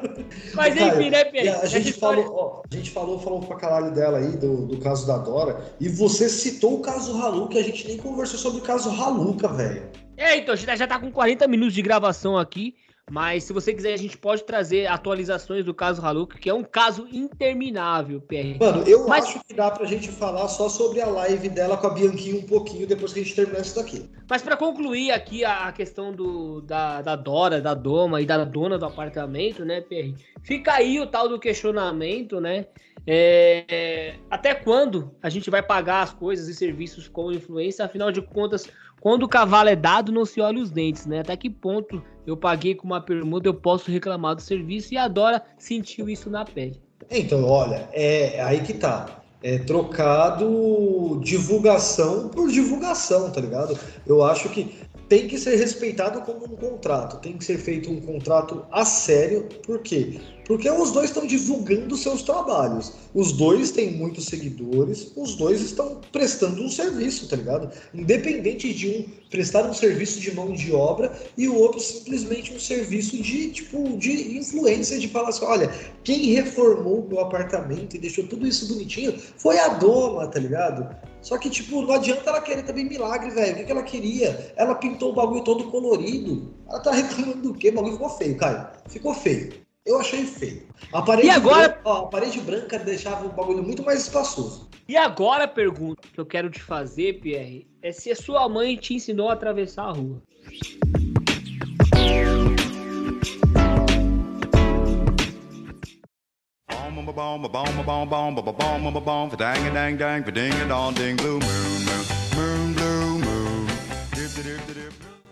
Mas 0.54 0.74
Caio, 0.74 1.00
enfim, 1.00 1.10
né, 1.10 1.24
Pedro? 1.24 1.48
A 1.50 1.54
Essa 1.54 1.66
gente, 1.68 1.90
história- 1.90 2.24
falou, 2.24 2.38
ó, 2.38 2.62
a 2.70 2.74
gente 2.76 2.90
falou, 2.90 3.18
falou 3.18 3.40
pra 3.40 3.56
caralho 3.56 3.94
dela 3.94 4.18
aí, 4.18 4.36
do, 4.36 4.66
do 4.66 4.78
caso 4.80 5.06
da 5.06 5.16
Dora, 5.16 5.58
e 5.80 5.88
você 5.88 6.28
citou 6.28 6.74
o 6.74 6.80
caso 6.82 7.16
Haluca, 7.20 7.58
a 7.58 7.62
gente 7.62 7.88
nem 7.88 7.96
conversou 7.96 8.38
sobre 8.38 8.58
o 8.60 8.62
caso 8.62 8.90
Haluca, 8.90 9.48
velho. 9.48 9.88
É, 10.18 10.36
então, 10.36 10.52
a 10.52 10.56
gente 10.56 10.76
já 10.76 10.86
tá 10.86 10.98
com 10.98 11.10
40 11.10 11.46
minutos 11.48 11.74
de 11.74 11.80
gravação 11.82 12.36
aqui. 12.38 12.74
Mas 13.08 13.44
se 13.44 13.52
você 13.52 13.72
quiser, 13.72 13.94
a 13.94 13.96
gente 13.96 14.18
pode 14.18 14.42
trazer 14.42 14.86
atualizações 14.88 15.64
do 15.64 15.72
caso 15.72 16.04
Haluca, 16.04 16.38
que 16.38 16.50
é 16.50 16.54
um 16.54 16.64
caso 16.64 17.06
interminável, 17.12 18.20
PR. 18.20 18.58
Mano, 18.58 18.82
eu 18.84 19.06
Mas- 19.06 19.26
acho 19.26 19.44
que 19.44 19.54
dá 19.54 19.70
pra 19.70 19.86
gente 19.86 20.08
falar 20.10 20.48
só 20.48 20.68
sobre 20.68 21.00
a 21.00 21.06
live 21.06 21.48
dela 21.48 21.76
com 21.76 21.86
a 21.86 21.90
Bianquinha 21.90 22.36
um 22.36 22.42
pouquinho 22.42 22.84
depois 22.84 23.12
que 23.12 23.20
a 23.20 23.22
gente 23.22 23.36
terminar 23.36 23.60
isso 23.60 23.76
daqui. 23.76 24.10
Mas 24.28 24.42
para 24.42 24.56
concluir 24.56 25.12
aqui 25.12 25.44
a, 25.44 25.68
a 25.68 25.72
questão 25.72 26.12
do, 26.12 26.60
da, 26.62 27.00
da 27.00 27.14
Dora, 27.14 27.60
da 27.60 27.74
Doma 27.74 28.20
e 28.20 28.26
da 28.26 28.44
dona 28.44 28.76
do 28.76 28.84
apartamento, 28.86 29.64
né, 29.64 29.80
PR? 29.82 30.12
Fica 30.42 30.72
aí 30.72 30.98
o 30.98 31.06
tal 31.06 31.28
do 31.28 31.38
questionamento, 31.38 32.40
né? 32.40 32.66
É, 33.06 33.64
é, 33.68 34.14
até 34.28 34.52
quando 34.52 35.12
a 35.22 35.28
gente 35.28 35.48
vai 35.48 35.62
pagar 35.62 36.02
as 36.02 36.12
coisas 36.12 36.48
e 36.48 36.54
serviços 36.54 37.06
com 37.06 37.30
influência? 37.30 37.84
Afinal 37.84 38.10
de 38.10 38.20
contas, 38.20 38.68
quando 39.00 39.22
o 39.22 39.28
cavalo 39.28 39.68
é 39.68 39.76
dado, 39.76 40.10
não 40.10 40.24
se 40.24 40.40
olha 40.40 40.60
os 40.60 40.70
dentes, 40.70 41.06
né? 41.06 41.20
Até 41.20 41.36
que 41.36 41.50
ponto 41.50 42.02
eu 42.26 42.36
paguei 42.36 42.74
com 42.74 42.86
uma 42.86 43.00
permuta, 43.00 43.48
eu 43.48 43.54
posso 43.54 43.90
reclamar 43.90 44.34
do 44.34 44.42
serviço 44.42 44.92
e 44.92 44.96
a 44.96 45.06
Dora 45.06 45.42
sentiu 45.56 46.08
isso 46.08 46.28
na 46.28 46.44
pele. 46.44 46.80
Então, 47.10 47.44
olha, 47.44 47.88
é 47.92 48.42
aí 48.42 48.60
que 48.60 48.74
tá. 48.74 49.22
É 49.42 49.58
trocado 49.58 51.20
divulgação 51.22 52.30
por 52.30 52.50
divulgação, 52.50 53.30
tá 53.30 53.40
ligado? 53.40 53.78
Eu 54.06 54.24
acho 54.24 54.48
que 54.48 54.74
tem 55.08 55.28
que 55.28 55.38
ser 55.38 55.56
respeitado 55.56 56.22
como 56.22 56.44
um 56.44 56.56
contrato. 56.56 57.18
Tem 57.18 57.36
que 57.36 57.44
ser 57.44 57.58
feito 57.58 57.90
um 57.90 58.00
contrato 58.00 58.66
a 58.72 58.84
sério. 58.84 59.48
Por 59.64 59.80
quê? 59.80 60.18
Porque 60.46 60.70
os 60.70 60.92
dois 60.92 61.10
estão 61.10 61.26
divulgando 61.26 61.96
seus 61.96 62.22
trabalhos. 62.22 62.92
Os 63.12 63.32
dois 63.32 63.72
têm 63.72 63.90
muitos 63.90 64.26
seguidores. 64.26 65.12
Os 65.16 65.34
dois 65.34 65.60
estão 65.60 66.00
prestando 66.12 66.62
um 66.62 66.68
serviço, 66.68 67.28
tá 67.28 67.36
ligado? 67.36 67.70
Independente 67.92 68.72
de 68.72 68.88
um 68.88 69.04
prestar 69.28 69.68
um 69.68 69.74
serviço 69.74 70.20
de 70.20 70.32
mão 70.32 70.52
de 70.52 70.72
obra 70.72 71.12
e 71.36 71.48
o 71.48 71.56
outro 71.56 71.80
simplesmente 71.80 72.54
um 72.54 72.60
serviço 72.60 73.20
de 73.20 73.50
tipo 73.50 73.98
de 73.98 74.38
influência 74.38 74.98
de 75.00 75.08
falar 75.08 75.30
assim, 75.30 75.44
olha, 75.44 75.68
quem 76.04 76.26
reformou 76.26 77.00
o 77.00 77.08
meu 77.08 77.20
apartamento 77.20 77.96
e 77.96 77.98
deixou 77.98 78.24
tudo 78.26 78.46
isso 78.46 78.68
bonitinho 78.68 79.18
foi 79.36 79.58
a 79.58 79.68
doma, 79.68 80.28
tá 80.28 80.38
ligado? 80.38 80.94
Só 81.22 81.36
que, 81.38 81.50
tipo, 81.50 81.82
não 81.82 81.92
adianta 81.92 82.30
ela 82.30 82.40
querer 82.40 82.62
também 82.62 82.84
milagre, 82.84 83.30
velho. 83.30 83.54
O 83.54 83.56
que, 83.56 83.64
que 83.64 83.72
ela 83.72 83.82
queria? 83.82 84.54
Ela 84.56 84.76
pintou 84.76 85.10
o 85.10 85.14
bagulho 85.14 85.42
todo 85.42 85.64
colorido. 85.72 86.54
Ela 86.68 86.78
tá 86.78 86.92
reclamando 86.94 87.42
do 87.42 87.54
quê? 87.54 87.70
O 87.70 87.74
bagulho 87.74 87.94
ficou 87.94 88.10
feio, 88.10 88.36
Caio. 88.36 88.68
Ficou 88.88 89.12
feio. 89.12 89.65
Eu 89.86 90.00
achei 90.00 90.24
feio. 90.26 90.66
A 90.92 91.00
parede, 91.00 91.28
E 91.28 91.30
agora- 91.30 91.68
branca, 91.68 91.80
ó, 91.84 91.98
a 91.98 92.06
parede 92.08 92.40
branca 92.40 92.76
deixava 92.76 93.24
o 93.24 93.28
bagulho 93.28 93.62
muito 93.62 93.84
mais 93.84 94.00
espaçoso. 94.00 94.68
E 94.88 94.96
agora 94.96 95.44
a 95.44 95.48
pergunta 95.48 96.02
que 96.12 96.18
eu 96.20 96.26
quero 96.26 96.50
te 96.50 96.60
fazer, 96.60 97.20
Pierre, 97.20 97.68
é 97.80 97.92
se 97.92 98.10
a 98.10 98.16
sua 98.16 98.48
mãe 98.48 98.76
te 98.76 98.94
ensinou 98.94 99.28
a 99.28 99.34
atravessar 99.34 99.84
a 99.84 99.92
rua. 99.92 100.20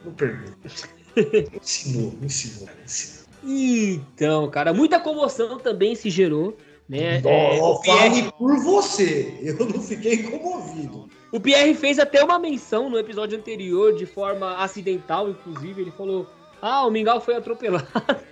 Não 0.05 0.13
pergunto. 0.13 0.59
ensinou, 1.63 2.15
ensinou, 2.23 2.69
ensinou. 2.85 3.24
Então, 3.47 4.49
cara, 4.51 4.73
muita 4.73 4.99
comoção 5.01 5.59
também 5.59 5.95
se 5.95 6.09
gerou 6.11 6.57
Né? 6.89 7.17
É, 7.19 7.23
Ó, 7.61 7.75
o, 7.75 7.81
Pierre, 7.81 8.31
por 8.39 8.59
você. 8.63 9.39
Eu 9.43 9.57
não 9.67 9.81
fiquei 9.81 10.23
comovido. 10.23 11.09
o 11.33 11.41
Pierre 11.41 11.75
fez 11.75 11.99
até 11.99 12.23
uma 12.23 12.39
menção 12.39 12.91
no 12.91 12.99
episódio 12.99 13.39
anterior, 13.39 13.95
de 13.95 14.07
forma 14.07 14.57
acidental, 14.59 15.29
inclusive. 15.31 15.81
Ele 15.83 15.91
falou: 15.91 16.27
Ah, 16.61 16.87
o 16.87 16.91
Mingau 16.91 17.21
foi 17.21 17.37
atropelado. 17.37 17.87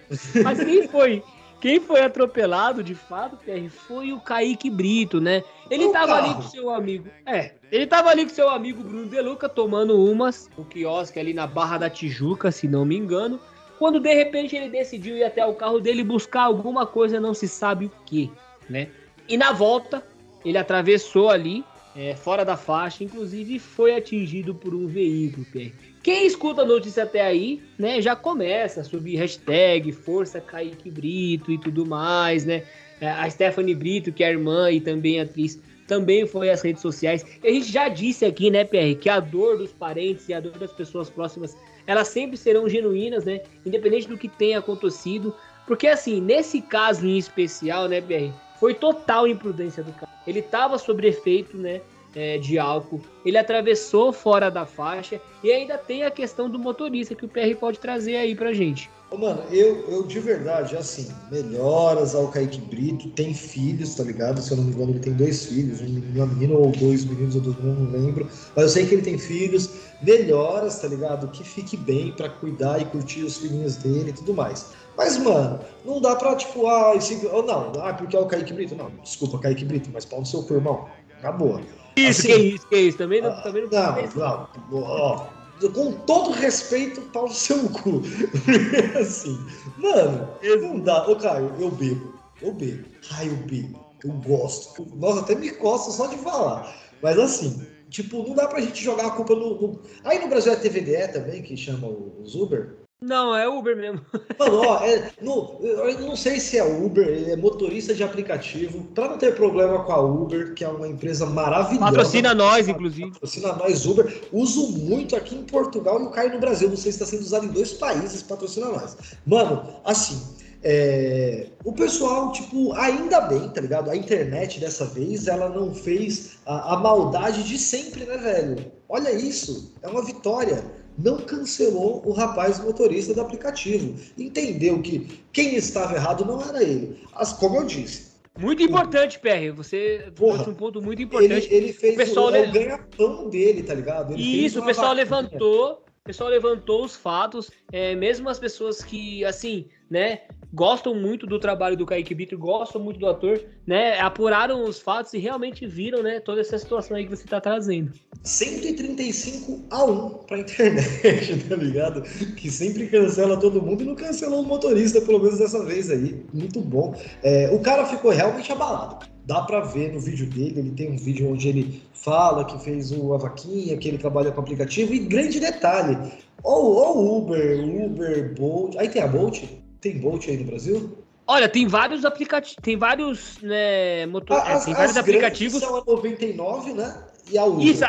Mas 0.43 0.63
quem 0.63 0.87
foi? 0.89 1.23
Quem 1.63 1.79
foi 1.79 2.01
atropelado, 2.03 2.83
de 2.83 2.93
fato, 2.95 3.37
Pierre, 3.37 3.69
foi 3.69 4.13
o 4.13 4.19
Kaique 4.21 4.69
Brito, 4.69 5.21
né? 5.21 5.45
Ele 5.71 5.85
O 5.87 5.93
tava 5.93 6.15
ali 6.17 6.29
carro. 6.31 6.43
com 6.43 6.49
seu 6.49 6.71
amigo. 6.71 7.09
É, 7.25 7.53
ele 7.71 7.87
tava 7.87 8.11
ali 8.11 8.25
com 8.25 8.31
seu 8.31 8.51
amigo 8.51 8.83
Bruno 8.83 9.07
Deluca 9.07 9.49
tomando 9.49 9.97
umas, 9.97 10.51
o 10.57 10.65
quiosque 10.65 11.21
ali 11.21 11.33
na 11.33 11.47
Barra 11.47 11.79
da 11.79 11.89
Tijuca, 11.89 12.51
se 12.51 12.67
não 12.67 12.85
me 12.85 12.97
engano. 12.97 13.39
Quando 13.83 13.99
de 13.99 14.14
repente 14.14 14.55
ele 14.55 14.68
decidiu 14.68 15.16
ir 15.16 15.24
até 15.24 15.45
o 15.45 15.55
carro 15.55 15.80
dele 15.80 16.05
buscar 16.05 16.43
alguma 16.43 16.87
coisa, 16.87 17.18
não 17.18 17.35
se 17.35 17.49
sabe 17.49 17.87
o 17.87 17.93
que, 18.07 18.30
né? 18.70 18.87
E 19.28 19.37
na 19.37 19.51
volta, 19.51 20.07
ele 20.45 20.57
atravessou 20.57 21.30
ali, 21.30 21.64
é, 21.97 22.14
fora 22.14 22.45
da 22.45 22.57
faixa, 22.57 23.03
inclusive 23.03 23.59
foi 23.59 23.97
atingido 23.97 24.55
por 24.55 24.72
um 24.72 24.87
veículo, 24.87 25.45
Pierre. 25.47 25.74
Quem 26.01 26.24
escuta 26.24 26.62
a 26.62 26.64
notícia 26.64 27.03
até 27.03 27.22
aí, 27.22 27.61
né, 27.76 28.01
já 28.01 28.14
começa 28.14 28.83
a 28.83 28.85
subir 28.85 29.16
hashtag 29.16 29.91
Força 29.91 30.41
Kaique 30.41 30.89
Brito 30.89 31.51
e 31.51 31.59
tudo 31.59 31.85
mais, 31.85 32.45
né? 32.45 32.62
É, 33.01 33.11
A 33.11 33.28
Stephanie 33.28 33.74
Brito, 33.74 34.12
que 34.12 34.22
é 34.22 34.30
irmã 34.30 34.70
e 34.70 34.80
também 34.80 35.18
atriz, 35.18 35.61
também 35.89 36.24
foi 36.24 36.51
às 36.51 36.62
redes 36.62 36.83
sociais. 36.83 37.26
A 37.43 37.49
gente 37.49 37.72
já 37.72 37.89
disse 37.89 38.24
aqui, 38.24 38.49
né, 38.49 38.62
PR, 38.62 38.97
que 39.01 39.09
a 39.09 39.18
dor 39.18 39.59
dos 39.59 39.72
parentes 39.72 40.28
e 40.28 40.35
a 40.35 40.39
dor 40.39 40.57
das 40.57 40.72
pessoas 40.72 41.11
próximas, 41.11 41.57
elas 41.87 42.09
sempre 42.09 42.37
serão 42.37 42.68
genuínas, 42.68 43.24
né? 43.24 43.43
Independente 43.64 44.09
do 44.09 44.18
que 44.18 44.28
tenha 44.28 44.59
acontecido. 44.59 45.35
Porque, 45.66 45.87
assim, 45.87 46.20
nesse 46.20 46.61
caso 46.61 47.07
em 47.07 47.16
especial, 47.16 47.89
né, 47.89 48.01
PR, 48.01 48.33
foi 48.59 48.74
total 48.74 49.26
imprudência 49.26 49.83
do 49.83 49.93
cara. 49.93 50.12
Ele 50.26 50.43
tava 50.43 50.78
sob 50.78 51.07
efeito, 51.07 51.57
né? 51.57 51.80
É, 52.15 52.39
de 52.39 52.59
álcool, 52.59 53.01
ele 53.25 53.39
atravessou 53.39 54.13
fora 54.13 54.51
da 54.51 54.67
faixa 54.67 55.21
e 55.43 55.51
ainda 55.51 55.79
tem 55.79 56.05
a 56.05 56.11
questão 56.11 56.49
do 56.49 56.59
motorista 56.59 57.15
que 57.15 57.25
o 57.25 57.29
PR 57.29 57.57
pode 57.59 57.79
trazer 57.79 58.17
aí 58.17 58.35
pra 58.35 58.53
gente. 58.53 58.91
Mano, 59.19 59.43
eu, 59.51 59.85
eu 59.91 60.07
de 60.07 60.19
verdade, 60.21 60.75
assim, 60.75 61.07
melhoras 61.31 62.15
ao 62.15 62.29
Kaique 62.29 62.61
Brito, 62.61 63.11
tem 63.11 63.35
filhos, 63.35 63.95
tá 63.95 64.03
ligado? 64.03 64.41
Se 64.41 64.51
eu 64.51 64.57
não 64.57 64.65
me 64.65 64.73
engano, 64.73 64.93
ele 64.93 65.01
tem 65.01 65.13
dois 65.13 65.45
filhos, 65.45 65.83
um 65.83 65.85
menino, 65.85 66.17
uma 66.17 66.27
menina 66.27 66.55
ou 66.55 66.71
dois 66.71 67.05
meninos, 67.05 67.35
eu 67.35 67.43
não 67.43 67.91
lembro. 67.91 68.27
Mas 68.57 68.65
eu 68.65 68.69
sei 68.71 68.87
que 68.87 68.95
ele 68.95 69.03
tem 69.03 69.19
filhos, 69.19 69.69
melhoras, 70.03 70.79
tá 70.79 70.89
ligado? 70.89 71.29
Que 71.29 71.45
fique 71.45 71.77
bem 71.77 72.13
pra 72.13 72.31
cuidar 72.31 72.81
e 72.81 72.87
curtir 72.87 73.23
os 73.23 73.37
filhinhos 73.37 73.77
dele 73.77 74.11
e 74.11 74.13
tudo 74.15 74.33
mais. 74.33 74.71
Mas, 74.97 75.19
mano, 75.19 75.61
não 75.85 76.01
dá 76.01 76.17
pra, 76.17 76.35
tipo, 76.35 76.67
ah, 76.67 76.95
esse, 76.97 77.23
não, 77.23 77.73
ah, 77.83 77.93
porque 77.93 78.17
é 78.17 78.19
o 78.19 78.27
Kaique 78.27 78.55
Brito. 78.55 78.75
Não, 78.75 78.91
desculpa, 79.03 79.39
Kaique 79.39 79.65
Brito, 79.67 79.91
mas 79.93 80.07
pau 80.07 80.21
no 80.21 80.27
seu 80.27 80.43
cu, 80.43 80.55
irmão. 80.55 80.89
Na 81.23 81.31
boa. 81.31 81.61
Isso, 81.97 82.20
Assim, 82.20 82.28
que 82.28 82.36
isso, 82.36 82.66
que 82.68 82.76
isso. 82.76 82.99
Também 82.99 83.20
não, 83.22 83.43
também 83.43 83.62
não, 83.62 83.70
não, 83.70 84.49
não, 84.70 84.82
ó, 84.82 85.26
com 85.74 85.93
todo 86.07 86.30
respeito, 86.32 87.01
pau 87.12 87.24
no 87.28 87.34
seu 87.34 87.68
cu. 87.68 88.03
assim, 89.01 89.38
mano, 89.76 90.28
não 90.61 90.80
dá. 90.80 91.07
Ô, 91.09 91.16
Caio, 91.16 91.55
eu 91.59 91.70
bebo. 91.70 92.12
Eu 92.40 92.53
bebo. 92.53 92.84
Ai, 93.12 93.28
eu 93.28 93.36
bebo. 93.36 93.78
Eu 94.05 94.12
gosto. 94.12 94.84
Nossa, 94.97 95.20
até 95.20 95.34
me 95.34 95.51
costa 95.51 95.90
só 95.93 96.07
de 96.09 96.16
falar. 96.16 96.74
Mas 97.01 97.18
assim, 97.18 97.64
tipo, 97.88 98.26
não 98.26 98.34
dá 98.34 98.49
pra 98.49 98.61
gente 98.61 98.82
jogar 98.82 99.07
a 99.07 99.11
culpa 99.11 99.34
no. 99.34 99.61
no- 99.61 99.80
Aí 100.05 100.18
no 100.18 100.28
Brasil 100.28 100.53
é 100.53 100.57
TVDE 100.57 101.09
também, 101.12 101.43
que 101.43 101.57
chama 101.57 101.86
os 101.88 102.34
Uber. 102.34 102.82
Não, 103.03 103.35
é 103.35 103.49
Uber 103.49 103.77
mesmo. 103.77 104.01
Mano, 104.39 104.61
ó, 104.61 104.85
é, 104.85 105.11
no, 105.21 105.59
eu 105.61 106.01
não 106.01 106.17
sei 106.17 106.39
se 106.39 106.57
é 106.57 106.65
Uber, 106.65 107.07
ele 107.07 107.33
é 107.33 107.37
motorista 107.37 107.93
de 107.93 108.05
aplicativo. 108.05 108.85
Pra 108.95 109.09
não 109.09 109.19
ter 109.19 109.35
problema 109.35 109.83
com 109.83 109.93
a 109.93 110.01
Uber, 110.01 110.55
que 110.55 110.65
é 110.65 110.69
uma 110.69 110.87
empresa 110.87 111.27
maravilhosa. 111.27 111.87
Patrocina 111.87 112.33
nós, 112.33 112.69
inclusive. 112.69 113.11
Patrocina 113.11 113.53
nós, 113.55 113.85
Uber. 113.85 114.23
Uso 114.33 114.69
muito 114.79 115.17
aqui 115.17 115.35
em 115.35 115.43
Portugal 115.43 116.01
e 116.01 116.05
o 116.05 116.11
Caio 116.11 116.33
no 116.33 116.39
Brasil. 116.39 116.69
Não 116.69 116.77
sei 116.77 116.93
se 116.93 117.03
está 117.03 117.07
sendo 117.07 117.23
usado 117.23 117.47
em 117.47 117.51
dois 117.51 117.73
países, 117.73 118.23
patrocina 118.23 118.69
nós. 118.69 118.97
Mano, 119.27 119.67
assim, 119.85 120.23
é, 120.63 121.49
o 121.65 121.73
pessoal, 121.73 122.31
tipo, 122.31 122.73
ainda 122.75 123.21
bem, 123.23 123.49
tá 123.49 123.61
ligado? 123.61 123.91
A 123.91 123.97
internet 123.97 124.61
dessa 124.61 124.85
vez, 124.85 125.27
ela 125.27 125.49
não 125.49 125.75
fez 125.75 126.39
a, 126.47 126.75
a 126.75 126.77
maldade 126.77 127.43
de 127.43 127.59
sempre, 127.59 128.05
né, 128.05 128.17
velho? 128.17 128.73
Olha 128.89 129.11
isso, 129.11 129.73
é 129.83 129.89
uma 129.89 130.05
vitória. 130.05 130.63
Não 130.99 131.18
cancelou 131.18 132.03
o 132.07 132.12
rapaz 132.12 132.59
motorista 132.62 133.14
do 133.14 133.20
aplicativo. 133.20 133.95
Entendeu 134.18 134.80
que 134.82 135.20
quem 135.32 135.55
estava 135.57 135.95
errado 135.95 136.24
não 136.24 136.40
era 136.43 136.62
ele. 136.62 136.99
As, 137.14 137.32
como 137.32 137.57
eu 137.57 137.64
disse, 137.64 138.12
Muito 138.38 138.62
importante, 138.62 139.18
PR. 139.18 139.53
Você 139.55 140.11
Porra, 140.14 140.34
trouxe 140.34 140.51
um 140.51 140.55
ponto 140.55 140.80
muito 140.82 140.99
ele, 141.01 141.05
importante. 141.05 141.49
ele 141.53 141.72
fez 141.72 141.95
o 141.95 141.97
pessoal 141.97 142.26
o, 142.26 142.34
é 142.34 142.43
le- 142.43 142.49
o 142.49 142.53
ganha-pão 142.53 143.28
dele, 143.28 143.62
tá 143.62 143.74
ligado? 143.74 144.12
Ele 144.14 144.22
Isso, 144.45 144.61
o 144.61 144.64
pessoal 144.64 144.88
vaquinha. 144.95 145.05
levantou, 145.05 145.72
o 146.03 146.05
pessoal 146.05 146.30
levantou 146.30 146.84
os 146.84 146.97
fatos, 146.97 147.51
é, 147.72 147.95
mesmo 147.95 148.28
as 148.28 148.38
pessoas 148.38 148.82
que, 148.82 149.24
assim, 149.24 149.66
né, 149.90 150.22
gostam 150.53 150.95
muito 150.95 151.27
do 151.27 151.39
trabalho 151.39 151.77
do 151.77 151.87
Kaique 151.87 152.15
Brito, 152.15 152.37
gostam 152.37 152.83
muito 152.83 153.01
do 153.01 153.09
ator, 153.09 153.41
né, 153.67 153.99
apuraram 154.01 154.65
os 154.65 154.81
fatos 154.81 155.15
e 155.15 155.19
realmente 155.19 155.67
viram, 155.67 156.03
né, 156.03 156.21
toda 156.21 156.41
essa 156.41 156.59
situação 156.59 156.97
aí 156.97 157.05
que 157.05 157.17
você 157.17 157.27
tá 157.27 157.41
trazendo. 157.41 157.93
135 158.23 159.65
a 159.71 159.85
1 159.85 160.09
pra 160.27 160.39
internet, 160.39 161.45
tá 161.49 161.57
ligado? 161.57 162.03
Que 162.37 162.51
sempre 162.51 162.87
cancela 162.87 163.37
todo 163.37 163.63
mundo 163.63 163.83
e 163.83 163.87
não 163.87 163.95
cancelou 163.95 164.43
o 164.43 164.47
motorista, 164.47 165.01
pelo 165.01 165.19
menos 165.19 165.39
dessa 165.39 165.65
vez 165.65 165.91
aí. 165.91 166.25
Muito 166.33 166.61
bom. 166.61 166.95
É, 167.23 167.51
o 167.53 167.61
cara 167.61 167.87
ficou 167.87 168.11
realmente 168.11 168.53
abalado. 168.53 169.07
Dá 169.25 169.41
pra 169.43 169.61
ver 169.61 169.93
no 169.93 170.01
vídeo 170.01 170.27
dele, 170.27 170.59
ele 170.59 170.71
tem 170.73 170.91
um 170.91 170.97
vídeo 170.97 171.31
onde 171.31 171.49
ele 171.49 171.83
fala 171.93 172.45
que 172.45 172.59
fez 172.63 172.91
o, 172.91 173.15
a 173.15 173.19
vaquinha, 173.19 173.77
que 173.77 173.89
ele 173.89 173.99
trabalha 173.99 174.33
com 174.33 174.41
aplicativo, 174.41 174.93
e 174.93 174.99
grande 174.99 175.39
detalhe, 175.39 175.97
ó 176.43 176.61
o 176.61 177.19
Uber, 177.19 177.65
Uber, 177.87 178.35
Bolt, 178.35 178.77
aí 178.77 178.89
tem 178.89 179.01
a 179.01 179.07
Bolt? 179.07 179.45
Tem 179.83 179.99
Bolt 179.99 180.28
aí 180.28 180.37
no 180.39 180.45
Brasil? 180.45 180.97
Olha, 181.26 181.49
tem 181.49 181.66
vários 181.66 182.05
aplicativos, 182.05 182.57
tem 182.62 182.76
vários, 182.76 183.39
né, 183.43 184.07
motor... 184.07 184.39
é, 184.39 184.53
As, 184.53 184.64
tem 184.64 184.74
vários 184.74 184.97
aplicativos. 184.97 185.61
são 185.61 185.76
a 185.76 185.85
99, 185.85 186.72
né? 186.72 187.05
E 187.30 187.37
a 187.37 187.45
Uber. 187.45 187.66
Isso, 187.66 187.85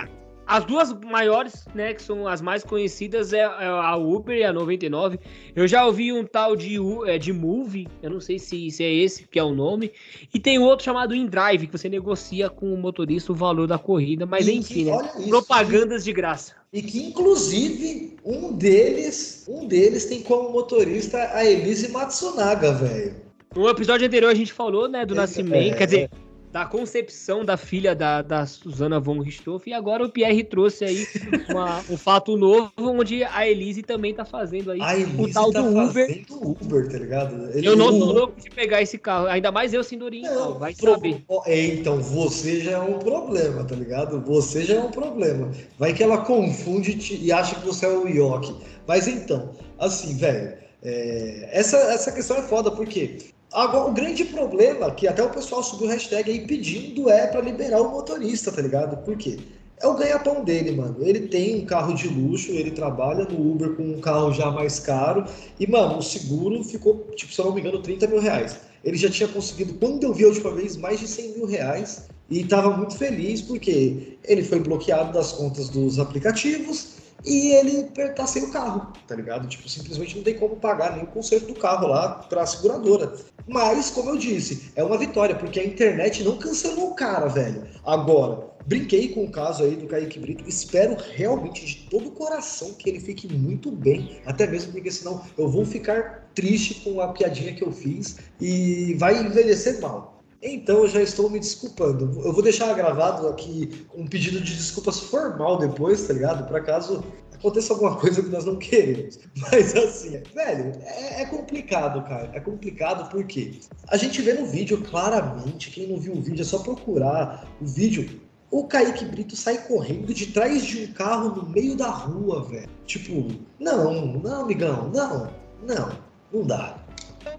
as 0.46 0.66
duas 0.66 0.94
maiores, 0.94 1.66
né, 1.74 1.94
que 1.94 2.02
são 2.02 2.28
as 2.28 2.42
mais 2.42 2.64
conhecidas, 2.64 3.32
é, 3.34 3.40
é 3.40 3.66
a 3.66 3.96
Uber 3.96 4.38
e 4.38 4.44
a 4.44 4.52
99. 4.52 5.20
Eu 5.56 5.68
já 5.68 5.86
ouvi 5.86 6.12
um 6.12 6.26
tal 6.26 6.56
de, 6.56 6.78
é, 7.06 7.18
de 7.18 7.32
Move, 7.32 7.88
eu 8.02 8.10
não 8.10 8.20
sei 8.20 8.38
se, 8.38 8.70
se 8.70 8.84
é 8.84 8.94
esse 8.94 9.28
que 9.28 9.40
é 9.40 9.44
o 9.44 9.54
nome. 9.56 9.92
E 10.34 10.40
tem 10.40 10.60
outro 10.60 10.84
chamado 10.86 11.16
InDrive, 11.16 11.68
que 11.68 11.78
você 11.78 11.88
negocia 11.90 12.50
com 12.50 12.74
o 12.74 12.78
motorista 12.78 13.32
o 13.32 13.36
valor 13.36 13.68
da 13.68 13.78
corrida, 13.78 14.26
mas 14.26 14.48
E 14.48 14.54
enfim, 14.56 14.74
que- 14.74 14.84
né, 14.86 15.12
isso, 15.20 15.30
propagandas 15.30 16.04
de 16.04 16.12
graça. 16.12 16.54
E 16.74 16.82
que, 16.82 17.04
inclusive, 17.08 18.18
um 18.26 18.52
deles, 18.52 19.46
um 19.48 19.68
deles 19.68 20.06
tem 20.06 20.22
como 20.22 20.52
motorista 20.52 21.18
a 21.34 21.46
Elise 21.46 21.92
Matsunaga, 21.92 22.72
velho. 22.74 23.16
No 23.56 23.70
episódio 23.70 24.08
anterior 24.08 24.32
a 24.32 24.34
gente 24.34 24.52
falou, 24.52 24.90
né, 24.90 25.06
do 25.06 25.14
É, 25.14 25.18
nascimento, 25.18 25.74
é, 25.74 25.78
quer 25.78 25.86
dizer, 25.86 26.10
da 26.54 26.66
concepção 26.66 27.44
da 27.44 27.58
filha 27.58 27.96
da, 27.96 28.22
da 28.22 28.46
Susana 28.46 29.00
von 29.00 29.20
Richthofen, 29.22 29.74
e 29.74 29.76
agora 29.76 30.06
o 30.06 30.10
Pierre 30.10 30.44
trouxe 30.44 30.86
aí 30.86 31.08
uma- 31.50 31.84
um 31.90 31.98
fato 31.98 32.38
novo, 32.38 32.72
onde 32.78 33.24
a 33.24 33.48
Elise 33.50 33.82
também 33.82 34.14
tá 34.14 34.24
fazendo 34.24 34.70
aí 34.70 34.80
A 34.80 34.96
Elise 34.96 35.20
o 35.20 35.34
tal 35.34 35.52
tá 35.52 35.62
do 35.64 35.76
Uber. 35.76 36.24
Uber, 36.30 36.92
tá 36.92 36.98
ligado? 37.00 37.50
Ele- 37.58 37.68
Eu 37.68 37.76
não 37.76 37.88
o- 37.88 37.98
sou 37.98 38.14
louco 38.14 38.40
de 38.40 38.52
pegar 38.52 38.84
esse 38.84 39.00
carro, 39.00 39.26
ainda 39.26 39.52
mais 39.52 39.74
eu, 39.74 39.84
Sindorinho, 39.84 40.32
Não, 40.32 40.60
vai 40.60 40.76
pro- 40.76 40.92
saber. 40.92 41.24
é, 41.48 41.66
então, 41.66 42.00
você 42.00 42.60
já 42.62 42.74
é 42.74 42.80
um 42.80 43.00
problema, 43.00 43.64
tá 43.64 43.74
ligado? 43.76 44.22
Você 44.22 44.64
já 44.64 44.76
é 44.76 44.80
um 44.80 44.92
problema. 44.92 45.50
Vai 45.80 45.92
que 45.92 46.04
ela 46.04 46.20
confunde 46.20 46.94
te- 47.00 47.20
e 47.20 47.32
acha 47.32 47.56
que 47.56 47.66
você 47.66 47.88
é 47.88 47.90
o 47.90 48.08
Yoki. 48.08 48.56
Mas 48.88 49.08
então, 49.08 49.50
assim, 49.80 50.16
velho, 50.18 50.54
é, 50.84 51.50
essa, 51.52 51.78
essa 51.78 52.12
questão 52.12 52.38
é 52.38 52.44
foda, 52.44 52.70
porque 52.70 53.18
agora, 53.54 53.90
o 53.90 53.94
grande 53.94 54.26
problema, 54.26 54.92
que 54.92 55.08
até 55.08 55.24
o 55.24 55.30
pessoal 55.30 55.64
subiu 55.64 55.88
o 55.88 55.90
hashtag 55.90 56.30
aí 56.32 56.48
pedindo, 56.48 57.10
é 57.10 57.28
pra 57.28 57.42
liberar 57.42 57.82
o 57.82 57.92
motorista, 57.92 58.52
tá 58.52 58.62
ligado? 58.62 58.98
Por 59.04 59.18
quê? 59.18 59.38
É 59.82 59.88
o 59.88 59.96
ganha-pão 59.96 60.44
dele, 60.44 60.72
mano. 60.72 60.98
Ele 61.02 61.28
tem 61.28 61.62
um 61.62 61.66
carro 61.66 61.94
de 61.94 62.08
luxo, 62.08 62.52
ele 62.52 62.72
trabalha 62.72 63.26
no 63.26 63.52
Uber 63.52 63.76
com 63.76 63.84
um 63.84 64.00
carro 64.00 64.32
já 64.32 64.50
mais 64.50 64.80
caro. 64.80 65.26
E, 65.60 65.68
mano, 65.68 65.98
o 65.98 66.02
seguro 66.02 66.64
ficou, 66.64 67.08
tipo, 67.16 67.34
se 67.34 67.40
eu 67.40 67.46
não 67.46 67.54
me 67.54 67.62
engano, 67.62 67.82
30 67.82 68.08
mil 68.08 68.20
reais. 68.20 68.58
Ele 68.84 68.98
já 68.98 69.10
tinha 69.10 69.28
conseguido, 69.28 69.74
quando 69.76 70.04
eu 70.04 70.14
vi 70.14 70.24
a 70.24 70.28
última 70.28 70.52
vez, 70.52 70.78
mais 70.78 71.00
de 71.00 71.08
100 71.08 71.38
mil 71.38 71.46
reais. 71.46 72.08
E 72.30 72.42
estava 72.42 72.76
muito 72.76 72.98
feliz 72.98 73.42
porque 73.42 74.18
ele 74.24 74.44
foi 74.44 74.60
bloqueado 74.60 75.12
das 75.12 75.34
contas 75.34 75.70
dos 75.70 76.00
aplicativos 76.00 77.03
e 77.26 77.52
ele 77.54 77.84
tá 78.16 78.28
sem 78.28 78.44
o 78.44 78.52
carro, 78.52 78.92
tá 79.08 79.16
ligado? 79.16 79.48
Tipo, 79.48 79.68
simplesmente 79.70 80.16
não 80.16 80.24
tem 80.24 80.38
como 80.38 80.56
pagar 80.58 80.96
nem 80.96 81.04
o 81.04 81.08
conserto 81.08 81.48
do 81.48 81.56
carro 81.56 81.88
lá 81.88 82.10
pra 82.30 82.46
seguradora. 82.46 83.14
Mas, 83.48 83.90
como 83.90 84.10
eu 84.10 84.18
disse, 84.18 84.72
é 84.76 84.84
uma 84.84 84.98
vitória, 84.98 85.36
porque 85.36 85.60
a 85.60 85.66
internet 85.66 86.24
não 86.24 86.38
cancelou 86.38 86.92
o 86.92 86.96
cara, 86.96 87.28
velho. 87.28 87.68
Agora, 87.86 88.48
brinquei 88.66 89.10
com 89.10 89.26
o 89.26 89.32
caso 89.32 89.64
aí 89.64 89.76
do 89.76 89.88
Kaique 89.88 90.20
Brito, 90.20 90.48
espero 90.48 90.98
realmente 91.14 91.66
de 91.66 91.90
todo 91.90 92.08
o 92.08 92.12
coração 92.12 92.74
que 92.74 92.90
ele 92.90 93.00
fique 93.00 93.34
muito 93.34 93.72
bem, 93.72 94.22
até 94.26 94.48
mesmo 94.48 94.72
porque 94.72 94.92
senão 94.92 95.22
eu 95.38 95.48
vou 95.48 95.66
ficar 95.66 96.30
triste 96.34 96.82
com 96.82 97.02
a 97.02 97.10
piadinha 97.10 97.54
que 97.54 97.64
eu 97.64 97.72
fiz 97.72 98.18
e 98.40 98.96
vai 98.96 99.18
envelhecer 99.20 99.80
mal. 99.82 100.13
Então 100.44 100.80
eu 100.80 100.90
já 100.90 101.02
estou 101.02 101.30
me 101.30 101.40
desculpando. 101.40 102.22
Eu 102.22 102.34
vou 102.34 102.44
deixar 102.44 102.74
gravado 102.74 103.28
aqui 103.30 103.88
um 103.96 104.06
pedido 104.06 104.42
de 104.42 104.54
desculpas 104.54 105.00
formal 105.00 105.58
depois, 105.58 106.06
tá 106.06 106.12
ligado? 106.12 106.46
Para 106.46 106.60
caso 106.60 107.02
aconteça 107.34 107.74
alguma 107.74 107.96
coisa 107.96 108.22
que 108.22 108.30
nós 108.30 108.44
não 108.44 108.58
queremos. 108.58 109.20
Mas 109.40 109.74
assim, 109.74 110.22
velho, 110.34 110.74
é, 110.82 111.22
é 111.22 111.26
complicado, 111.26 112.04
cara. 112.04 112.30
É 112.34 112.42
complicado 112.42 113.10
porque 113.10 113.60
a 113.88 113.96
gente 113.96 114.22
vê 114.22 114.34
no 114.34 114.46
vídeo 114.46 114.82
claramente, 114.82 115.72
quem 115.72 115.88
não 115.88 115.98
viu 115.98 116.14
o 116.14 116.22
vídeo 116.22 116.42
é 116.42 116.46
só 116.46 116.60
procurar 116.60 117.48
o 117.62 117.66
vídeo. 117.66 118.22
O 118.52 118.66
Kaique 118.68 119.06
Brito 119.06 119.36
sai 119.36 119.58
correndo 119.66 120.14
de 120.14 120.28
trás 120.28 120.64
de 120.66 120.84
um 120.84 120.94
carro 120.94 121.30
no 121.36 121.50
meio 121.50 121.76
da 121.76 121.90
rua, 121.90 122.44
velho. 122.44 122.70
Tipo, 122.86 123.28
não, 123.60 124.18
não, 124.18 124.42
amigão, 124.42 124.92
não, 124.94 125.32
não, 125.66 125.98
não 126.32 126.46
dá. 126.46 126.83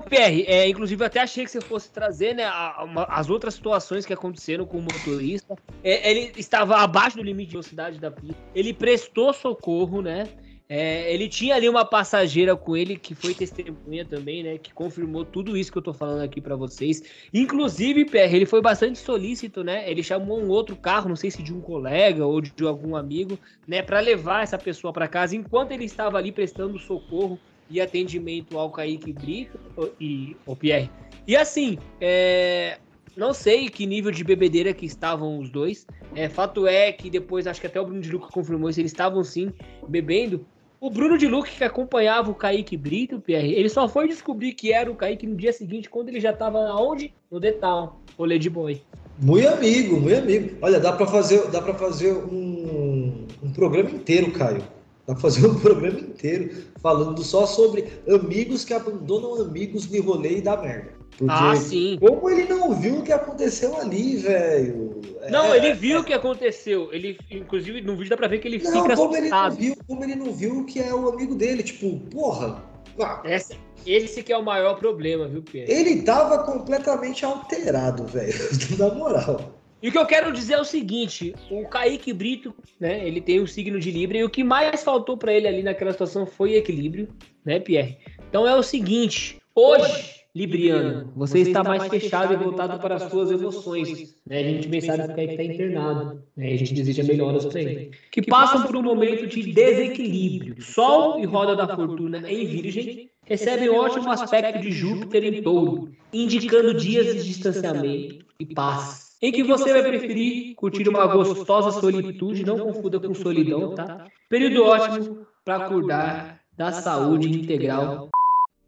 PR, 0.08 0.44
é, 0.46 0.68
inclusive 0.68 1.02
eu 1.02 1.06
até 1.06 1.20
achei 1.20 1.44
que 1.44 1.50
você 1.50 1.60
fosse 1.60 1.90
trazer 1.90 2.34
né, 2.34 2.44
a- 2.44 2.84
uma- 2.84 3.04
as 3.04 3.30
outras 3.30 3.54
situações 3.54 4.04
que 4.06 4.12
aconteceram 4.12 4.64
com 4.66 4.78
o 4.78 4.82
motorista. 4.82 5.54
É, 5.82 6.10
ele 6.10 6.32
estava 6.36 6.76
abaixo 6.76 7.16
do 7.16 7.22
limite 7.22 7.48
de 7.48 7.52
velocidade 7.52 7.98
da 7.98 8.10
pista. 8.10 8.36
Ele 8.54 8.72
prestou 8.72 9.32
socorro, 9.32 10.00
né? 10.02 10.28
É, 10.66 11.12
ele 11.12 11.28
tinha 11.28 11.54
ali 11.56 11.68
uma 11.68 11.84
passageira 11.84 12.56
com 12.56 12.74
ele 12.74 12.96
que 12.96 13.14
foi 13.14 13.34
testemunha 13.34 14.02
também, 14.04 14.42
né? 14.42 14.56
Que 14.56 14.72
confirmou 14.72 15.22
tudo 15.22 15.56
isso 15.58 15.70
que 15.70 15.76
eu 15.76 15.82
tô 15.82 15.92
falando 15.92 16.22
aqui 16.22 16.40
pra 16.40 16.56
vocês. 16.56 17.02
Inclusive, 17.34 18.06
PR, 18.06 18.34
ele 18.34 18.46
foi 18.46 18.62
bastante 18.62 18.98
solícito, 18.98 19.62
né? 19.62 19.88
Ele 19.90 20.02
chamou 20.02 20.40
um 20.40 20.48
outro 20.48 20.74
carro, 20.74 21.08
não 21.08 21.16
sei 21.16 21.30
se 21.30 21.42
de 21.42 21.52
um 21.52 21.60
colega 21.60 22.26
ou 22.26 22.40
de 22.40 22.52
algum 22.66 22.96
amigo, 22.96 23.38
né? 23.68 23.82
Pra 23.82 24.00
levar 24.00 24.42
essa 24.42 24.56
pessoa 24.58 24.90
pra 24.92 25.06
casa 25.06 25.36
enquanto 25.36 25.72
ele 25.72 25.84
estava 25.84 26.16
ali 26.16 26.32
prestando 26.32 26.78
socorro 26.78 27.38
e 27.70 27.80
atendimento 27.80 28.58
ao 28.58 28.70
Kaique 28.70 29.12
Brito 29.12 29.58
e 30.00 30.36
o 30.46 30.54
Pierre. 30.54 30.90
E 31.26 31.36
assim, 31.36 31.78
é, 32.00 32.78
não 33.16 33.32
sei 33.32 33.68
que 33.68 33.86
nível 33.86 34.10
de 34.10 34.22
bebedeira 34.24 34.72
que 34.72 34.86
estavam 34.86 35.38
os 35.38 35.48
dois. 35.48 35.86
É, 36.14 36.28
fato 36.28 36.66
é 36.66 36.92
que 36.92 37.08
depois, 37.08 37.46
acho 37.46 37.60
que 37.60 37.66
até 37.66 37.80
o 37.80 37.84
Bruno 37.84 38.00
de 38.00 38.10
Luca 38.10 38.28
confirmou 38.30 38.68
isso, 38.68 38.80
eles 38.80 38.92
estavam 38.92 39.22
sim 39.24 39.52
bebendo. 39.88 40.46
O 40.80 40.90
Bruno 40.90 41.16
de 41.16 41.26
Luca, 41.26 41.48
que 41.48 41.64
acompanhava 41.64 42.30
o 42.30 42.34
Kaique 42.34 42.76
Brito, 42.76 43.18
Pierre, 43.18 43.54
ele 43.54 43.68
só 43.70 43.88
foi 43.88 44.06
descobrir 44.06 44.52
que 44.52 44.72
era 44.72 44.90
o 44.90 44.94
Kaique 44.94 45.26
no 45.26 45.34
dia 45.34 45.52
seguinte, 45.52 45.88
quando 45.88 46.10
ele 46.10 46.20
já 46.20 46.30
estava 46.30 46.58
aonde? 46.68 47.14
No 47.30 47.40
Detal, 47.40 48.00
rolê 48.18 48.38
de 48.38 48.50
boi. 48.50 48.82
Muito 49.18 49.48
amigo, 49.48 49.98
muito 49.98 50.18
amigo. 50.18 50.58
Olha, 50.60 50.78
dá 50.80 50.92
pra 50.92 51.06
fazer, 51.06 51.48
dá 51.50 51.62
para 51.62 51.74
fazer 51.74 52.12
um, 52.12 53.26
um 53.42 53.52
programa 53.52 53.90
inteiro, 53.90 54.30
Caio. 54.32 54.62
Dá 55.06 55.12
pra 55.12 55.20
fazer 55.22 55.46
um 55.46 55.58
programa 55.60 56.00
inteiro 56.00 56.64
falando 56.80 57.22
só 57.22 57.46
sobre 57.46 57.84
amigos 58.08 58.64
que 58.64 58.72
abandonam 58.72 59.34
amigos 59.42 59.86
de 59.86 59.98
rolê 60.00 60.38
e 60.38 60.40
dá 60.40 60.56
merda. 60.56 60.94
Porque 61.18 61.32
Ah, 61.32 61.54
sim. 61.54 61.98
como 62.00 62.28
ele 62.30 62.44
não 62.48 62.74
viu 62.74 62.96
o 62.98 63.02
que 63.02 63.12
aconteceu 63.12 63.76
ali, 63.78 64.16
velho? 64.16 65.00
Não, 65.30 65.52
É, 65.52 65.58
ele 65.58 65.72
viu 65.74 66.00
o 66.00 66.04
que 66.04 66.12
aconteceu. 66.12 66.88
Ele, 66.92 67.16
inclusive, 67.30 67.80
no 67.82 67.94
vídeo 67.96 68.10
dá 68.10 68.16
pra 68.16 68.26
ver 68.28 68.38
que 68.38 68.48
ele 68.48 68.58
Não, 68.64 68.82
fica 68.82 68.96
como 68.96 69.14
ele 69.16 69.28
não 69.28 69.50
viu, 69.50 69.76
como 69.86 70.04
ele 70.04 70.14
não 70.16 70.32
viu 70.32 70.64
que 70.64 70.80
é 70.80 70.92
o 70.92 71.08
amigo 71.10 71.34
dele, 71.34 71.62
tipo, 71.62 72.00
porra. 72.10 72.64
ah, 73.00 73.20
Essa- 73.24 73.54
esse 73.86 74.22
que 74.22 74.32
é 74.32 74.36
o 74.38 74.44
maior 74.44 74.76
problema, 74.78 75.28
viu, 75.28 75.42
Pierre? 75.42 75.70
Ele 75.70 76.02
tava 76.02 76.38
completamente 76.44 77.24
alterado, 77.24 78.06
velho. 78.06 78.32
Na 78.78 78.92
moral. 78.94 79.52
E 79.84 79.88
o 79.88 79.92
que 79.92 79.98
eu 79.98 80.06
quero 80.06 80.32
dizer 80.32 80.54
é 80.54 80.60
o 80.60 80.64
seguinte: 80.64 81.34
o 81.50 81.68
Kaique 81.68 82.10
Brito, 82.10 82.54
né? 82.80 83.06
Ele 83.06 83.20
tem 83.20 83.38
o 83.38 83.46
signo 83.46 83.78
de 83.78 83.90
Libra 83.90 84.16
e 84.16 84.24
o 84.24 84.30
que 84.30 84.42
mais 84.42 84.82
faltou 84.82 85.14
pra 85.14 85.30
ele 85.30 85.46
ali 85.46 85.62
naquela 85.62 85.92
situação 85.92 86.24
foi 86.24 86.54
equilíbrio, 86.54 87.06
né, 87.44 87.60
Pierre? 87.60 87.98
Então 88.26 88.48
é 88.48 88.56
o 88.56 88.62
seguinte: 88.62 89.38
hoje, 89.54 90.22
Libriano, 90.34 91.12
você 91.14 91.40
está 91.40 91.62
mais 91.62 91.86
fechado 91.86 92.32
e 92.32 92.36
voltado 92.38 92.78
para 92.78 92.94
as 92.94 93.10
suas 93.10 93.30
emoções. 93.30 94.16
Né? 94.26 94.38
A 94.38 94.42
gente 94.42 94.68
bem 94.68 94.80
sabe 94.80 95.02
que 95.02 95.12
o 95.12 95.16
Kaique 95.16 95.32
está 95.32 95.44
internado, 95.52 96.22
né? 96.34 96.52
A 96.54 96.56
gente 96.56 96.72
deseja 96.72 97.04
melhoras 97.04 97.44
para 97.44 97.60
ele. 97.60 97.90
Que 98.10 98.22
passam 98.22 98.62
por 98.62 98.76
um 98.76 98.82
momento 98.82 99.26
de 99.26 99.52
desequilíbrio. 99.52 100.62
Sol 100.62 101.20
e 101.20 101.26
roda 101.26 101.54
da 101.54 101.76
fortuna 101.76 102.24
em 102.26 102.46
Virgem 102.46 103.10
recebem 103.26 103.68
ótimo 103.68 104.10
aspecto 104.10 104.62
de 104.62 104.70
Júpiter 104.70 105.24
em 105.24 105.42
touro, 105.42 105.90
indicando 106.10 106.72
dias 106.72 107.04
de 107.04 107.22
distanciamento 107.22 108.24
e 108.40 108.46
paz. 108.46 109.03
Em 109.22 109.32
que 109.32 109.42
você 109.42 109.72
vai 109.72 109.82
preferir 109.82 110.54
curtir 110.54 110.88
uma 110.88 111.06
gostosa 111.06 111.80
solitude, 111.80 112.44
não 112.44 112.58
confunda 112.58 113.00
com 113.00 113.14
solidão, 113.14 113.74
tá? 113.74 114.06
Período 114.28 114.64
ótimo 114.64 115.26
para 115.44 115.68
cuidar 115.68 116.40
da 116.56 116.72
saúde 116.72 117.28
integral. 117.28 118.10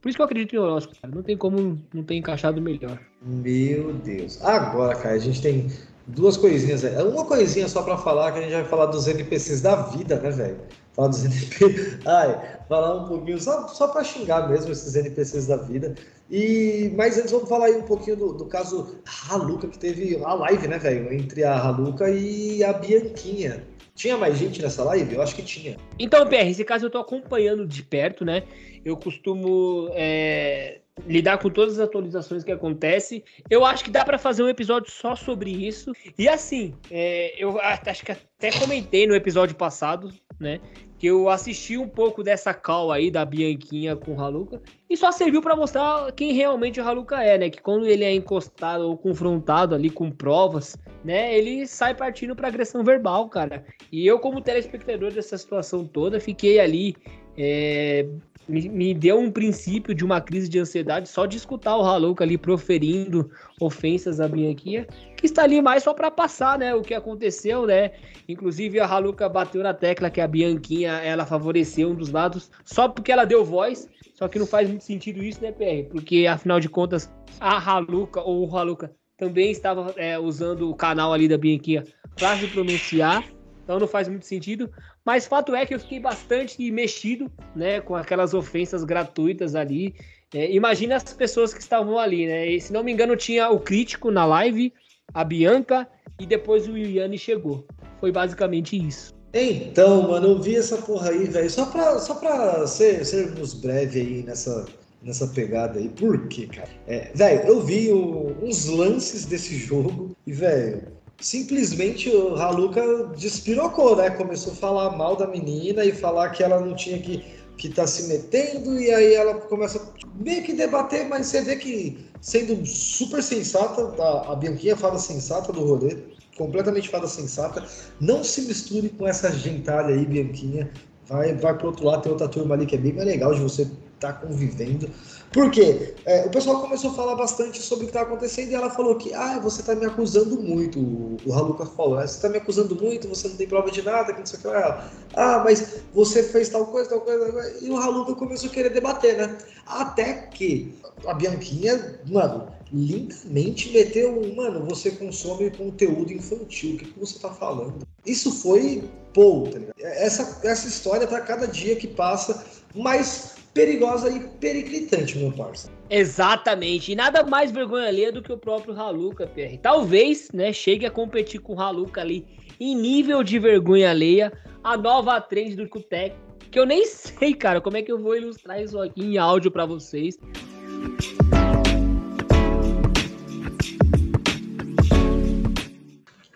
Por 0.00 0.10
isso 0.10 0.16
que 0.16 0.22
eu 0.22 0.26
acredito 0.26 0.54
em 0.54 0.58
horóscopo, 0.58 1.00
cara. 1.00 1.14
Não 1.14 1.22
tem 1.22 1.36
como 1.36 1.82
não 1.92 2.04
ter 2.04 2.14
encaixado 2.14 2.60
melhor. 2.60 2.98
Meu 3.20 3.92
Deus. 3.92 4.40
Agora, 4.44 4.94
cara, 4.94 5.14
a 5.16 5.18
gente 5.18 5.42
tem 5.42 5.66
duas 6.06 6.36
coisinhas. 6.36 6.84
aí. 6.84 6.94
Uma 7.02 7.24
coisinha 7.24 7.66
só 7.68 7.82
pra 7.82 7.96
falar, 7.98 8.30
que 8.32 8.38
a 8.38 8.42
gente 8.42 8.52
vai 8.52 8.64
falar 8.64 8.86
dos 8.86 9.08
NPCs 9.08 9.62
da 9.62 9.82
vida, 9.82 10.20
né, 10.20 10.30
velho? 10.30 10.60
Falar 10.96 11.08
dos 11.08 11.24
NPCs. 11.24 11.98
Ai, 12.06 12.58
falar 12.68 13.02
um 13.02 13.06
pouquinho, 13.06 13.38
só, 13.38 13.68
só 13.68 13.88
pra 13.88 14.02
xingar 14.02 14.48
mesmo 14.48 14.72
esses 14.72 14.96
NPCs 14.96 15.46
da 15.46 15.58
vida. 15.58 15.94
E, 16.30 16.92
mas 16.96 17.18
antes 17.18 17.30
vamos 17.30 17.48
falar 17.48 17.66
aí 17.66 17.76
um 17.76 17.82
pouquinho 17.82 18.16
do, 18.16 18.32
do 18.32 18.46
caso 18.46 18.96
Haluca, 19.28 19.68
que 19.68 19.78
teve 19.78 20.18
a 20.24 20.34
live, 20.34 20.66
né, 20.66 20.78
velho? 20.78 21.12
Entre 21.12 21.44
a 21.44 21.56
Haluca 21.56 22.10
e 22.10 22.64
a 22.64 22.72
Bianquinha. 22.72 23.62
Tinha 23.94 24.16
mais 24.16 24.36
gente 24.36 24.60
nessa 24.60 24.82
live? 24.84 25.14
Eu 25.14 25.22
acho 25.22 25.34
que 25.34 25.42
tinha. 25.42 25.76
Então, 25.98 26.26
PR, 26.26 26.48
esse 26.48 26.64
caso 26.64 26.86
eu 26.86 26.90
tô 26.90 26.98
acompanhando 26.98 27.66
de 27.66 27.82
perto, 27.82 28.24
né? 28.24 28.42
Eu 28.84 28.96
costumo 28.96 29.88
é, 29.94 30.80
lidar 31.06 31.38
com 31.38 31.48
todas 31.48 31.78
as 31.78 31.80
atualizações 31.80 32.44
que 32.44 32.52
acontecem. 32.52 33.22
Eu 33.48 33.64
acho 33.64 33.84
que 33.84 33.90
dá 33.90 34.04
pra 34.04 34.18
fazer 34.18 34.42
um 34.42 34.48
episódio 34.48 34.90
só 34.90 35.16
sobre 35.16 35.50
isso. 35.50 35.92
E 36.18 36.28
assim, 36.28 36.74
é, 36.90 37.34
eu 37.42 37.58
acho 37.60 38.04
que 38.04 38.12
até 38.12 38.50
comentei 38.58 39.06
no 39.06 39.14
episódio 39.14 39.56
passado, 39.56 40.12
né? 40.38 40.60
Que 40.98 41.08
eu 41.08 41.28
assisti 41.28 41.76
um 41.76 41.88
pouco 41.88 42.22
dessa 42.22 42.54
call 42.54 42.90
aí 42.90 43.10
da 43.10 43.24
Bianquinha 43.24 43.94
com 43.96 44.14
o 44.14 44.20
Haluca. 44.20 44.62
E 44.88 44.96
só 44.96 45.12
serviu 45.12 45.42
pra 45.42 45.54
mostrar 45.54 46.10
quem 46.12 46.32
realmente 46.32 46.80
o 46.80 46.88
Haluca 46.88 47.22
é, 47.22 47.36
né? 47.36 47.50
Que 47.50 47.60
quando 47.60 47.86
ele 47.86 48.04
é 48.04 48.14
encostado 48.14 48.88
ou 48.88 48.96
confrontado 48.96 49.74
ali 49.74 49.90
com 49.90 50.10
provas, 50.10 50.76
né? 51.04 51.36
Ele 51.36 51.66
sai 51.66 51.94
partindo 51.94 52.34
pra 52.34 52.48
agressão 52.48 52.82
verbal, 52.82 53.28
cara. 53.28 53.64
E 53.92 54.06
eu, 54.06 54.18
como 54.18 54.40
telespectador 54.40 55.12
dessa 55.12 55.36
situação 55.36 55.86
toda, 55.86 56.18
fiquei 56.18 56.58
ali. 56.58 56.96
É, 57.36 58.06
me, 58.48 58.68
me 58.68 58.94
deu 58.94 59.18
um 59.18 59.30
princípio 59.30 59.94
de 59.94 60.04
uma 60.04 60.20
crise 60.20 60.48
de 60.48 60.58
ansiedade 60.58 61.08
só 61.08 61.26
de 61.26 61.36
escutar 61.36 61.76
o 61.76 61.82
Haluca 61.82 62.24
ali 62.24 62.38
proferindo 62.38 63.30
ofensas 63.60 64.20
à 64.20 64.28
Bianquinha, 64.28 64.86
que 65.16 65.26
está 65.26 65.42
ali 65.42 65.60
mais 65.60 65.82
só 65.82 65.92
para 65.92 66.10
passar, 66.10 66.58
né? 66.58 66.74
O 66.74 66.82
que 66.82 66.94
aconteceu, 66.94 67.66
né? 67.66 67.92
Inclusive 68.28 68.78
a 68.80 68.86
Haluca 68.86 69.28
bateu 69.28 69.62
na 69.62 69.74
tecla 69.74 70.10
que 70.10 70.20
a 70.20 70.28
Bianquinha 70.28 70.92
ela 70.92 71.26
favoreceu 71.26 71.90
um 71.90 71.94
dos 71.94 72.10
lados 72.10 72.50
só 72.64 72.88
porque 72.88 73.10
ela 73.12 73.24
deu 73.24 73.44
voz. 73.44 73.88
Só 74.14 74.28
que 74.28 74.38
não 74.38 74.46
faz 74.46 74.66
muito 74.66 74.82
sentido 74.82 75.22
isso, 75.22 75.42
né, 75.42 75.52
PR? 75.52 75.90
Porque 75.90 76.26
afinal 76.26 76.58
de 76.58 76.70
contas, 76.70 77.12
a 77.38 77.58
Haluca 77.58 78.22
ou 78.22 78.48
o 78.48 78.56
Haluca 78.56 78.90
também 79.18 79.50
estava 79.50 79.92
é, 79.96 80.18
usando 80.18 80.70
o 80.70 80.74
canal 80.74 81.12
ali 81.12 81.28
da 81.28 81.36
Bianquinha 81.36 81.84
para 82.18 82.36
se 82.38 82.46
pronunciar. 82.46 83.22
Então 83.66 83.80
não 83.80 83.88
faz 83.88 84.06
muito 84.06 84.24
sentido. 84.24 84.70
Mas 85.04 85.26
fato 85.26 85.52
é 85.52 85.66
que 85.66 85.74
eu 85.74 85.80
fiquei 85.80 85.98
bastante 85.98 86.70
mexido, 86.70 87.28
né, 87.54 87.80
com 87.80 87.96
aquelas 87.96 88.32
ofensas 88.32 88.84
gratuitas 88.84 89.56
ali. 89.56 89.92
É, 90.32 90.52
imagina 90.52 90.94
as 90.94 91.02
pessoas 91.12 91.52
que 91.52 91.60
estavam 91.60 91.98
ali, 91.98 92.28
né? 92.28 92.46
E, 92.48 92.60
se 92.60 92.72
não 92.72 92.84
me 92.84 92.92
engano, 92.92 93.16
tinha 93.16 93.50
o 93.50 93.58
crítico 93.58 94.12
na 94.12 94.24
live, 94.24 94.72
a 95.12 95.24
Bianca, 95.24 95.88
e 96.16 96.24
depois 96.26 96.68
o 96.68 96.78
Iliane 96.78 97.18
chegou. 97.18 97.66
Foi 97.98 98.12
basicamente 98.12 98.76
isso. 98.76 99.12
Então, 99.34 100.08
mano, 100.08 100.28
eu 100.28 100.40
vi 100.40 100.54
essa 100.56 100.76
porra 100.78 101.10
aí, 101.10 101.24
velho. 101.24 101.50
Só 101.50 101.66
pra, 101.66 101.98
só 101.98 102.14
pra 102.14 102.66
ser, 102.68 103.04
sermos 103.04 103.52
breve 103.54 104.00
aí 104.00 104.22
nessa, 104.22 104.64
nessa 105.02 105.26
pegada 105.26 105.78
aí. 105.80 105.88
Por 105.88 106.28
quê, 106.28 106.46
cara? 106.46 106.68
É, 106.86 107.10
velho, 107.14 107.48
eu 107.48 107.60
vi 107.60 107.90
o- 107.92 108.36
uns 108.42 108.66
lances 108.66 109.26
desse 109.26 109.56
jogo 109.56 110.16
e, 110.26 110.32
velho, 110.32 110.95
simplesmente 111.20 112.08
o 112.10 112.34
Haluca 112.36 112.82
despirocou, 113.16 113.96
né? 113.96 114.10
Começou 114.10 114.52
a 114.52 114.56
falar 114.56 114.96
mal 114.96 115.16
da 115.16 115.26
menina 115.26 115.84
e 115.84 115.92
falar 115.92 116.30
que 116.30 116.42
ela 116.42 116.60
não 116.60 116.74
tinha 116.74 116.98
que 116.98 117.36
que 117.56 117.70
tá 117.70 117.86
se 117.86 118.08
metendo 118.08 118.78
e 118.78 118.92
aí 118.92 119.14
ela 119.14 119.34
começa 119.34 119.92
meio 120.14 120.42
que 120.42 120.52
debater, 120.52 121.08
mas 121.08 121.26
você 121.26 121.40
vê 121.40 121.56
que 121.56 122.06
sendo 122.20 122.64
super 122.66 123.22
sensata, 123.22 123.86
tá? 123.92 124.30
a 124.30 124.36
Bianquinha 124.36 124.76
fala 124.76 124.98
sensata 124.98 125.52
do 125.52 125.64
rolê, 125.64 125.96
completamente 126.36 126.88
fada 126.88 127.06
sensata. 127.06 127.64
Não 128.00 128.22
se 128.22 128.42
misture 128.42 128.88
com 128.90 129.06
essa 129.06 129.32
gentalha 129.32 129.94
aí, 129.94 130.04
Bianquinha. 130.04 130.70
Vai, 131.06 131.34
vai 131.34 131.56
pro 131.56 131.68
outro 131.68 131.86
lado, 131.86 132.02
tem 132.02 132.12
outra 132.12 132.28
turma 132.28 132.54
ali 132.54 132.66
que 132.66 132.74
é 132.74 132.78
bem 132.78 132.92
mais 132.92 133.06
legal 133.06 133.32
de 133.32 133.40
você 133.40 133.70
tá 133.98 134.12
convivendo. 134.12 134.90
Por 135.32 135.50
quê? 135.50 135.94
É, 136.04 136.24
o 136.24 136.30
pessoal 136.30 136.60
começou 136.60 136.90
a 136.90 136.94
falar 136.94 137.14
bastante 137.14 137.60
sobre 137.60 137.84
o 137.84 137.86
que 137.88 137.92
tá 137.92 138.02
acontecendo 138.02 138.50
e 138.50 138.54
ela 138.54 138.70
falou 138.70 138.94
que, 138.96 139.12
ah, 139.12 139.38
você 139.38 139.62
tá 139.62 139.74
me 139.74 139.84
acusando 139.84 140.40
muito. 140.40 140.78
O, 140.78 141.32
Haluka 141.32 141.66
falou, 141.66 141.98
ah, 141.98 142.06
você 142.06 142.20
tá 142.20 142.28
me 142.28 142.38
acusando 142.38 142.74
muito, 142.74 143.08
você 143.08 143.28
não 143.28 143.36
tem 143.36 143.46
prova 143.46 143.70
de 143.70 143.82
nada, 143.82 144.12
que 144.12 144.20
não 144.20 144.26
sei 144.26 144.38
o 144.38 144.42
que 144.42 144.48
lá. 144.48 144.90
Ah, 145.14 145.42
mas 145.44 145.82
você 145.92 146.22
fez 146.22 146.48
tal 146.48 146.66
coisa, 146.66 146.90
tal 146.90 147.00
coisa. 147.00 147.58
E 147.60 147.70
o 147.70 147.76
Haluka 147.76 148.14
começou 148.14 148.48
a 148.48 148.52
querer 148.52 148.70
debater, 148.70 149.16
né? 149.16 149.36
Até 149.66 150.14
que 150.14 150.74
a 151.06 151.12
Bianquinha, 151.12 152.00
mano, 152.06 152.48
lindamente 152.72 153.70
meteu 153.72 154.18
um, 154.18 154.34
mano, 154.34 154.64
você 154.64 154.90
consome 154.92 155.50
conteúdo 155.50 156.12
infantil, 156.12 156.74
o 156.74 156.78
que, 156.78 156.84
que 156.86 156.98
você 156.98 157.18
tá 157.18 157.30
falando? 157.30 157.86
Isso 158.04 158.32
foi, 158.32 158.88
pô, 159.12 159.48
tá 159.52 159.58
ligado? 159.58 159.74
Essa, 159.80 160.40
essa 160.46 160.66
história 160.66 161.06
tá 161.06 161.20
cada 161.20 161.46
dia 161.46 161.76
que 161.76 161.86
passa 161.86 162.44
mais 162.74 163.35
perigosa 163.56 164.10
e 164.10 164.20
periclitante, 164.20 165.16
meu 165.16 165.32
parça. 165.32 165.72
Exatamente. 165.88 166.92
E 166.92 166.94
nada 166.94 167.22
mais 167.22 167.50
vergonha 167.50 167.88
alheia 167.88 168.12
do 168.12 168.22
que 168.22 168.30
o 168.30 168.36
próprio 168.36 168.78
Haluka, 168.78 169.26
PR. 169.26 169.56
Talvez, 169.62 170.28
né, 170.30 170.52
chegue 170.52 170.84
a 170.84 170.90
competir 170.90 171.40
com 171.40 171.54
o 171.54 171.60
Haluka 171.60 172.02
ali 172.02 172.26
em 172.60 172.76
nível 172.76 173.22
de 173.22 173.38
vergonha 173.38 173.90
alheia, 173.90 174.30
a 174.62 174.76
nova 174.76 175.18
trend 175.22 175.56
do 175.56 175.66
Cutec, 175.66 176.14
que 176.50 176.58
eu 176.58 176.66
nem 176.66 176.84
sei, 176.84 177.32
cara, 177.32 177.60
como 177.60 177.78
é 177.78 177.82
que 177.82 177.90
eu 177.90 177.98
vou 177.98 178.14
ilustrar 178.14 178.62
isso 178.62 178.78
aqui 178.78 179.02
em 179.02 179.16
áudio 179.16 179.50
para 179.50 179.64
vocês. 179.64 180.18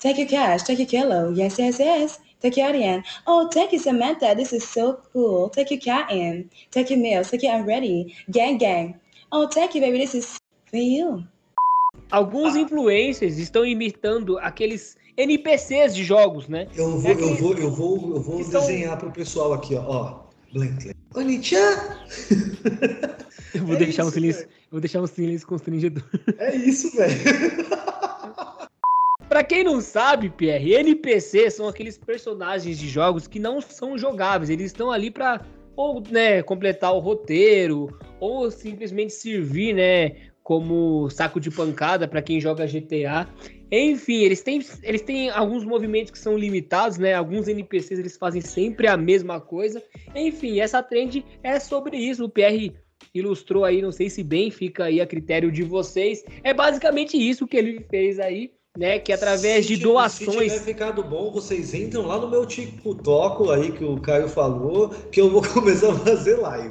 Take 0.01 0.23
your 0.23 0.31
cash, 0.31 0.62
take 0.62 0.81
your 0.81 0.89
kilo. 0.89 1.39
Yes, 1.39 1.59
yes, 1.59 1.79
yes. 1.79 2.30
Take 2.41 2.57
your 2.57 2.74
in. 2.74 3.03
Oh, 3.26 3.49
take 3.49 3.72
your 3.72 3.82
Samantha. 3.82 4.34
This 4.34 4.53
is 4.53 4.64
so 4.64 5.01
cool. 5.12 5.49
Take 5.51 5.70
your 5.74 5.80
cat 5.80 6.11
in. 6.11 6.49
Take 6.70 6.91
your 6.91 6.99
meals. 7.01 7.30
Take 7.30 7.43
your 7.47 7.55
I'm 7.55 7.66
ready. 7.66 8.14
Gang, 8.30 8.59
gang. 8.59 8.95
Oh, 9.30 9.47
take 9.47 9.74
you, 9.74 9.80
baby. 9.82 9.99
This 9.99 10.14
is 10.14 10.38
for 10.70 10.76
you. 10.78 11.24
Alguns 12.11 12.57
influencers 12.57 13.38
estão 13.38 13.64
imitando 13.64 14.38
aqueles 14.38 14.97
NPCs 15.16 15.95
de 15.95 16.03
jogos, 16.03 16.49
né? 16.49 16.66
Eu 16.74 16.99
vou, 16.99 17.11
eu 17.12 17.34
vou, 17.36 17.55
eu 17.55 17.70
vou, 17.70 18.14
eu 18.16 18.20
vou 18.22 18.41
Estão- 18.41 18.61
desenhar 18.61 18.97
pro 18.97 19.11
pessoal 19.12 19.53
aqui, 19.53 19.74
ó. 19.76 19.82
ó. 19.86 20.20
Blank, 20.53 20.82
blank. 20.82 20.97
Oni-chan! 21.14 21.97
Eu 23.53 23.66
vou 23.66 23.74
É 23.74 23.78
deixar 23.80 24.05
um 24.05 24.07
isso, 24.07 24.14
silêncio, 24.14 24.41
velho. 24.43 24.51
eu 24.53 24.70
vou 24.70 24.80
deixar 24.80 25.01
um 25.03 25.07
silêncio 25.09 25.47
constrangedor. 25.49 26.05
É 26.38 26.55
isso, 26.55 26.88
velho. 26.97 27.12
Pra 29.31 29.45
quem 29.45 29.62
não 29.62 29.81
sabe, 29.81 30.28
Pierre, 30.28 30.74
NPC 30.74 31.53
são 31.53 31.68
aqueles 31.68 31.97
personagens 31.97 32.76
de 32.76 32.89
jogos 32.89 33.28
que 33.28 33.39
não 33.39 33.61
são 33.61 33.97
jogáveis. 33.97 34.51
Eles 34.51 34.66
estão 34.66 34.91
ali 34.91 35.09
pra 35.09 35.47
ou 35.76 36.03
né, 36.11 36.43
completar 36.43 36.93
o 36.93 36.99
roteiro 36.99 37.97
ou 38.18 38.51
simplesmente 38.51 39.12
servir, 39.12 39.72
né, 39.72 40.16
como 40.43 41.09
saco 41.11 41.39
de 41.39 41.49
pancada 41.49 42.09
pra 42.09 42.20
quem 42.20 42.41
joga 42.41 42.66
GTA. 42.66 43.28
Enfim, 43.70 44.24
eles 44.24 44.43
têm, 44.43 44.61
eles 44.83 45.03
têm 45.03 45.31
alguns 45.31 45.64
movimentos 45.64 46.11
que 46.11 46.18
são 46.18 46.37
limitados, 46.37 46.99
né? 46.99 47.14
Alguns 47.14 47.47
NPCs 47.47 48.01
eles 48.01 48.16
fazem 48.16 48.41
sempre 48.41 48.89
a 48.89 48.97
mesma 48.97 49.41
coisa. 49.41 49.81
Enfim, 50.12 50.59
essa 50.59 50.83
trend 50.83 51.24
é 51.45 51.61
sobre 51.61 51.97
isso. 51.97 52.24
O 52.24 52.28
PR 52.28 52.74
ilustrou 53.14 53.64
aí, 53.64 53.81
não 53.81 53.93
sei 53.93 54.11
se 54.11 54.24
bem, 54.24 54.51
fica 54.51 54.87
aí 54.87 55.01
a 55.01 55.07
critério 55.07 55.53
de 55.53 55.62
vocês. 55.62 56.24
É 56.43 56.53
basicamente 56.53 57.16
isso 57.16 57.47
que 57.47 57.57
ele 57.57 57.87
fez 57.89 58.18
aí, 58.18 58.51
né? 58.79 58.99
Que 58.99 59.12
através 59.12 59.66
Se 59.66 59.77
de 59.77 59.83
doações. 59.83 60.53
Se 60.53 60.59
tiver 60.59 60.61
ficado 60.61 61.03
bom, 61.03 61.31
vocês 61.31 61.75
entram 61.75 62.07
lá 62.07 62.18
no 62.18 62.29
meu 62.29 62.47
TikTok 62.47 63.51
aí 63.51 63.73
que 63.73 63.85
o 63.85 64.01
Caio 64.01 64.29
falou, 64.29 64.91
que 65.11 65.21
eu 65.21 65.31
vou 65.31 65.43
começar 65.53 65.91
a 65.91 65.97
fazer 65.97 66.37
live. 66.37 66.71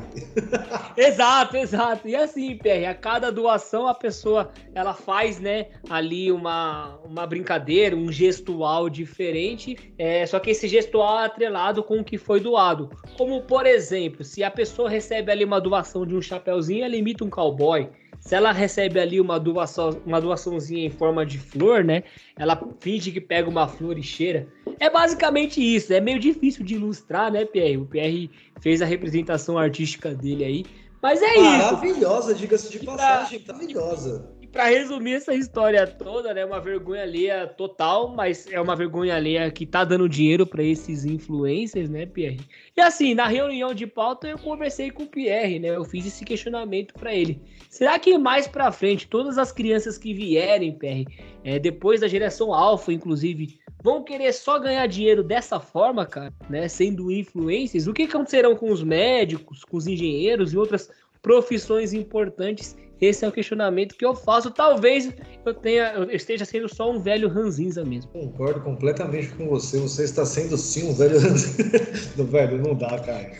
Exato, 0.96 1.58
exato. 1.58 2.08
E 2.08 2.16
assim, 2.16 2.58
PR, 2.58 2.90
a 2.90 2.94
cada 2.94 3.32
doação 3.32 3.88
a 3.88 3.94
pessoa 3.94 4.52
ela 4.74 4.94
faz, 4.94 5.40
né, 5.40 5.68
ali 5.90 6.32
uma, 6.32 7.00
uma 7.04 7.26
brincadeira, 7.26 7.96
um 7.96 8.12
gestual 8.12 8.90
diferente, 8.90 9.78
é, 9.98 10.26
só 10.26 10.40
que 10.40 10.52
esse 10.52 10.68
gestual 10.68 11.22
é 11.22 11.26
atrelado 11.26 11.84
com 11.84 12.00
o 12.00 12.04
que 12.04 12.18
foi 12.18 12.40
doado. 12.40 12.90
Como, 13.18 13.42
por 13.44 13.66
exemplo, 13.66 14.24
se 14.24 14.44
a 14.44 14.52
pessoa 14.52 14.90
recebe 14.90 15.32
ali 15.32 15.46
uma 15.46 15.62
doação 15.62 16.06
de 16.06 16.16
um 16.16 16.22
chapéuzinho, 16.22 16.84
ela 16.84 16.96
imita 16.96 17.24
um 17.24 17.30
cowboy. 17.30 17.90
Se 18.20 18.36
ela 18.36 18.52
recebe 18.52 19.00
ali 19.00 19.20
uma 19.20 19.40
doação, 19.40 20.02
uma 20.06 20.20
doaçãozinha 20.20 20.86
em 20.86 20.90
forma 20.90 21.26
de 21.26 21.38
flor, 21.38 21.84
né? 21.84 22.04
Ela 22.36 22.62
finge 22.80 23.12
que 23.12 23.22
pega 23.22 23.50
uma 23.50 23.68
flor 23.68 23.98
e 23.98 24.04
cheira. 24.04 24.48
É 24.80 24.90
basicamente 24.90 25.62
isso. 25.62 25.94
É 25.94 26.02
meio 26.02 26.20
difícil 26.20 26.64
de 26.64 26.76
ilustrar, 26.76 27.32
né, 27.32 27.46
PR? 27.46 27.80
O 27.80 27.86
PR 27.86 28.30
fez 28.62 28.82
a 28.82 28.86
representação 28.86 29.58
artística 29.58 30.14
dele 30.14 30.44
aí. 30.44 30.66
Mas 31.02 31.22
é 31.22 31.34
isso. 31.34 31.44
Maravilhosa, 31.44 32.36
diga-se 32.36 32.70
de 32.72 32.86
passagem, 32.86 33.44
maravilhosa. 33.48 34.39
Pra 34.52 34.66
resumir 34.66 35.14
essa 35.14 35.34
história 35.34 35.86
toda, 35.86 36.34
né, 36.34 36.44
uma 36.44 36.60
vergonha 36.60 37.04
alheia 37.04 37.46
total, 37.46 38.16
mas 38.16 38.52
é 38.52 38.60
uma 38.60 38.76
vergonha 38.76 39.16
alheia 39.16 39.50
que 39.52 39.64
tá 39.64 39.84
dando 39.84 40.10
dinheiro 40.10 40.46
pra 40.46 40.64
esses 40.64 41.06
influencers, 41.06 41.88
né, 41.88 42.08
Pierre? 42.08 42.40
E 42.76 42.82
assim, 42.82 43.14
na 43.14 43.28
reunião 43.28 43.76
de 43.76 43.86
pauta 43.86 44.28
eu 44.28 44.40
conversei 44.40 44.90
com 44.90 45.04
o 45.04 45.08
Pierre, 45.08 45.60
né? 45.60 45.70
Eu 45.70 45.86
fiz 45.86 46.08
esse 46.08 46.26
questionamento 46.26 46.96
pra 46.96 47.14
ele. 47.14 47.40
Será 47.70 48.00
que 48.00 48.18
mais 48.18 48.48
pra 48.48 48.72
frente 48.72 49.08
todas 49.08 49.38
as 49.38 49.52
crianças 49.52 50.00
que 50.00 50.16
vierem, 50.16 50.74
Pierre, 50.74 51.06
é, 51.44 51.60
depois 51.60 52.02
da 52.02 52.08
geração 52.08 52.52
alfa, 52.52 52.92
inclusive, 52.92 53.60
vão 53.84 54.04
querer 54.04 54.34
só 54.34 54.58
ganhar 54.58 54.88
dinheiro 54.88 55.24
dessa 55.24 55.60
forma, 55.60 56.08
cara, 56.08 56.34
né, 56.50 56.68
sendo 56.68 57.12
influencers? 57.12 57.86
O 57.86 57.94
que 57.94 58.04
acontecerão 58.04 58.56
com 58.56 58.72
os 58.72 58.84
médicos, 58.84 59.64
com 59.64 59.78
os 59.78 59.86
engenheiros 59.86 60.54
e 60.54 60.58
outras 60.58 60.90
profissões 61.22 61.94
importantes? 61.94 62.76
Esse 63.02 63.24
é 63.24 63.28
o 63.28 63.32
questionamento 63.32 63.96
que 63.96 64.06
eu 64.06 64.14
faço. 64.14 64.52
Talvez 64.52 65.14
eu 65.46 65.54
tenha, 65.54 65.94
eu 65.94 66.12
esteja 66.12 66.44
sendo 66.44 66.68
só 66.68 66.92
um 66.92 67.00
velho 67.00 67.30
ranzinza 67.30 67.84
mesmo. 67.86 68.12
Concordo 68.12 68.60
completamente 68.62 69.30
com 69.30 69.48
você. 69.48 69.80
Você 69.80 70.04
está 70.04 70.26
sendo 70.26 70.58
sim 70.58 70.90
um 70.90 70.94
velho. 70.94 71.18
não, 72.18 72.26
velho, 72.26 72.62
não 72.62 72.76
dá, 72.76 73.00
cara. 73.00 73.32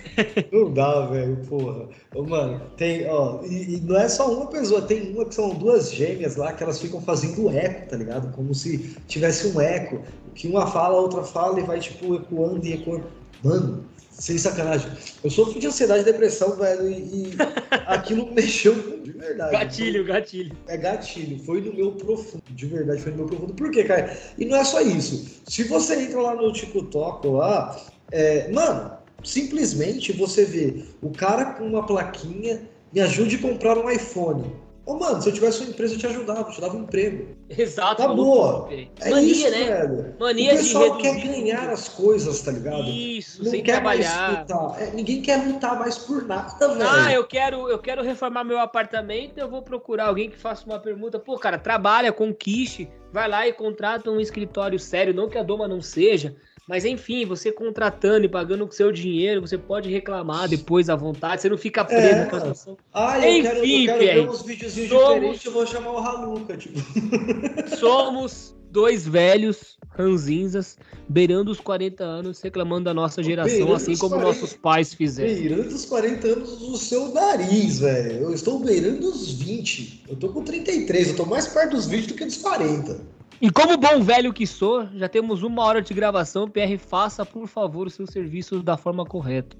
Não 0.52 0.74
dá, 0.74 1.06
velho, 1.08 1.38
porra. 1.48 1.90
Mano, 2.16 2.62
tem, 2.78 3.08
ó, 3.10 3.42
e, 3.44 3.76
e 3.76 3.82
não 3.82 3.98
é 3.98 4.08
só 4.08 4.32
uma 4.34 4.48
pessoa, 4.48 4.82
tem 4.82 5.14
uma 5.14 5.26
que 5.26 5.36
são 5.36 5.50
duas 5.50 5.92
gêmeas 5.92 6.36
lá 6.36 6.54
que 6.54 6.64
elas 6.64 6.80
ficam 6.80 7.02
fazendo 7.02 7.50
eco, 7.50 7.90
tá 7.90 7.98
ligado? 7.98 8.34
Como 8.34 8.54
se 8.54 8.96
tivesse 9.08 9.48
um 9.48 9.60
eco. 9.60 10.02
Que 10.36 10.48
uma 10.48 10.68
fala, 10.68 10.96
a 10.96 11.02
outra 11.02 11.24
fala 11.24 11.60
e 11.60 11.64
vai, 11.64 11.80
tipo, 11.80 12.16
ecoando 12.16 12.66
e 12.66 12.74
ecoando. 12.74 13.06
Mano, 13.44 13.84
sem 14.20 14.38
sacanagem. 14.38 14.92
Eu 15.24 15.30
sofro 15.30 15.60
de 15.60 15.68
ansiedade 15.68 16.02
e 16.02 16.04
depressão, 16.04 16.56
velho, 16.56 16.90
e, 16.90 16.94
e 16.94 17.38
aquilo 17.88 18.32
mexeu 18.32 19.02
de 19.02 19.12
verdade. 19.12 19.52
Gatilho, 19.52 20.06
gatilho. 20.06 20.56
É 20.68 20.78
gatilho, 20.78 21.44
foi 21.44 21.62
no 21.62 21.74
meu 21.74 21.94
profundo, 21.94 22.44
de 22.50 22.66
verdade, 22.66 23.02
foi 23.02 23.12
no 23.14 23.20
meu 23.20 23.28
profundo. 23.28 23.54
Por 23.54 23.72
quê, 23.72 23.86
cara? 23.86 24.16
E 24.38 24.46
não 24.46 24.58
é 24.58 24.64
só 24.64 24.82
isso. 24.82 25.42
Se 25.48 25.64
você 25.64 25.96
entra 26.04 26.22
lá 26.22 26.36
no 26.36 26.52
TikTok 26.52 27.28
lá, 27.28 27.82
é, 28.12 28.52
mano, 28.52 28.92
simplesmente 29.24 30.12
você 30.12 30.46
vê 30.46 30.84
o 31.02 31.12
cara 31.12 31.54
com 31.54 31.66
uma 31.66 31.86
plaquinha, 31.86 32.62
me 32.94 33.02
ajude 33.02 33.38
a 33.38 33.40
comprar 33.40 33.78
um 33.78 33.90
iPhone. 33.90 34.52
Ô, 34.90 34.96
mano, 34.98 35.22
se 35.22 35.30
eu 35.30 35.34
tivesse 35.34 35.62
uma 35.62 35.70
empresa, 35.70 35.94
eu 35.94 36.00
te 36.00 36.08
ajudava, 36.08 36.40
eu 36.40 36.46
te 36.52 36.60
dava 36.60 36.76
um 36.76 36.82
emprego. 36.82 37.38
Exato. 37.48 38.02
Tá 38.02 38.08
boa. 38.08 38.68
É 39.00 39.12
Mania, 39.12 39.32
isso, 39.32 39.52
né? 39.52 39.66
velho. 39.66 40.16
Mania 40.20 40.54
o 40.56 40.58
pessoal 40.58 40.98
quer 40.98 41.16
ganhar 41.22 41.70
as 41.70 41.90
coisas, 41.90 42.42
tá 42.42 42.52
ligado? 42.52 42.90
Isso, 42.90 43.44
Não 43.44 43.52
sem 43.52 43.62
quer 43.62 43.84
mais 43.84 44.04
trabalhar. 44.04 44.48
lutar. 44.50 44.82
É, 44.82 44.90
ninguém 44.90 45.22
quer 45.22 45.46
lutar 45.46 45.78
mais 45.78 45.96
por 45.96 46.26
nada, 46.26 46.68
velho. 46.70 46.90
Ah, 46.90 47.14
eu 47.14 47.24
quero, 47.24 47.70
eu 47.70 47.78
quero 47.78 48.02
reformar 48.02 48.44
meu 48.44 48.58
apartamento, 48.58 49.38
eu 49.38 49.48
vou 49.48 49.62
procurar 49.62 50.08
alguém 50.08 50.28
que 50.28 50.40
faça 50.40 50.66
uma 50.66 50.80
permuta. 50.80 51.20
Pô, 51.20 51.38
cara, 51.38 51.60
trabalha, 51.60 52.12
conquiste, 52.12 52.90
vai 53.14 53.30
lá 53.30 53.48
e 53.48 53.54
contrata 53.54 54.10
um 54.10 54.20
escritório 54.20 54.80
sério, 54.80 55.14
não 55.14 55.30
que 55.30 55.38
a 55.38 55.44
doma 55.44 55.68
não 55.68 55.84
seja, 55.84 56.36
mas 56.70 56.86
enfim, 56.86 57.26
você 57.26 57.52
contratando 57.52 58.26
e 58.26 58.30
pagando 58.30 58.64
com 58.68 58.72
seu 58.72 58.92
dinheiro, 58.92 59.42
você 59.42 59.58
pode 59.58 59.90
reclamar 59.90 60.48
depois 60.48 60.88
à 60.88 60.96
vontade, 60.96 61.42
você 61.42 61.50
não 61.50 61.58
fica 61.58 61.84
preso 61.84 62.08
É. 62.08 62.16
naquela 62.20 62.40
situação. 62.42 62.78
Ah, 62.94 63.18
eu 63.20 63.32
Enfim, 63.32 63.42
quero, 63.42 63.58
eu 63.58 63.86
quero 63.98 64.00
ver 64.24 64.30
uns 64.30 64.42
videozinhos 64.44 64.90
somos- 64.90 65.14
diferentes, 65.16 65.46
eu 65.46 65.52
vou 65.52 65.66
chamar 65.66 65.92
o 65.92 65.98
Haluca, 65.98 66.56
tipo. 66.56 66.80
Somos 67.80 68.56
dois 68.72 69.08
velhos 69.08 69.78
ranzinzas, 69.98 70.78
beirando 71.10 71.52
os 71.52 71.60
40 71.60 72.04
anos, 72.04 72.40
reclamando 72.42 72.86
da 72.86 72.94
nossa 72.94 73.24
geração, 73.24 73.52
Beirando 73.52 73.74
assim 73.76 73.98
como 73.98 74.16
40. 74.16 74.28
nossos 74.28 74.54
pais 74.56 74.94
fizeram. 74.94 75.34
Beirando 75.34 75.76
os 75.76 75.86
40 75.86 76.28
anos 76.28 76.58
do 76.60 76.78
seu 76.78 77.10
nariz, 77.14 77.80
velho. 77.80 78.24
Eu 78.26 78.34
estou 78.34 78.60
beirando 78.60 79.10
os 79.10 79.32
20. 79.34 80.04
Eu 80.08 80.16
tô 80.16 80.30
com 80.30 80.44
33, 80.44 81.10
eu 81.10 81.16
tô 81.16 81.26
mais 81.26 81.48
perto 81.48 81.72
dos 81.76 81.88
20 81.88 82.08
do 82.10 82.14
que 82.14 82.26
dos 82.26 82.38
40. 82.38 83.02
E 83.42 83.50
como 83.50 83.78
bom 83.78 84.02
velho 84.02 84.34
que 84.34 84.46
sou, 84.46 84.88
já 84.96 85.08
temos 85.08 85.44
uma 85.44 85.64
hora 85.64 85.82
de 85.82 85.94
gravação. 85.94 86.50
PR, 86.50 86.78
faça, 86.78 87.26
por 87.26 87.48
favor, 87.48 87.88
o 87.88 87.90
seu 87.90 88.06
serviço 88.06 88.62
da 88.62 88.76
forma 88.76 89.06
correta. 89.06 89.56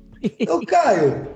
Ô, 0.50 0.60
Caio, 0.66 1.28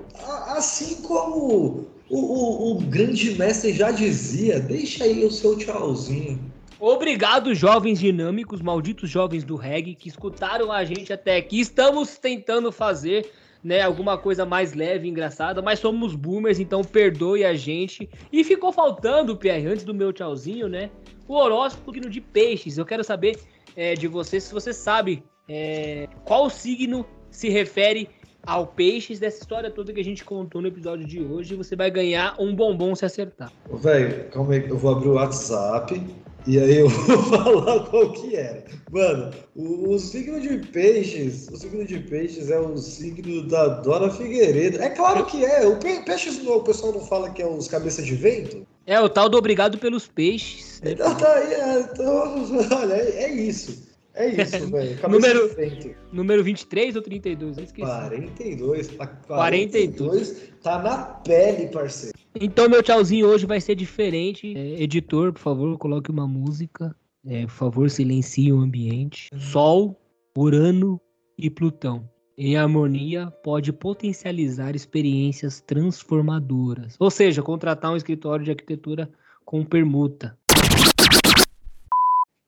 assim 0.48 1.00
como 1.02 1.88
o, 2.10 2.16
o- 2.18 2.72
o 2.72 2.80
grande 2.82 3.30
mestre 3.38 3.72
já 3.72 3.90
dizia, 3.90 4.60
deixa 4.60 5.04
aí 5.04 5.24
o 5.24 5.30
seu 5.30 5.56
tchauzinho. 5.56 6.38
Obrigado, 6.78 7.54
jovens 7.54 7.98
dinâmicos, 7.98 8.60
malditos 8.60 9.08
jovens 9.08 9.42
do 9.42 9.56
reggae 9.56 9.94
que 9.94 10.08
escutaram 10.08 10.70
a 10.70 10.84
gente 10.84 11.14
até 11.14 11.36
aqui. 11.38 11.60
Estamos 11.60 12.18
tentando 12.18 12.70
fazer 12.70 13.30
né? 13.64 13.80
Alguma 13.80 14.18
coisa 14.18 14.44
mais 14.44 14.74
leve, 14.74 15.08
engraçada, 15.08 15.62
mas 15.62 15.78
somos 15.78 16.14
boomers, 16.14 16.58
então 16.60 16.82
perdoe 16.84 17.46
a 17.46 17.54
gente. 17.54 18.06
E 18.30 18.44
ficou 18.44 18.70
faltando, 18.70 19.34
Pierre, 19.34 19.66
antes 19.66 19.86
do 19.86 19.94
meu 19.94 20.12
tchauzinho, 20.12 20.68
né? 20.68 20.90
O 21.26 21.34
horóscopo 21.34 21.92
signo 21.92 22.10
de 22.10 22.20
peixes. 22.20 22.78
Eu 22.78 22.84
quero 22.84 23.02
saber 23.04 23.38
é, 23.76 23.94
de 23.94 24.06
você 24.08 24.40
se 24.40 24.52
você 24.52 24.72
sabe 24.72 25.22
é, 25.48 26.08
qual 26.24 26.48
signo 26.50 27.06
se 27.30 27.48
refere 27.48 28.08
ao 28.46 28.66
peixes 28.66 29.18
dessa 29.18 29.40
história 29.40 29.70
toda 29.70 29.92
que 29.92 30.00
a 30.00 30.04
gente 30.04 30.22
contou 30.24 30.60
no 30.60 30.68
episódio 30.68 31.06
de 31.06 31.20
hoje. 31.22 31.54
Você 31.54 31.74
vai 31.74 31.90
ganhar 31.90 32.36
um 32.38 32.54
bombom 32.54 32.94
se 32.94 33.04
acertar. 33.04 33.50
Velho, 33.72 34.28
calma 34.30 34.52
aí, 34.54 34.68
eu 34.68 34.76
vou 34.76 34.92
abrir 34.92 35.08
o 35.08 35.14
WhatsApp 35.14 36.00
e 36.46 36.58
aí 36.58 36.76
eu 36.76 36.88
vou 36.92 37.18
falar 37.22 37.86
qual 37.86 38.12
que 38.12 38.36
era. 38.36 38.64
Mano, 38.92 39.30
o, 39.56 39.94
o 39.94 39.98
signo 39.98 40.38
de 40.40 40.58
peixes, 40.58 41.48
o 41.48 41.56
signo 41.56 41.86
de 41.86 41.98
peixes 42.00 42.50
é 42.50 42.60
o 42.60 42.76
signo 42.76 43.48
da 43.48 43.66
Dora 43.80 44.10
Figueiredo. 44.10 44.82
É 44.82 44.90
claro 44.90 45.24
que 45.24 45.42
é. 45.42 45.66
O 45.66 45.78
pe- 45.78 46.04
peixes, 46.04 46.38
o 46.46 46.60
pessoal 46.60 46.92
não 46.92 47.00
fala 47.00 47.30
que 47.30 47.40
é 47.40 47.46
os 47.46 47.66
cabeças 47.66 48.04
de 48.04 48.14
vento? 48.14 48.66
É 48.86 49.00
o 49.00 49.08
tal 49.08 49.28
do 49.28 49.38
obrigado 49.38 49.78
pelos 49.78 50.06
peixes. 50.06 50.80
né? 50.82 50.92
Então 50.92 51.14
tá 51.16 51.32
aí, 51.32 51.54
é, 51.54 51.80
então, 51.80 52.44
olha, 52.78 52.94
é, 52.94 53.24
é 53.24 53.34
isso. 53.34 53.94
É 54.14 54.28
isso, 54.42 54.66
velho. 54.70 55.08
Número-. 55.08 55.50
Número 56.12 56.44
23 56.44 56.96
ou 56.96 57.02
32? 57.02 57.58
Eu 57.58 57.64
esqueci. 57.64 57.86
42. 57.86 58.90
a 59.00 59.06
42. 59.06 60.52
Tá 60.62 60.82
na 60.82 60.98
pele, 60.98 61.68
parceiro. 61.68 62.14
Então, 62.40 62.68
meu 62.68 62.82
tchauzinho 62.82 63.26
hoje 63.26 63.46
vai 63.46 63.60
ser 63.60 63.74
diferente. 63.74 64.54
É, 64.56 64.82
editor, 64.82 65.32
por 65.32 65.40
favor, 65.40 65.78
coloque 65.78 66.10
uma 66.10 66.26
música. 66.26 66.94
É, 67.26 67.42
por 67.42 67.52
favor, 67.52 67.90
silencie 67.90 68.52
o 68.52 68.58
ambiente. 68.60 69.28
Sol, 69.38 69.98
Urano 70.36 71.00
e 71.38 71.48
Plutão. 71.48 72.08
Em 72.36 72.56
harmonia, 72.56 73.32
pode 73.44 73.72
potencializar 73.72 74.74
experiências 74.74 75.60
transformadoras. 75.60 76.96
Ou 76.98 77.08
seja, 77.08 77.42
contratar 77.42 77.92
um 77.92 77.96
escritório 77.96 78.44
de 78.44 78.50
arquitetura 78.50 79.08
com 79.44 79.64
permuta. 79.64 80.36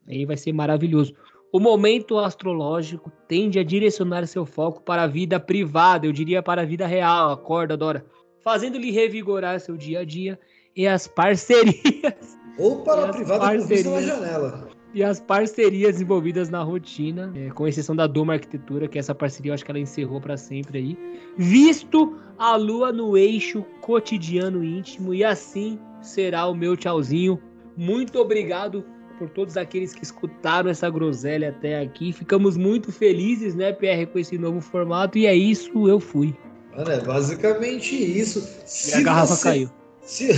Aí 0.08 0.24
vai 0.24 0.36
ser 0.36 0.52
maravilhoso. 0.52 1.14
O 1.52 1.60
momento 1.60 2.18
astrológico 2.18 3.12
tende 3.28 3.60
a 3.60 3.64
direcionar 3.64 4.26
seu 4.26 4.44
foco 4.44 4.82
para 4.82 5.04
a 5.04 5.06
vida 5.06 5.38
privada, 5.38 6.04
eu 6.04 6.12
diria 6.12 6.42
para 6.42 6.62
a 6.62 6.66
vida 6.66 6.86
real. 6.86 7.30
Acorda, 7.30 7.76
Dora. 7.76 8.04
Fazendo-lhe 8.42 8.90
revigorar 8.90 9.60
seu 9.60 9.76
dia 9.76 10.00
a 10.00 10.04
dia 10.04 10.38
e 10.74 10.86
as 10.86 11.06
parcerias. 11.06 12.36
Ou 12.58 12.82
para 12.82 13.06
a 13.06 13.12
privada 13.12 13.56
com 13.56 13.66
vista 13.66 13.90
na 13.90 14.02
janela. 14.02 14.65
E 14.96 15.04
as 15.04 15.20
parcerias 15.20 16.00
envolvidas 16.00 16.48
na 16.48 16.62
rotina, 16.62 17.30
é, 17.36 17.50
com 17.50 17.68
exceção 17.68 17.94
da 17.94 18.06
Doma 18.06 18.32
Arquitetura, 18.32 18.88
que 18.88 18.98
essa 18.98 19.14
parceria 19.14 19.50
eu 19.50 19.54
acho 19.54 19.62
que 19.62 19.70
ela 19.70 19.78
encerrou 19.78 20.22
para 20.22 20.38
sempre 20.38 20.78
aí. 20.78 20.98
Visto 21.36 22.16
a 22.38 22.56
lua 22.56 22.90
no 22.90 23.14
eixo 23.14 23.62
cotidiano 23.82 24.64
íntimo, 24.64 25.12
e 25.12 25.22
assim 25.22 25.78
será 26.00 26.46
o 26.46 26.54
meu 26.54 26.78
tchauzinho. 26.78 27.38
Muito 27.76 28.18
obrigado 28.18 28.86
por 29.18 29.28
todos 29.28 29.58
aqueles 29.58 29.92
que 29.92 30.02
escutaram 30.02 30.70
essa 30.70 30.88
groselha 30.88 31.50
até 31.50 31.78
aqui. 31.78 32.10
Ficamos 32.10 32.56
muito 32.56 32.90
felizes, 32.90 33.54
né, 33.54 33.74
PR, 33.74 34.06
com 34.10 34.18
esse 34.18 34.38
novo 34.38 34.62
formato. 34.62 35.18
E 35.18 35.26
é 35.26 35.34
isso, 35.34 35.86
eu 35.86 36.00
fui. 36.00 36.34
Mano, 36.74 36.90
é 36.90 37.00
basicamente 37.02 37.94
isso. 37.94 38.38
E 38.38 38.62
Se 38.64 38.94
a 38.94 39.02
garrafa 39.02 39.34
você- 39.34 39.44
caiu. 39.44 39.70
Se, 40.06 40.32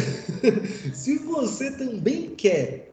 se 0.95 1.19
você 1.19 1.71
também 1.71 2.31
quer 2.31 2.88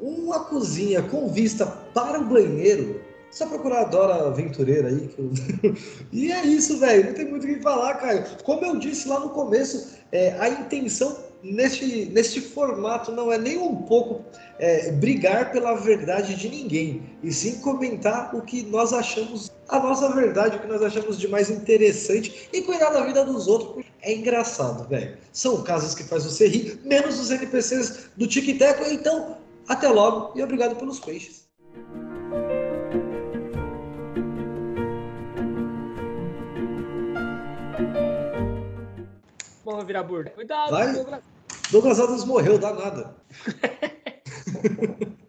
uma 0.00 0.40
cozinha 0.44 1.02
com 1.02 1.28
vista 1.28 1.66
para 1.94 2.20
o 2.20 2.24
banheiro, 2.24 3.00
só 3.30 3.46
procurar 3.46 3.80
a 3.82 3.84
Dora 3.84 4.26
Aventureira 4.28 4.88
aí. 4.88 5.10
eu- 5.18 5.30
E 6.12 6.30
é 6.30 6.44
isso, 6.44 6.78
velho. 6.78 7.06
Não 7.06 7.14
tem 7.14 7.28
muito 7.28 7.44
o 7.44 7.46
que 7.46 7.60
falar, 7.60 7.94
cara. 7.94 8.26
Como 8.44 8.64
eu 8.64 8.76
disse 8.78 9.08
lá 9.08 9.18
no 9.20 9.30
começo, 9.30 9.96
é, 10.10 10.36
a 10.38 10.48
intenção 10.48 11.16
neste, 11.42 12.06
neste 12.06 12.40
formato 12.40 13.10
não 13.10 13.32
é 13.32 13.38
nem 13.38 13.56
um 13.58 13.74
pouco 13.76 14.22
é, 14.58 14.92
brigar 14.92 15.50
pela 15.50 15.74
verdade 15.74 16.34
de 16.36 16.48
ninguém, 16.48 17.02
e 17.22 17.32
sim 17.32 17.58
comentar 17.60 18.34
o 18.36 18.42
que 18.42 18.62
nós 18.64 18.92
achamos, 18.92 19.50
a 19.68 19.80
nossa 19.80 20.14
verdade, 20.14 20.56
o 20.56 20.60
que 20.60 20.68
nós 20.68 20.82
achamos 20.82 21.18
de 21.18 21.26
mais 21.26 21.50
interessante 21.50 22.48
e 22.52 22.60
cuidar 22.62 22.90
da 22.90 23.04
vida 23.04 23.24
dos 23.24 23.48
outros. 23.48 23.84
É 24.02 24.12
engraçado, 24.14 24.86
velho. 24.88 25.16
São 25.32 25.62
casos 25.62 25.94
que 25.94 26.04
faz 26.04 26.24
você 26.24 26.46
rir, 26.46 26.78
menos 26.84 27.18
os 27.18 27.30
NPCs 27.30 28.10
do 28.16 28.26
Tic 28.26 28.58
Teco. 28.58 28.84
Então, 28.92 29.38
até 29.68 29.88
logo 29.88 30.38
e 30.38 30.42
obrigado 30.42 30.76
pelos 30.76 31.00
peixes. 31.00 31.50
Bom, 39.64 39.76
vou 39.76 39.84
virar 39.84 40.02
burda. 40.02 40.30
Cuidado, 40.30 40.70
Vai. 40.70 40.92
Douglas. 40.92 41.24
Douglas 41.70 42.00
Adams 42.00 42.24
morreu, 42.24 42.58
dá 42.58 42.74
nada. 42.74 43.16